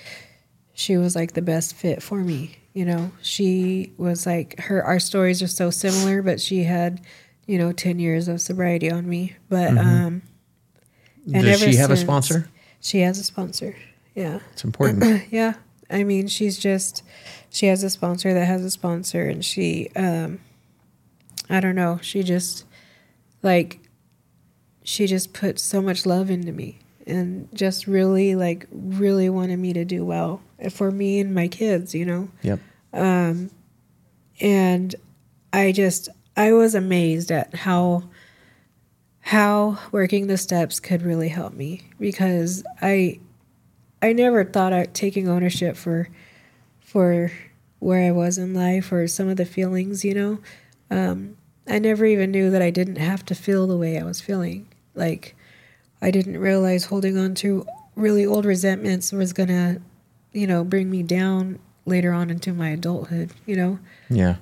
she 0.74 0.96
was 0.96 1.14
like 1.16 1.32
the 1.32 1.42
best 1.42 1.74
fit 1.74 2.02
for 2.02 2.18
me. 2.18 2.56
You 2.74 2.84
know, 2.84 3.12
she 3.22 3.92
was 3.96 4.26
like 4.26 4.58
her. 4.60 4.82
Our 4.84 4.98
stories 4.98 5.42
are 5.42 5.46
so 5.48 5.70
similar, 5.70 6.20
but 6.22 6.40
she 6.40 6.64
had, 6.64 7.00
you 7.46 7.58
know, 7.58 7.72
ten 7.72 7.98
years 7.98 8.28
of 8.28 8.40
sobriety 8.40 8.90
on 8.90 9.08
me. 9.08 9.36
But 9.48 9.76
um, 9.76 10.22
and 11.32 11.44
Does 11.44 11.60
she 11.60 11.76
have 11.76 11.90
a 11.90 11.96
sponsor? 11.96 12.48
She 12.80 13.00
has 13.00 13.18
a 13.18 13.24
sponsor. 13.24 13.76
Yeah. 14.14 14.40
It's 14.52 14.64
important. 14.64 15.22
Yeah. 15.30 15.54
I 15.90 16.02
mean, 16.02 16.28
she's 16.28 16.58
just 16.58 17.02
she 17.50 17.66
has 17.66 17.82
a 17.82 17.90
sponsor 17.90 18.32
that 18.34 18.46
has 18.46 18.64
a 18.64 18.70
sponsor 18.70 19.28
and 19.28 19.44
she 19.44 19.90
um 19.96 20.40
I 21.48 21.60
don't 21.60 21.74
know, 21.74 21.98
she 22.02 22.22
just 22.22 22.64
like 23.42 23.80
she 24.82 25.06
just 25.06 25.32
put 25.32 25.58
so 25.58 25.80
much 25.80 26.06
love 26.06 26.30
into 26.30 26.52
me 26.52 26.78
and 27.06 27.48
just 27.54 27.86
really 27.86 28.34
like 28.34 28.66
really 28.72 29.28
wanted 29.28 29.58
me 29.58 29.72
to 29.74 29.84
do 29.84 30.04
well 30.04 30.40
for 30.70 30.90
me 30.90 31.20
and 31.20 31.34
my 31.34 31.48
kids, 31.48 31.94
you 31.94 32.06
know. 32.06 32.28
yep. 32.42 32.60
Um, 32.92 33.50
and 34.40 34.94
I 35.52 35.72
just 35.72 36.08
I 36.36 36.52
was 36.52 36.74
amazed 36.74 37.30
at 37.30 37.54
how 37.54 38.04
how 39.20 39.78
working 39.90 40.26
the 40.26 40.36
steps 40.36 40.80
could 40.80 41.02
really 41.02 41.28
help 41.28 41.54
me 41.54 41.82
because 41.98 42.62
I 42.82 43.20
I 44.02 44.12
never 44.12 44.44
thought 44.44 44.72
I 44.72 44.84
taking 44.84 45.28
ownership 45.28 45.76
for 45.76 46.08
for 46.80 47.32
where 47.78 48.06
I 48.06 48.10
was 48.10 48.38
in 48.38 48.54
life 48.54 48.92
or 48.92 49.06
some 49.08 49.28
of 49.28 49.36
the 49.36 49.44
feelings, 49.44 50.04
you 50.04 50.14
know. 50.14 50.38
Um, 50.90 51.36
I 51.66 51.78
never 51.78 52.04
even 52.04 52.30
knew 52.30 52.50
that 52.50 52.62
I 52.62 52.70
didn't 52.70 52.96
have 52.96 53.24
to 53.26 53.34
feel 53.34 53.66
the 53.66 53.76
way 53.76 53.98
I 53.98 54.04
was 54.04 54.20
feeling. 54.20 54.68
Like 54.94 55.34
I 56.02 56.10
didn't 56.10 56.38
realize 56.38 56.86
holding 56.86 57.16
on 57.16 57.34
to 57.36 57.66
really 57.96 58.26
old 58.26 58.44
resentments 58.44 59.12
was 59.12 59.32
gonna, 59.32 59.78
you 60.32 60.46
know, 60.46 60.64
bring 60.64 60.90
me 60.90 61.02
down 61.02 61.58
later 61.86 62.12
on 62.12 62.30
into 62.30 62.52
my 62.52 62.70
adulthood, 62.70 63.30
you 63.46 63.56
know. 63.56 63.78
Yeah. 64.10 64.36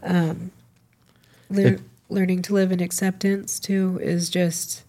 Lear- 1.52 1.74
It- 1.74 1.80
learning 2.08 2.42
to 2.42 2.52
live 2.54 2.70
in 2.72 2.80
acceptance 2.80 3.58
too 3.58 3.98
is 4.02 4.28
just 4.28 4.82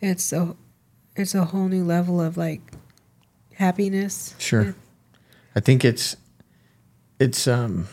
it's 0.00 0.32
a 0.32 0.54
it's 1.16 1.34
a 1.34 1.44
whole 1.44 1.68
new 1.68 1.84
level 1.84 2.20
of 2.20 2.36
like 2.36 2.60
happiness. 3.54 4.34
Sure. 4.38 4.74
I 5.54 5.60
think 5.60 5.84
it's 5.84 6.16
it's 7.20 7.46
um 7.46 7.86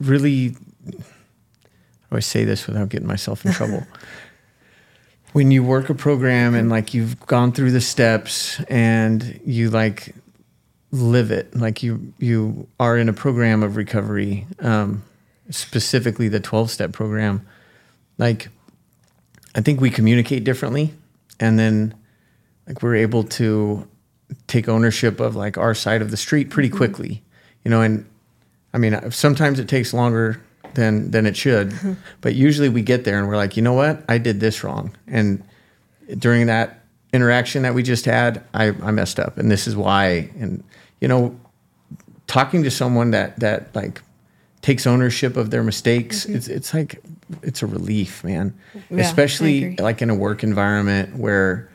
really 0.00 0.48
how 0.88 2.10
do 2.12 2.16
I 2.16 2.20
say 2.20 2.44
this 2.44 2.66
without 2.66 2.88
getting 2.88 3.06
myself 3.06 3.44
in 3.44 3.52
trouble? 3.52 3.86
when 5.32 5.50
you 5.52 5.62
work 5.62 5.88
a 5.90 5.94
program 5.94 6.54
and 6.54 6.68
like 6.70 6.92
you've 6.92 7.20
gone 7.26 7.52
through 7.52 7.70
the 7.70 7.80
steps 7.80 8.60
and 8.68 9.40
you 9.44 9.70
like 9.70 10.14
live 10.90 11.30
it, 11.30 11.54
like 11.56 11.82
you 11.84 12.12
you 12.18 12.66
are 12.80 12.96
in 12.98 13.08
a 13.08 13.12
program 13.12 13.62
of 13.62 13.76
recovery, 13.76 14.46
um, 14.58 15.04
specifically 15.50 16.28
the 16.28 16.40
twelve 16.40 16.70
step 16.70 16.92
program, 16.92 17.46
like 18.18 18.48
I 19.54 19.60
think 19.60 19.80
we 19.80 19.90
communicate 19.90 20.44
differently 20.44 20.94
and 21.38 21.58
then 21.58 21.94
like 22.66 22.82
we're 22.82 22.96
able 22.96 23.24
to 23.24 23.88
take 24.46 24.68
ownership 24.68 25.18
of 25.18 25.34
like 25.34 25.58
our 25.58 25.74
side 25.74 26.02
of 26.02 26.10
the 26.10 26.16
street 26.16 26.50
pretty 26.50 26.68
mm-hmm. 26.68 26.78
quickly 26.78 27.22
you 27.64 27.70
know 27.70 27.82
and 27.82 28.06
i 28.72 28.78
mean 28.78 28.94
uh, 28.94 29.10
sometimes 29.10 29.58
it 29.58 29.68
takes 29.68 29.92
longer 29.92 30.40
than 30.74 31.10
than 31.10 31.26
it 31.26 31.36
should 31.36 31.70
mm-hmm. 31.70 31.94
but 32.20 32.34
usually 32.34 32.68
we 32.68 32.82
get 32.82 33.04
there 33.04 33.18
and 33.18 33.28
we're 33.28 33.36
like 33.36 33.56
you 33.56 33.62
know 33.62 33.72
what? 33.72 34.04
I 34.08 34.18
did 34.18 34.40
this 34.40 34.62
wrong. 34.62 34.96
And 35.06 35.42
during 36.18 36.46
that 36.46 36.84
interaction 37.12 37.62
that 37.62 37.74
we 37.74 37.82
just 37.82 38.04
had 38.04 38.42
i 38.54 38.66
i 38.66 38.90
messed 38.90 39.18
up 39.18 39.36
and 39.36 39.50
this 39.50 39.66
is 39.66 39.76
why 39.76 40.30
and 40.38 40.62
you 41.00 41.08
know 41.08 41.38
talking 42.28 42.62
to 42.62 42.70
someone 42.70 43.10
that 43.10 43.38
that 43.40 43.74
like 43.74 44.00
takes 44.62 44.86
ownership 44.86 45.36
of 45.36 45.50
their 45.50 45.62
mistakes. 45.62 46.24
Mm-hmm. 46.24 46.36
It's 46.36 46.48
it's 46.48 46.74
like 46.74 47.00
it's 47.42 47.62
a 47.62 47.66
relief 47.66 48.22
man. 48.24 48.54
Yeah, 48.90 49.00
especially 49.00 49.76
like 49.76 50.02
in 50.02 50.10
a 50.10 50.14
work 50.14 50.42
environment 50.42 51.16
where 51.16 51.68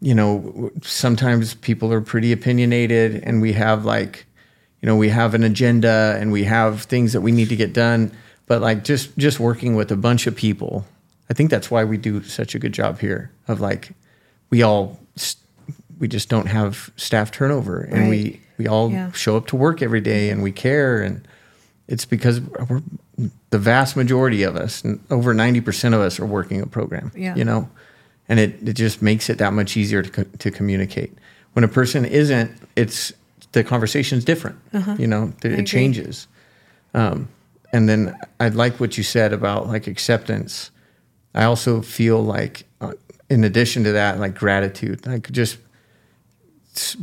you 0.00 0.14
know 0.14 0.70
sometimes 0.82 1.54
people 1.54 1.92
are 1.92 2.00
pretty 2.00 2.32
opinionated 2.32 3.22
and 3.24 3.40
we 3.40 3.52
have 3.54 3.84
like 3.84 4.26
you 4.82 4.86
know 4.86 4.96
we 4.96 5.08
have 5.08 5.34
an 5.34 5.42
agenda 5.44 6.16
and 6.20 6.32
we 6.32 6.44
have 6.44 6.82
things 6.82 7.12
that 7.12 7.20
we 7.20 7.32
need 7.32 7.48
to 7.48 7.56
get 7.56 7.72
done. 7.72 8.10
But 8.46 8.62
like 8.62 8.84
just 8.84 9.16
just 9.18 9.40
working 9.40 9.74
with 9.74 9.90
a 9.90 9.96
bunch 9.96 10.26
of 10.28 10.36
people 10.36 10.84
i 11.28 11.34
think 11.34 11.50
that's 11.50 11.68
why 11.68 11.82
we 11.82 11.96
do 11.96 12.22
such 12.22 12.54
a 12.54 12.58
good 12.60 12.70
job 12.72 13.00
here 13.00 13.32
of 13.48 13.60
like 13.60 13.90
we 14.50 14.62
all 14.62 15.00
we 15.98 16.06
just 16.06 16.28
don't 16.28 16.46
have 16.46 16.90
staff 16.96 17.32
turnover 17.32 17.80
and 17.80 18.08
we 18.08 18.40
we 18.58 18.68
all 18.68 18.92
Yeah. 18.92 19.10
show 19.10 19.36
up 19.36 19.48
to 19.48 19.56
work 19.56 19.82
every 19.82 20.00
day 20.00 20.30
and 20.30 20.44
we 20.44 20.52
care 20.52 21.02
and 21.02 21.26
it's 21.88 22.04
because 22.04 22.40
we're 22.40 22.82
the 23.50 23.58
vast 23.58 23.96
majority 23.96 24.42
of 24.42 24.56
us 24.56 24.82
over 25.10 25.34
90% 25.34 25.94
of 25.94 26.00
us 26.00 26.18
are 26.20 26.26
working 26.26 26.60
a 26.60 26.66
program 26.66 27.12
Yeah. 27.14 27.34
you 27.36 27.44
know? 27.44 27.68
And 28.28 28.40
it, 28.40 28.68
it 28.68 28.72
just 28.74 29.00
makes 29.02 29.30
it 29.30 29.38
that 29.38 29.52
much 29.52 29.76
easier 29.76 30.02
to, 30.02 30.10
co- 30.10 30.30
to 30.38 30.50
communicate. 30.50 31.12
When 31.52 31.64
a 31.64 31.68
person 31.68 32.04
isn't 32.04 32.50
it's 32.74 33.12
the 33.52 33.62
conversation's 33.64 34.24
different 34.24 34.58
you 34.98 35.06
know? 35.06 35.32
It, 35.42 35.46
Uh-huh. 35.52 35.60
it 35.60 35.66
changes. 35.66 36.26
Um, 36.94 37.28
and 37.72 37.88
then 37.88 38.16
i 38.40 38.48
like 38.48 38.78
what 38.80 38.96
you 38.98 39.04
said 39.04 39.32
about 39.32 39.66
like 39.68 39.86
acceptance. 39.86 40.70
I 41.34 41.44
also 41.44 41.82
feel 41.82 42.22
like 42.22 42.64
uh, 42.80 42.92
in 43.30 43.44
addition 43.44 43.84
to 43.84 43.92
that 43.92 44.18
like 44.18 44.34
gratitude 44.34 45.06
like 45.06 45.30
just 45.30 45.58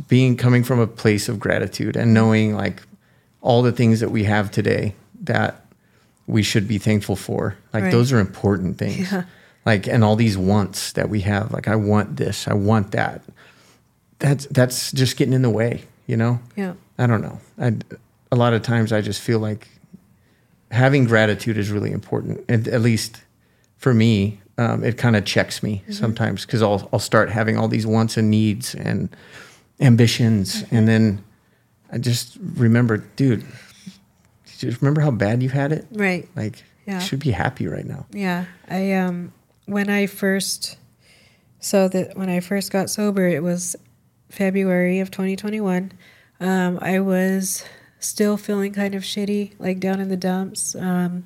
being 0.08 0.36
coming 0.36 0.62
from 0.62 0.78
a 0.78 0.86
place 0.86 1.28
of 1.28 1.38
gratitude 1.40 1.96
and 1.96 2.14
knowing 2.14 2.54
like 2.54 2.82
all 3.44 3.60
the 3.62 3.72
things 3.72 4.00
that 4.00 4.10
we 4.10 4.24
have 4.24 4.50
today 4.50 4.94
that 5.24 5.64
we 6.26 6.42
should 6.42 6.66
be 6.66 6.78
thankful 6.78 7.14
for. 7.14 7.56
Like 7.74 7.84
Right. 7.84 7.92
those 7.92 8.10
are 8.10 8.18
important 8.18 8.78
things. 8.78 9.12
Yeah. 9.12 9.24
like 9.66 9.86
and 9.86 10.02
all 10.02 10.16
these 10.16 10.36
wants 10.36 10.92
that 10.92 11.08
we 11.08 11.20
have 11.22 11.50
like 11.52 11.68
i 11.68 11.76
want 11.76 12.16
this 12.16 12.48
i 12.48 12.54
want 12.54 12.90
that. 12.92 13.20
That's 14.18 14.46
that's 14.46 14.90
just 14.92 15.16
getting 15.16 15.34
in 15.34 15.42
the 15.42 15.50
way 15.50 15.82
you 16.06 16.16
know? 16.16 16.40
Yeah. 16.56 16.72
i 16.98 17.06
don't 17.06 17.22
know. 17.22 17.38
I, 17.58 17.76
a 18.32 18.36
lot 18.36 18.52
of 18.54 18.62
times 18.62 18.92
i 18.92 19.00
just 19.00 19.20
feel 19.20 19.38
like 19.38 19.68
having 20.70 21.04
gratitude 21.04 21.56
is 21.58 21.70
really 21.70 21.92
important. 21.92 22.44
And 22.48 22.66
at 22.68 22.80
least 22.80 23.22
for 23.76 23.92
me 23.94 24.40
um, 24.56 24.84
it 24.84 24.96
kind 24.96 25.16
of 25.16 25.24
checks 25.24 25.62
me 25.62 25.82
sometimes 25.90 26.46
because 26.46 26.62
I'll, 26.62 26.88
I'll 26.92 26.98
start 27.12 27.28
having 27.30 27.58
all 27.58 27.68
these 27.68 27.86
wants 27.86 28.16
and 28.16 28.30
needs 28.30 28.74
and 28.74 29.08
ambitions, 29.80 30.64
and 30.70 30.86
then 30.86 31.24
I 31.94 31.98
just 31.98 32.36
remember, 32.56 32.96
dude, 32.98 33.44
just 34.58 34.82
remember 34.82 35.00
how 35.00 35.12
bad 35.12 35.42
you 35.44 35.48
had 35.48 35.70
it. 35.72 35.86
Right. 35.92 36.28
Like, 36.34 36.64
Yeah. 36.86 36.94
you 37.00 37.00
should 37.06 37.20
be 37.20 37.30
happy 37.30 37.68
right 37.68 37.86
now. 37.86 38.04
Yeah, 38.12 38.46
I 38.68 38.92
um 38.94 39.32
when 39.66 39.88
I 39.88 40.06
first 40.06 40.76
so 41.60 41.88
that 41.88 42.16
when 42.18 42.28
I 42.28 42.40
first 42.40 42.70
got 42.72 42.90
sober, 42.90 43.26
it 43.28 43.42
was 43.42 43.76
February 44.28 44.98
of 44.98 45.10
2021. 45.10 45.92
Um, 46.40 46.78
I 46.82 46.98
was 46.98 47.64
still 48.00 48.36
feeling 48.36 48.72
kind 48.72 48.94
of 48.94 49.02
shitty, 49.04 49.52
like 49.58 49.78
down 49.80 50.00
in 50.00 50.08
the 50.08 50.16
dumps. 50.16 50.74
Um, 50.74 51.24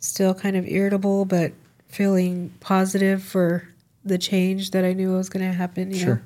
still 0.00 0.34
kind 0.34 0.56
of 0.56 0.66
irritable, 0.66 1.24
but 1.26 1.52
feeling 1.88 2.52
positive 2.60 3.22
for 3.22 3.68
the 4.04 4.18
change 4.18 4.70
that 4.72 4.84
I 4.84 4.92
knew 4.94 5.12
was 5.12 5.28
going 5.28 5.46
to 5.46 5.52
happen. 5.56 5.92
You 5.92 5.98
Sure. 5.98 6.22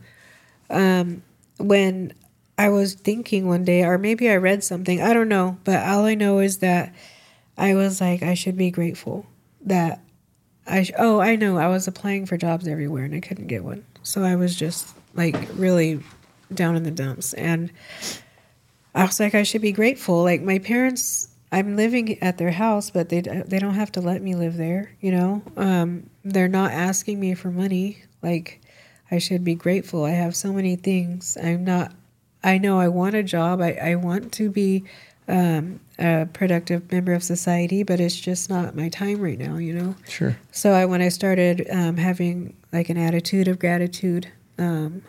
know, 0.70 0.76
um, 1.00 1.22
when 1.59 2.12
I 2.59 2.70
was 2.70 2.94
thinking 2.94 3.46
one 3.46 3.64
day, 3.64 3.84
or 3.84 3.96
maybe 3.98 4.28
I 4.28 4.36
read 4.36 4.64
something, 4.64 5.00
I 5.00 5.14
don't 5.14 5.28
know, 5.28 5.59
but 5.62 5.86
all 5.86 6.04
I 6.04 6.16
know 6.16 6.40
is 6.40 6.59
that 6.59 6.92
I 7.56 7.74
was 7.74 8.00
like, 8.00 8.22
I 8.24 8.34
should 8.34 8.56
be 8.56 8.72
grateful 8.72 9.26
that 9.62 10.00
I, 10.66 10.82
sh- 10.82 10.92
oh, 10.98 11.20
I 11.20 11.36
know, 11.36 11.56
I 11.56 11.68
was 11.68 11.86
applying 11.86 12.26
for 12.26 12.36
jobs 12.36 12.66
everywhere 12.66 13.04
and 13.04 13.14
I 13.14 13.20
couldn't 13.20 13.46
get 13.46 13.62
one. 13.62 13.84
So 14.02 14.24
I 14.24 14.34
was 14.34 14.56
just 14.56 14.88
like 15.14 15.36
really 15.54 16.00
down 16.52 16.74
in 16.74 16.82
the 16.82 16.90
dumps. 16.90 17.32
And 17.34 17.70
I 18.92 19.04
was 19.04 19.20
like, 19.20 19.36
I 19.36 19.44
should 19.44 19.62
be 19.62 19.72
grateful. 19.72 20.24
Like 20.24 20.42
my 20.42 20.59
parents, 20.59 21.28
I'm 21.52 21.76
living 21.76 22.20
at 22.22 22.38
their 22.38 22.50
house, 22.50 22.90
but 22.90 23.09
they, 23.09 23.20
they 23.20 23.61
don't 23.61 23.74
have 23.74 23.92
to 23.92 24.00
let 24.00 24.20
me 24.20 24.34
live 24.34 24.56
there, 24.56 24.96
you 25.00 25.12
know? 25.12 25.42
Um, 25.56 26.11
they're 26.24 26.48
not 26.48 26.72
asking 26.72 27.20
me 27.20 27.34
for 27.34 27.50
money. 27.50 28.02
Like, 28.20 28.61
I 29.11 29.18
should 29.18 29.44
be 29.44 29.54
grateful. 29.54 30.04
I 30.04 30.11
have 30.11 30.36
so 30.36 30.52
many 30.52 30.76
things. 30.76 31.38
I'm 31.42 31.64
not, 31.64 31.92
I 32.43 32.59
know 32.59 32.78
I 32.78 32.89
want 32.89 33.14
a 33.14 33.22
job. 33.22 33.61
I, 33.61 33.72
I 33.72 33.95
want 33.97 34.32
to 34.34 34.51
be 34.51 34.84
um, 35.26 35.80
a 35.99 36.26
productive 36.32 36.91
member 36.91 37.12
of 37.12 37.22
society, 37.22 37.82
but 37.82 38.01
it's 38.01 38.18
just 38.18 38.49
not 38.49 38.74
my 38.74 38.89
time 38.89 39.20
right 39.20 39.39
now, 39.39 39.57
you 39.57 39.74
know? 39.74 39.95
Sure. 40.09 40.39
So 40.53 40.72
I, 40.72 40.86
when 40.86 41.03
I 41.03 41.09
started 41.09 41.66
um, 41.70 41.97
having 41.97 42.57
like 42.72 42.89
an 42.89 42.97
attitude 42.97 43.49
of 43.49 43.59
gratitude, 43.59 44.30
um, 44.59 45.03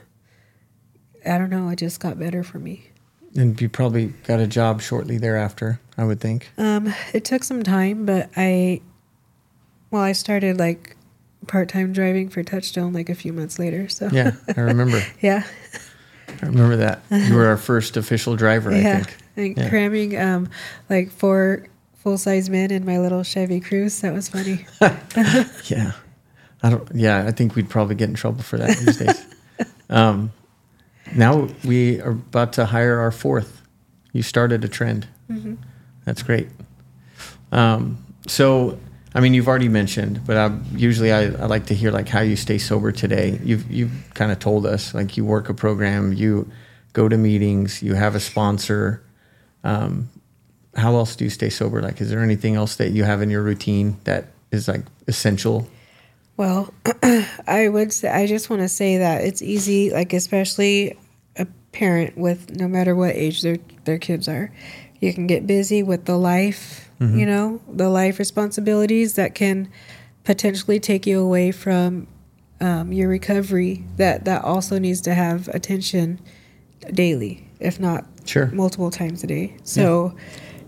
I 1.26 1.38
don't 1.38 1.50
know, 1.50 1.70
it 1.70 1.78
just 1.78 2.00
got 2.00 2.20
better 2.20 2.44
for 2.44 2.60
me. 2.60 2.90
And 3.36 3.60
you 3.62 3.70
probably 3.70 4.08
got 4.24 4.40
a 4.40 4.48
job 4.48 4.82
shortly 4.82 5.18
thereafter, 5.18 5.80
I 5.98 6.04
would 6.04 6.20
think. 6.20 6.52
Um, 6.58 6.94
it 7.14 7.24
took 7.24 7.44
some 7.44 7.64
time, 7.64 8.06
but 8.06 8.30
I, 8.36 8.82
well, 9.92 10.02
I 10.02 10.14
started 10.14 10.58
like 10.58 10.96
part 11.48 11.70
time 11.70 11.94
driving 11.94 12.30
for 12.30 12.44
Touchstone 12.44 12.92
like 12.92 13.10
a 13.10 13.16
few 13.16 13.32
months 13.32 13.60
later. 13.60 13.88
So 13.88 14.10
Yeah, 14.12 14.32
I 14.56 14.62
remember. 14.62 15.02
yeah, 15.22 15.46
I 16.42 16.46
remember 16.48 16.78
that. 16.78 17.02
You 17.12 17.36
were 17.36 17.48
our 17.48 17.58
first 17.72 17.98
official 17.98 18.36
driver, 18.36 18.72
I 18.72 18.82
think. 18.82 19.18
and 19.36 19.58
Yeah. 19.58 19.70
cramming 19.70 20.18
um, 20.20 20.50
like 20.90 21.12
four 21.12 21.66
full 21.98 22.18
size 22.18 22.50
men 22.50 22.72
in 22.72 22.86
my 22.86 23.00
little 23.00 23.24
Chevy 23.24 23.60
Cruze. 23.60 24.00
That 24.02 24.14
was 24.14 24.30
funny. 24.30 24.66
Yeah. 25.66 25.92
I 26.62 26.70
don't 26.70 26.88
yeah, 26.94 27.26
I 27.26 27.32
think 27.32 27.56
we'd 27.56 27.70
probably 27.70 27.96
get 27.96 28.10
in 28.10 28.16
trouble 28.16 28.42
for 28.44 28.58
that 28.58 28.78
these 28.78 28.98
days. 28.98 29.26
Um, 29.90 30.32
now 31.16 31.48
we 31.66 32.00
are 32.02 32.12
about 32.12 32.54
to 32.54 32.66
hire 32.66 33.00
our 33.00 33.12
fourth. 33.12 33.62
You 34.14 34.22
started 34.22 34.64
a 34.64 34.68
trend. 34.68 35.08
Mm-hmm. 35.32 35.56
That's 36.06 36.22
great. 36.22 36.48
Um, 37.52 37.98
so, 38.28 38.78
I 39.14 39.22
mean, 39.22 39.34
you've 39.34 39.48
already 39.48 39.70
mentioned, 39.70 40.26
but 40.26 40.38
I, 40.38 40.56
usually 40.76 41.12
I, 41.12 41.24
I 41.24 41.46
like 41.46 41.66
to 41.68 41.74
hear 41.74 41.92
like 41.92 42.08
how 42.08 42.22
you 42.22 42.36
stay 42.36 42.60
sober 42.60 42.92
today. 42.92 43.40
You've 43.44 43.70
you've 43.72 43.92
kind 44.14 44.32
of 44.32 44.40
told 44.40 44.66
us 44.66 44.94
like 44.94 45.18
you 45.18 45.26
work 45.26 45.50
a 45.50 45.54
program, 45.54 46.14
you 46.14 46.50
go 46.94 47.10
to 47.10 47.18
meetings, 47.18 47.82
you 47.82 47.96
have 47.96 48.16
a 48.16 48.20
sponsor. 48.20 49.04
Um, 49.64 50.10
how 50.76 50.96
else 50.96 51.16
do 51.16 51.24
you 51.24 51.30
stay 51.30 51.50
sober? 51.50 51.82
Like, 51.82 52.00
is 52.02 52.10
there 52.10 52.22
anything 52.22 52.56
else 52.56 52.76
that 52.76 52.92
you 52.92 53.04
have 53.04 53.22
in 53.22 53.30
your 53.30 53.42
routine 53.42 53.98
that 54.04 54.28
is 54.52 54.68
like 54.68 54.86
essential? 55.08 55.68
Well, 56.38 56.74
I 57.48 57.68
would 57.68 57.92
say 57.92 58.10
I 58.10 58.28
just 58.28 58.50
want 58.50 58.62
to 58.62 58.70
say 58.70 59.00
that 59.00 59.24
it's 59.24 59.42
easy, 59.42 59.90
like 59.90 60.14
especially 60.14 60.98
a 61.36 61.46
parent 61.72 62.18
with 62.18 62.56
no 62.56 62.68
matter 62.68 62.96
what 62.96 63.16
age 63.16 63.42
their 63.42 63.58
their 63.86 63.98
kids 63.98 64.28
are, 64.28 64.52
you 65.00 65.14
can 65.14 65.28
get 65.28 65.48
busy 65.48 65.84
with 65.84 66.06
the 66.06 66.18
life, 66.18 66.89
you 67.00 67.26
know, 67.26 67.62
the 67.72 67.90
life 67.90 68.20
responsibilities 68.20 69.16
that 69.16 69.34
can 69.34 69.70
potentially 70.26 70.80
take 70.80 71.08
you 71.08 71.20
away 71.22 71.52
from 71.52 72.08
um, 72.60 72.92
your 72.92 73.08
recovery. 73.08 73.86
That 73.98 74.26
that 74.26 74.44
also 74.44 74.80
needs 74.80 75.02
to 75.02 75.14
have 75.14 75.48
attention 75.50 76.20
daily, 76.94 77.48
if 77.60 77.80
not 77.80 78.06
Sure. 78.26 78.48
multiple 78.48 78.92
times 78.92 79.24
a 79.24 79.28
day. 79.28 79.56
So 79.64 80.14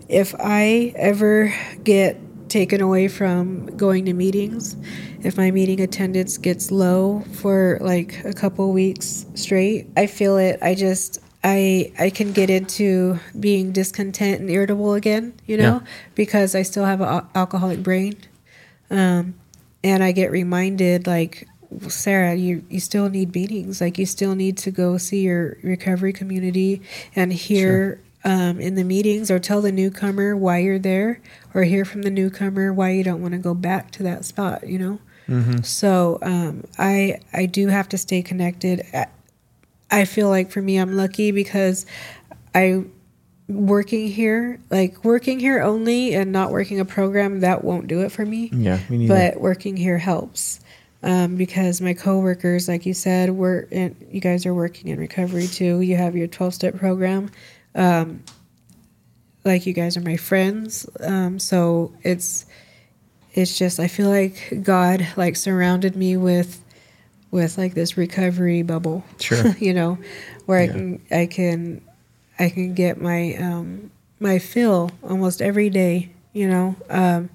if 0.08 0.34
I 0.38 0.92
ever 0.96 1.54
get 1.84 2.18
taken 2.48 2.80
away 2.80 3.08
from 3.08 3.76
going 3.76 4.04
to 4.06 4.12
meetings, 4.12 4.76
if 5.22 5.36
my 5.36 5.50
meeting 5.50 5.80
attendance 5.80 6.36
gets 6.38 6.70
low 6.70 7.24
for 7.32 7.78
like 7.80 8.22
a 8.24 8.32
couple 8.32 8.72
weeks 8.72 9.26
straight, 9.34 9.86
I 9.96 10.06
feel 10.06 10.36
it. 10.38 10.58
I 10.60 10.74
just 10.74 11.20
I 11.44 11.92
I 11.98 12.10
can 12.10 12.32
get 12.32 12.50
into 12.50 13.18
being 13.38 13.72
discontent 13.72 14.40
and 14.40 14.50
irritable 14.50 14.94
again, 14.94 15.34
you 15.46 15.56
know, 15.56 15.80
Yeah. 15.82 15.86
because 16.14 16.54
I 16.54 16.62
still 16.62 16.84
have 16.84 17.00
an 17.00 17.08
al- 17.08 17.30
alcoholic 17.34 17.82
brain. 17.82 18.16
Um, 18.90 19.34
and 19.82 20.02
I 20.04 20.12
get 20.12 20.30
reminded 20.30 21.06
like 21.06 21.48
Sarah, 21.88 22.34
you 22.34 22.62
you 22.68 22.78
still 22.80 23.08
need 23.08 23.34
meetings. 23.34 23.80
Like 23.80 23.98
you 23.98 24.06
still 24.06 24.34
need 24.34 24.56
to 24.58 24.70
go 24.70 24.98
see 24.98 25.22
your 25.22 25.56
recovery 25.62 26.12
community 26.12 26.82
and 27.16 27.32
hear 27.32 27.98
um, 28.24 28.60
in 28.60 28.74
the 28.76 28.84
meetings, 28.84 29.30
or 29.30 29.38
tell 29.40 29.60
the 29.62 29.72
newcomer 29.72 30.36
why 30.36 30.58
you're 30.58 30.78
there, 30.78 31.20
or 31.54 31.64
hear 31.64 31.84
from 31.84 32.02
the 32.02 32.10
newcomer 32.10 32.72
why 32.72 32.90
you 32.90 33.02
don't 33.02 33.20
want 33.22 33.32
to 33.32 33.38
go 33.38 33.54
back 33.54 33.90
to 33.92 34.02
that 34.04 34.24
spot. 34.24 34.68
You 34.68 34.78
know. 34.78 34.98
So 35.62 36.18
um, 36.22 36.64
I 36.78 37.20
I 37.32 37.46
do 37.46 37.68
have 37.68 37.88
to 37.88 37.98
stay 37.98 38.20
connected. 38.22 38.84
I- 38.92 39.06
I 39.92 40.04
feel 40.06 40.28
like 40.28 40.50
for 40.50 40.60
me, 40.62 40.78
I'm 40.78 40.96
lucky 40.96 41.30
because 41.30 41.86
I 42.54 42.84
working 43.48 44.08
here, 44.08 44.58
like 44.70 45.04
working 45.04 45.38
here 45.38 45.60
only 45.62 46.14
and 46.14 46.32
not 46.32 46.50
working 46.50 46.80
a 46.80 46.84
program 46.84 47.40
that 47.40 47.62
won't 47.62 47.86
do 47.86 48.00
it 48.00 48.10
for 48.10 48.24
me 48.24 48.48
Yeah, 48.52 48.78
me 48.88 48.98
neither. 49.06 49.32
but 49.32 49.40
working 49.40 49.76
here 49.76 49.98
helps 49.98 50.60
um, 51.02 51.36
because 51.36 51.80
my 51.80 51.92
coworkers, 51.92 52.68
like 52.68 52.86
you 52.86 52.94
said, 52.94 53.30
we're 53.30 53.66
you 53.70 54.20
guys 54.20 54.46
are 54.46 54.54
working 54.54 54.88
in 54.88 54.98
recovery 54.98 55.46
too. 55.48 55.80
You 55.82 55.96
have 55.96 56.16
your 56.16 56.28
twelve 56.28 56.54
step 56.54 56.76
program. 56.76 57.30
Um, 57.74 58.22
like 59.44 59.66
you 59.66 59.72
guys 59.72 59.96
are 59.96 60.00
my 60.02 60.16
friends, 60.16 60.88
um, 61.00 61.38
so 61.40 61.92
it's 62.02 62.46
it's 63.34 63.58
just 63.58 63.80
I 63.80 63.88
feel 63.88 64.08
like 64.08 64.62
God 64.62 65.06
like 65.16 65.34
surrounded 65.36 65.96
me 65.96 66.16
with 66.16 66.61
with 67.32 67.58
like 67.58 67.74
this 67.74 67.96
recovery 67.96 68.62
bubble. 68.62 69.02
Sure. 69.18 69.56
you 69.58 69.74
know, 69.74 69.98
where 70.46 70.62
Yeah. 70.62 70.70
I 70.70 70.72
can 70.72 71.00
I 71.10 71.26
can 71.26 71.80
I 72.38 72.48
can 72.50 72.74
get 72.74 73.00
my 73.00 73.34
um, 73.36 73.90
my 74.20 74.38
fill 74.38 74.90
almost 75.02 75.42
every 75.42 75.68
day. 75.70 76.10
You 76.34 76.48
know, 76.48 76.76
um, 76.88 77.28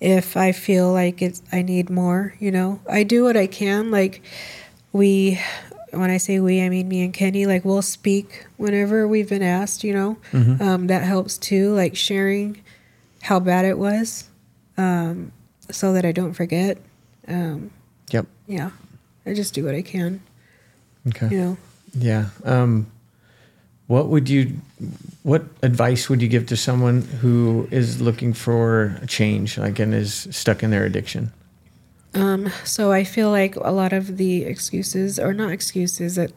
if 0.00 0.36
I 0.36 0.52
feel 0.52 0.92
like 0.92 1.20
it's 1.22 1.40
I 1.52 1.62
need 1.62 1.88
more, 1.90 2.34
you 2.40 2.50
know, 2.50 2.80
I 2.88 3.02
do 3.04 3.22
what 3.24 3.36
I 3.36 3.46
can. 3.46 3.90
Like 3.92 4.22
we, 4.92 5.38
when 5.92 6.10
I 6.10 6.16
say 6.16 6.40
we, 6.40 6.60
I 6.60 6.68
mean 6.68 6.88
me 6.88 7.04
and 7.04 7.14
Kenny. 7.14 7.46
Like 7.46 7.64
we'll 7.64 7.80
speak 7.82 8.46
whenever 8.56 9.06
we've 9.06 9.28
been 9.28 9.42
asked. 9.42 9.84
You 9.84 9.94
know, 9.94 10.16
Mm-hmm. 10.32 10.62
um, 10.62 10.86
that 10.88 11.02
helps 11.04 11.38
too. 11.38 11.72
Like 11.74 11.94
sharing 11.94 12.60
how 13.22 13.38
bad 13.38 13.64
it 13.64 13.78
was, 13.78 14.28
um, 14.76 15.30
so 15.70 15.92
that 15.92 16.04
I 16.04 16.10
don't 16.12 16.32
forget. 16.32 16.78
Um, 17.28 17.70
Yep. 18.10 18.26
yeah, 18.48 18.70
I 19.26 19.34
just 19.34 19.54
do 19.54 19.64
what 19.64 19.74
I 19.74 19.82
can. 19.82 20.20
Okay. 21.08 21.28
You 21.30 21.38
know. 21.38 21.56
Yeah. 21.94 22.26
Um, 22.44 22.90
what 23.86 24.08
would 24.08 24.28
you, 24.28 24.52
what 25.24 25.44
advice 25.62 26.08
would 26.08 26.22
you 26.22 26.28
give 26.28 26.46
to 26.46 26.56
someone 26.56 27.02
who 27.02 27.66
is 27.72 28.00
looking 28.00 28.32
for 28.32 28.96
a 29.02 29.06
change, 29.06 29.58
like 29.58 29.80
and 29.80 29.92
is 29.92 30.28
stuck 30.30 30.62
in 30.62 30.70
their 30.70 30.84
addiction? 30.84 31.32
Um, 32.14 32.50
so 32.64 32.90
I 32.90 33.04
feel 33.04 33.30
like 33.30 33.56
a 33.56 33.70
lot 33.70 33.92
of 33.92 34.16
the 34.16 34.44
excuses, 34.44 35.18
or 35.18 35.32
not 35.32 35.50
excuses, 35.50 36.16
that, 36.16 36.32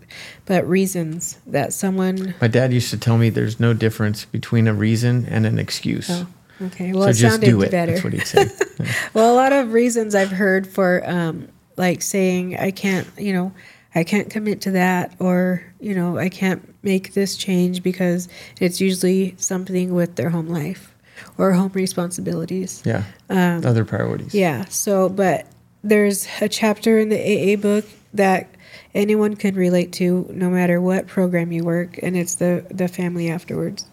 but 0.46 0.68
reasons 0.68 1.40
that 1.48 1.74
someone. 1.74 2.36
My 2.42 2.48
dad 2.48 2.74
used 2.74 2.90
to 2.92 2.98
tell 2.98 3.18
me 3.18 3.30
there's 3.30 3.60
no 3.60 3.74
difference 3.74 4.26
between 4.26 4.68
a 4.68 4.74
reason 4.74 5.26
and 5.28 5.46
an 5.46 5.58
excuse. 5.58 6.10
Oh, 6.10 6.28
okay. 6.64 6.94
Well, 6.94 7.04
so 7.04 7.10
it 7.10 7.14
just 7.14 7.34
sounded 7.34 7.46
do 7.48 7.62
it. 7.62 7.72
better. 7.72 7.94
That's 7.94 8.04
what 8.04 8.14
he 8.14 8.20
said. 8.20 8.52
well, 9.14 9.34
a 9.34 9.36
lot 9.36 9.52
of 9.52 9.74
reasons 9.74 10.14
I've 10.14 10.32
heard 10.32 10.68
for, 10.68 11.02
um, 11.08 11.48
like 11.78 12.02
saying 12.02 12.58
I 12.58 12.72
can't, 12.72 13.08
you 13.18 13.34
know, 13.34 13.54
I 13.96 14.04
can't 14.04 14.30
commit 14.30 14.62
to 14.62 14.72
that, 14.72 15.16
or 15.20 15.64
you 15.80 15.94
know, 15.94 16.18
I 16.18 16.30
can't 16.30 16.74
make 16.84 17.14
this 17.14 17.38
change 17.38 17.84
because 17.84 18.28
it's 18.60 18.82
usually 18.82 19.36
something 19.38 19.94
with 19.94 20.16
their 20.16 20.30
home 20.30 20.48
life 20.48 20.96
or 21.38 21.52
home 21.54 21.72
responsibilities. 21.74 22.82
yeah. 22.86 23.04
Um, 23.30 23.66
Other 23.66 23.86
priorities. 23.86 24.34
Yeah. 24.34 24.66
So, 24.66 25.10
but 25.10 25.46
there's 25.84 26.28
a 26.42 26.50
chapter 26.50 26.98
in 26.98 27.10
the 27.10 27.20
AA 27.20 27.56
book 27.56 27.86
that 28.14 28.50
anyone 28.94 29.36
can 29.36 29.56
relate 29.56 29.92
to 29.94 30.28
no 30.32 30.50
matter 30.50 30.80
what 30.80 31.08
program 31.08 31.52
you 31.52 31.64
work 31.64 32.00
and 32.02 32.16
it's 32.16 32.36
the 32.36 32.66
the 32.70 32.88
family 32.88 33.30
afterwards 33.30 33.86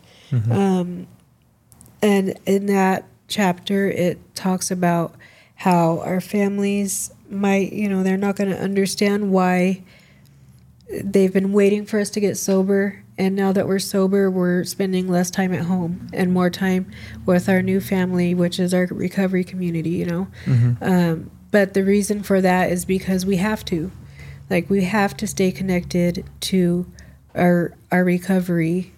um, 0.51 1.07
and 2.03 2.39
in 2.47 2.67
that 2.67 3.05
chapter 3.29 3.89
it 3.89 4.19
talks 4.35 4.71
about 4.71 5.15
how 5.57 5.99
our 6.01 6.21
families 6.21 7.11
might 7.31 7.73
you 7.73 7.89
know 7.89 8.03
they're 8.03 8.17
not 8.17 8.37
going 8.37 8.51
to 8.51 8.59
understand 8.59 9.31
why 9.31 9.83
they've 11.05 11.33
been 11.33 11.53
waiting 11.53 11.87
for 11.87 12.01
us 12.01 12.11
to 12.11 12.21
get 12.21 12.37
sober. 12.37 13.03
And 13.17 13.37
now 13.37 13.53
that 13.53 13.69
we're 13.69 13.79
sober 13.79 14.31
we're 14.31 14.65
spending 14.65 15.07
less 15.07 15.31
time 15.31 15.53
at 15.53 15.67
home 15.67 16.09
and 16.13 16.33
more 16.33 16.49
time 16.51 16.91
with 17.27 17.49
our 17.49 17.63
new 17.63 17.81
family 17.81 18.35
which 18.35 18.59
is 18.59 18.73
our 18.73 18.87
recovery 18.87 19.45
community 19.45 19.91
you 19.91 20.07
know? 20.07 20.29
Um, 20.81 21.31
but 21.51 21.75
the 21.75 21.85
reason 21.85 22.23
for 22.23 22.41
that 22.41 22.71
is 22.71 22.85
because 22.85 23.27
we 23.27 23.37
have 23.37 23.65
to. 23.67 23.91
Like 24.49 24.71
we 24.71 24.85
have 24.85 25.17
to 25.19 25.27
stay 25.27 25.53
connected 25.53 26.25
to 26.41 26.87
our 27.35 27.75
our 27.93 28.05
recovery 28.05 28.93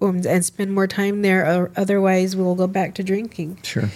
um, 0.00 0.22
and 0.26 0.44
spend 0.44 0.72
more 0.72 0.86
time 0.86 1.22
there 1.22 1.44
or 1.44 1.70
otherwise 1.76 2.34
we'll 2.34 2.54
go 2.54 2.66
back 2.66 2.94
to 2.94 3.02
drinking. 3.04 3.58
Sure. 3.62 3.90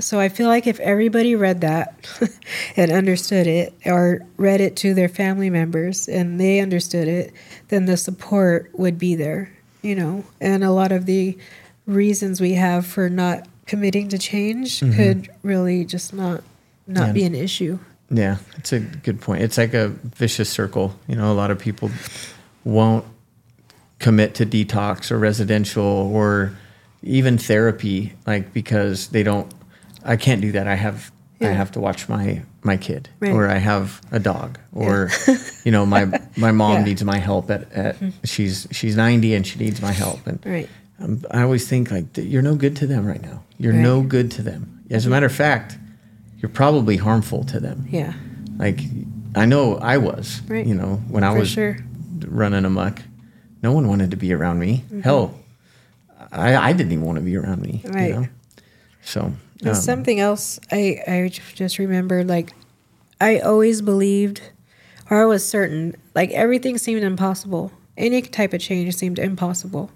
So 0.00 0.20
I 0.20 0.28
feel 0.28 0.48
like 0.48 0.66
if 0.66 0.78
everybody 0.80 1.34
read 1.34 1.60
that 1.62 2.08
and 2.76 2.90
understood 2.90 3.46
it, 3.46 3.74
or 3.84 4.20
read 4.36 4.60
it 4.60 4.76
to 4.76 4.94
their 4.94 5.08
family 5.08 5.50
members 5.50 6.08
and 6.08 6.40
they 6.40 6.60
understood 6.60 7.08
it, 7.08 7.32
then 7.68 7.86
the 7.86 7.96
support 7.96 8.70
would 8.74 8.98
be 8.98 9.14
there, 9.14 9.52
you 9.82 9.94
know. 9.94 10.24
And 10.40 10.62
a 10.64 10.70
lot 10.70 10.92
of 10.92 11.06
the 11.06 11.36
reasons 11.86 12.40
we 12.40 12.52
have 12.52 12.86
for 12.86 13.08
not 13.08 13.46
committing 13.66 14.08
to 14.08 14.18
change 14.18 14.80
mm-hmm. 14.80 14.94
could 14.96 15.30
really 15.42 15.84
just 15.84 16.12
not 16.12 16.42
not 16.86 17.08
Yeah. 17.08 17.12
be 17.12 17.24
an 17.24 17.34
issue. 17.34 17.78
Yeah, 18.10 18.38
it's 18.56 18.72
a 18.72 18.80
good 18.80 19.20
point. 19.20 19.42
It's 19.42 19.58
like 19.58 19.74
a 19.74 19.88
vicious 19.88 20.48
circle. 20.48 20.98
You 21.06 21.16
know, 21.16 21.30
a 21.30 21.34
lot 21.34 21.50
of 21.50 21.58
people 21.58 21.90
won't 22.64 23.04
commit 23.98 24.34
to 24.36 24.46
detox 24.46 25.10
or 25.10 25.18
residential 25.18 25.84
or 25.84 26.52
even 27.02 27.36
therapy, 27.36 28.14
like 28.26 28.52
because 28.52 29.08
they 29.08 29.22
don't. 29.22 29.52
I 30.04 30.16
can't 30.16 30.40
do 30.40 30.52
that. 30.52 30.66
I 30.66 30.74
have. 30.76 31.10
I 31.40 31.46
have 31.54 31.70
to 31.72 31.80
watch 31.80 32.08
my 32.08 32.42
my 32.64 32.76
kid, 32.76 33.08
Right. 33.20 33.30
or 33.30 33.48
I 33.48 33.58
have 33.58 34.00
a 34.10 34.18
dog, 34.18 34.58
or 34.72 35.08
you 35.64 35.70
know, 35.70 35.86
my 35.86 36.06
my 36.36 36.50
mom 36.50 36.78
Yeah. 36.78 36.84
needs 36.84 37.04
my 37.04 37.18
help. 37.18 37.48
At, 37.48 37.70
at 37.72 37.96
she's 38.24 38.66
she's 38.72 38.96
ninety 38.96 39.34
and 39.34 39.46
she 39.46 39.56
needs 39.60 39.80
my 39.80 39.92
help, 39.92 40.26
and 40.26 40.40
Right. 40.44 40.68
um, 40.98 41.22
I 41.30 41.42
always 41.42 41.68
think 41.68 41.92
like 41.92 42.06
you're 42.16 42.42
no 42.42 42.56
good 42.56 42.74
to 42.78 42.88
them 42.88 43.06
right 43.06 43.22
now. 43.22 43.44
You're 43.56 43.72
no 43.72 43.94
Right. 43.94 43.98
Mm-hmm. 44.00 44.08
good 44.08 44.30
to 44.32 44.42
them. 44.42 44.80
As 44.90 45.06
a 45.06 45.10
matter 45.10 45.26
of 45.26 45.32
fact, 45.32 45.78
you're 46.38 46.48
probably 46.50 46.96
harmful 46.96 47.44
to 47.44 47.60
them. 47.60 47.86
Yeah. 47.88 48.14
Like 48.56 48.80
I 49.36 49.46
know 49.46 49.76
I 49.76 49.98
was, 49.98 50.42
Right. 50.48 50.66
you 50.66 50.74
know, 50.74 50.96
when 51.08 51.22
I 51.22 51.30
was 51.38 51.50
sure. 51.50 51.76
running 52.26 52.64
amok. 52.64 53.00
No 53.62 53.70
one 53.72 53.86
wanted 53.86 54.10
to 54.10 54.16
be 54.16 54.32
around 54.32 54.58
me. 54.58 54.82
Mm-hmm. 54.86 55.00
Hell, 55.02 55.34
I, 56.32 56.56
I 56.56 56.72
didn't 56.72 56.90
even 56.92 57.04
want 57.04 57.18
to 57.18 57.24
be 57.24 57.36
around 57.36 57.62
me. 57.62 57.80
you 57.84 57.90
Right. 57.90 58.14
know? 58.14 58.26
So 59.02 59.32
um, 59.64 59.74
something 59.74 60.20
else 60.20 60.58
I, 60.70 61.00
I 61.06 61.28
just 61.54 61.78
remembered, 61.78 62.28
like, 62.28 62.52
I 63.20 63.38
always 63.40 63.82
believed, 63.82 64.40
or 65.10 65.20
I 65.22 65.24
was 65.24 65.46
certain, 65.46 65.96
like, 66.14 66.30
everything 66.30 66.78
seemed 66.78 67.02
impossible. 67.02 67.72
Any 67.96 68.22
type 68.22 68.52
of 68.52 68.60
change 68.60 68.94
seemed 68.94 69.18
impossible. 69.18 69.90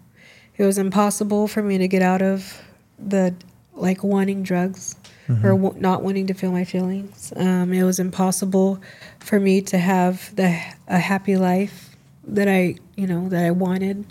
It 0.56 0.64
was 0.64 0.78
impossible 0.78 1.46
for 1.48 1.62
me 1.62 1.78
to 1.78 1.86
get 1.88 2.02
out 2.02 2.20
of 2.22 2.60
the, 2.98 3.34
like, 3.74 4.02
wanting 4.02 4.42
drugs 4.42 4.96
or 5.44 5.52
w- 5.56 5.80
not 5.80 6.02
wanting 6.02 6.26
to 6.26 6.34
feel 6.34 6.50
my 6.52 6.64
feelings. 6.64 7.32
Um, 7.36 7.72
it 7.72 7.84
was 7.84 7.98
impossible 8.00 8.82
for 9.20 9.38
me 9.40 9.62
to 9.62 9.78
have 9.78 10.34
the 10.36 10.60
a 10.88 10.98
happy 10.98 11.36
life 11.36 11.96
that 12.24 12.48
I, 12.48 12.74
you 12.96 13.06
know, 13.06 13.28
that 13.30 13.44
I 13.44 13.50
wanted. 13.52 14.04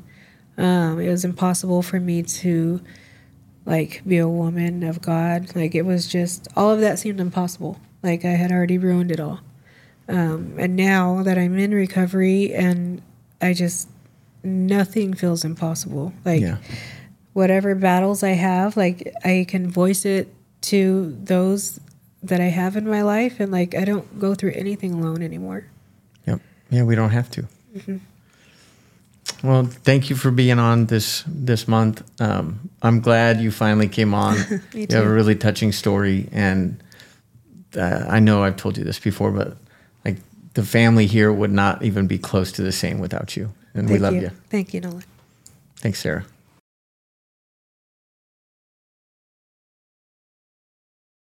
Um, 0.57 0.99
it 0.99 1.09
was 1.09 1.23
impossible 1.25 1.81
for 1.83 1.99
me 1.99 2.23
to 2.23 2.81
like 3.65 4.01
be 4.05 4.17
a 4.17 4.27
woman 4.27 4.83
of 4.83 5.01
God. 5.01 5.55
Like 5.55 5.75
it 5.75 5.83
was 5.83 6.07
just 6.07 6.47
all 6.55 6.71
of 6.71 6.79
that 6.81 6.99
seemed 6.99 7.19
impossible. 7.19 7.79
Like 8.03 8.25
I 8.25 8.31
had 8.31 8.51
already 8.51 8.77
ruined 8.77 9.11
it 9.11 9.19
all. 9.19 9.39
Um, 10.07 10.55
and 10.57 10.75
now 10.75 11.23
that 11.23 11.37
I'm 11.37 11.57
in 11.57 11.73
recovery 11.73 12.53
and 12.53 13.01
I 13.41 13.53
just 13.53 13.87
nothing 14.43 15.13
feels 15.13 15.45
impossible. 15.45 16.13
Like 16.25 16.41
yeah, 16.41 16.57
whatever 17.33 17.75
battles 17.75 18.23
I 18.23 18.31
have, 18.31 18.75
like 18.75 19.13
I 19.23 19.45
can 19.47 19.69
voice 19.69 20.05
it 20.05 20.33
to 20.61 21.17
those 21.23 21.79
that 22.23 22.39
I 22.39 22.45
have 22.45 22.75
in 22.75 22.87
my 22.87 23.01
life 23.01 23.39
and 23.39 23.51
like 23.51 23.75
I 23.75 23.85
don't 23.85 24.19
go 24.19 24.35
through 24.35 24.51
anything 24.53 24.93
alone 24.93 25.21
anymore. 25.21 25.65
yep, 26.27 26.39
yeah. 26.69 26.83
We 26.83 26.95
don't 26.95 27.09
have 27.09 27.29
to. 27.31 27.47
Mm-hmm. 27.75 27.97
Well, 29.43 29.65
thank 29.65 30.09
you 30.09 30.15
for 30.15 30.31
being 30.31 30.59
on 30.59 30.85
this 30.85 31.23
this 31.27 31.67
month. 31.67 32.03
Um, 32.21 32.69
I'm 32.81 32.99
glad 32.99 33.41
you 33.41 33.51
finally 33.51 33.87
came 33.87 34.13
on. 34.13 34.35
Me 34.73 34.85
You 34.89 34.95
have 34.95 35.05
a 35.05 35.09
really 35.11 35.35
touching 35.35 35.71
story, 35.71 36.29
and 36.31 36.81
uh, 37.75 38.05
I 38.07 38.19
know 38.19 38.43
I've 38.43 38.57
told 38.57 38.77
you 38.77 38.83
this 38.83 38.99
before, 38.99 39.31
but 39.31 39.57
like 40.05 40.17
the 40.53 40.63
family 40.63 41.07
here 41.07 41.31
would 41.31 41.51
not 41.51 41.83
even 41.83 42.07
be 42.07 42.19
close 42.19 42.51
to 42.53 42.61
the 42.61 42.71
same 42.71 42.99
without 42.99 43.35
you, 43.35 43.51
and 43.73 43.89
we 43.89 43.97
love 43.97 44.13
you. 44.13 44.21
you. 44.21 44.31
Thank 44.49 44.73
you, 44.73 44.81
Nolan. 44.81 45.03
Thanks, 45.77 45.99
Sarah. 45.99 46.25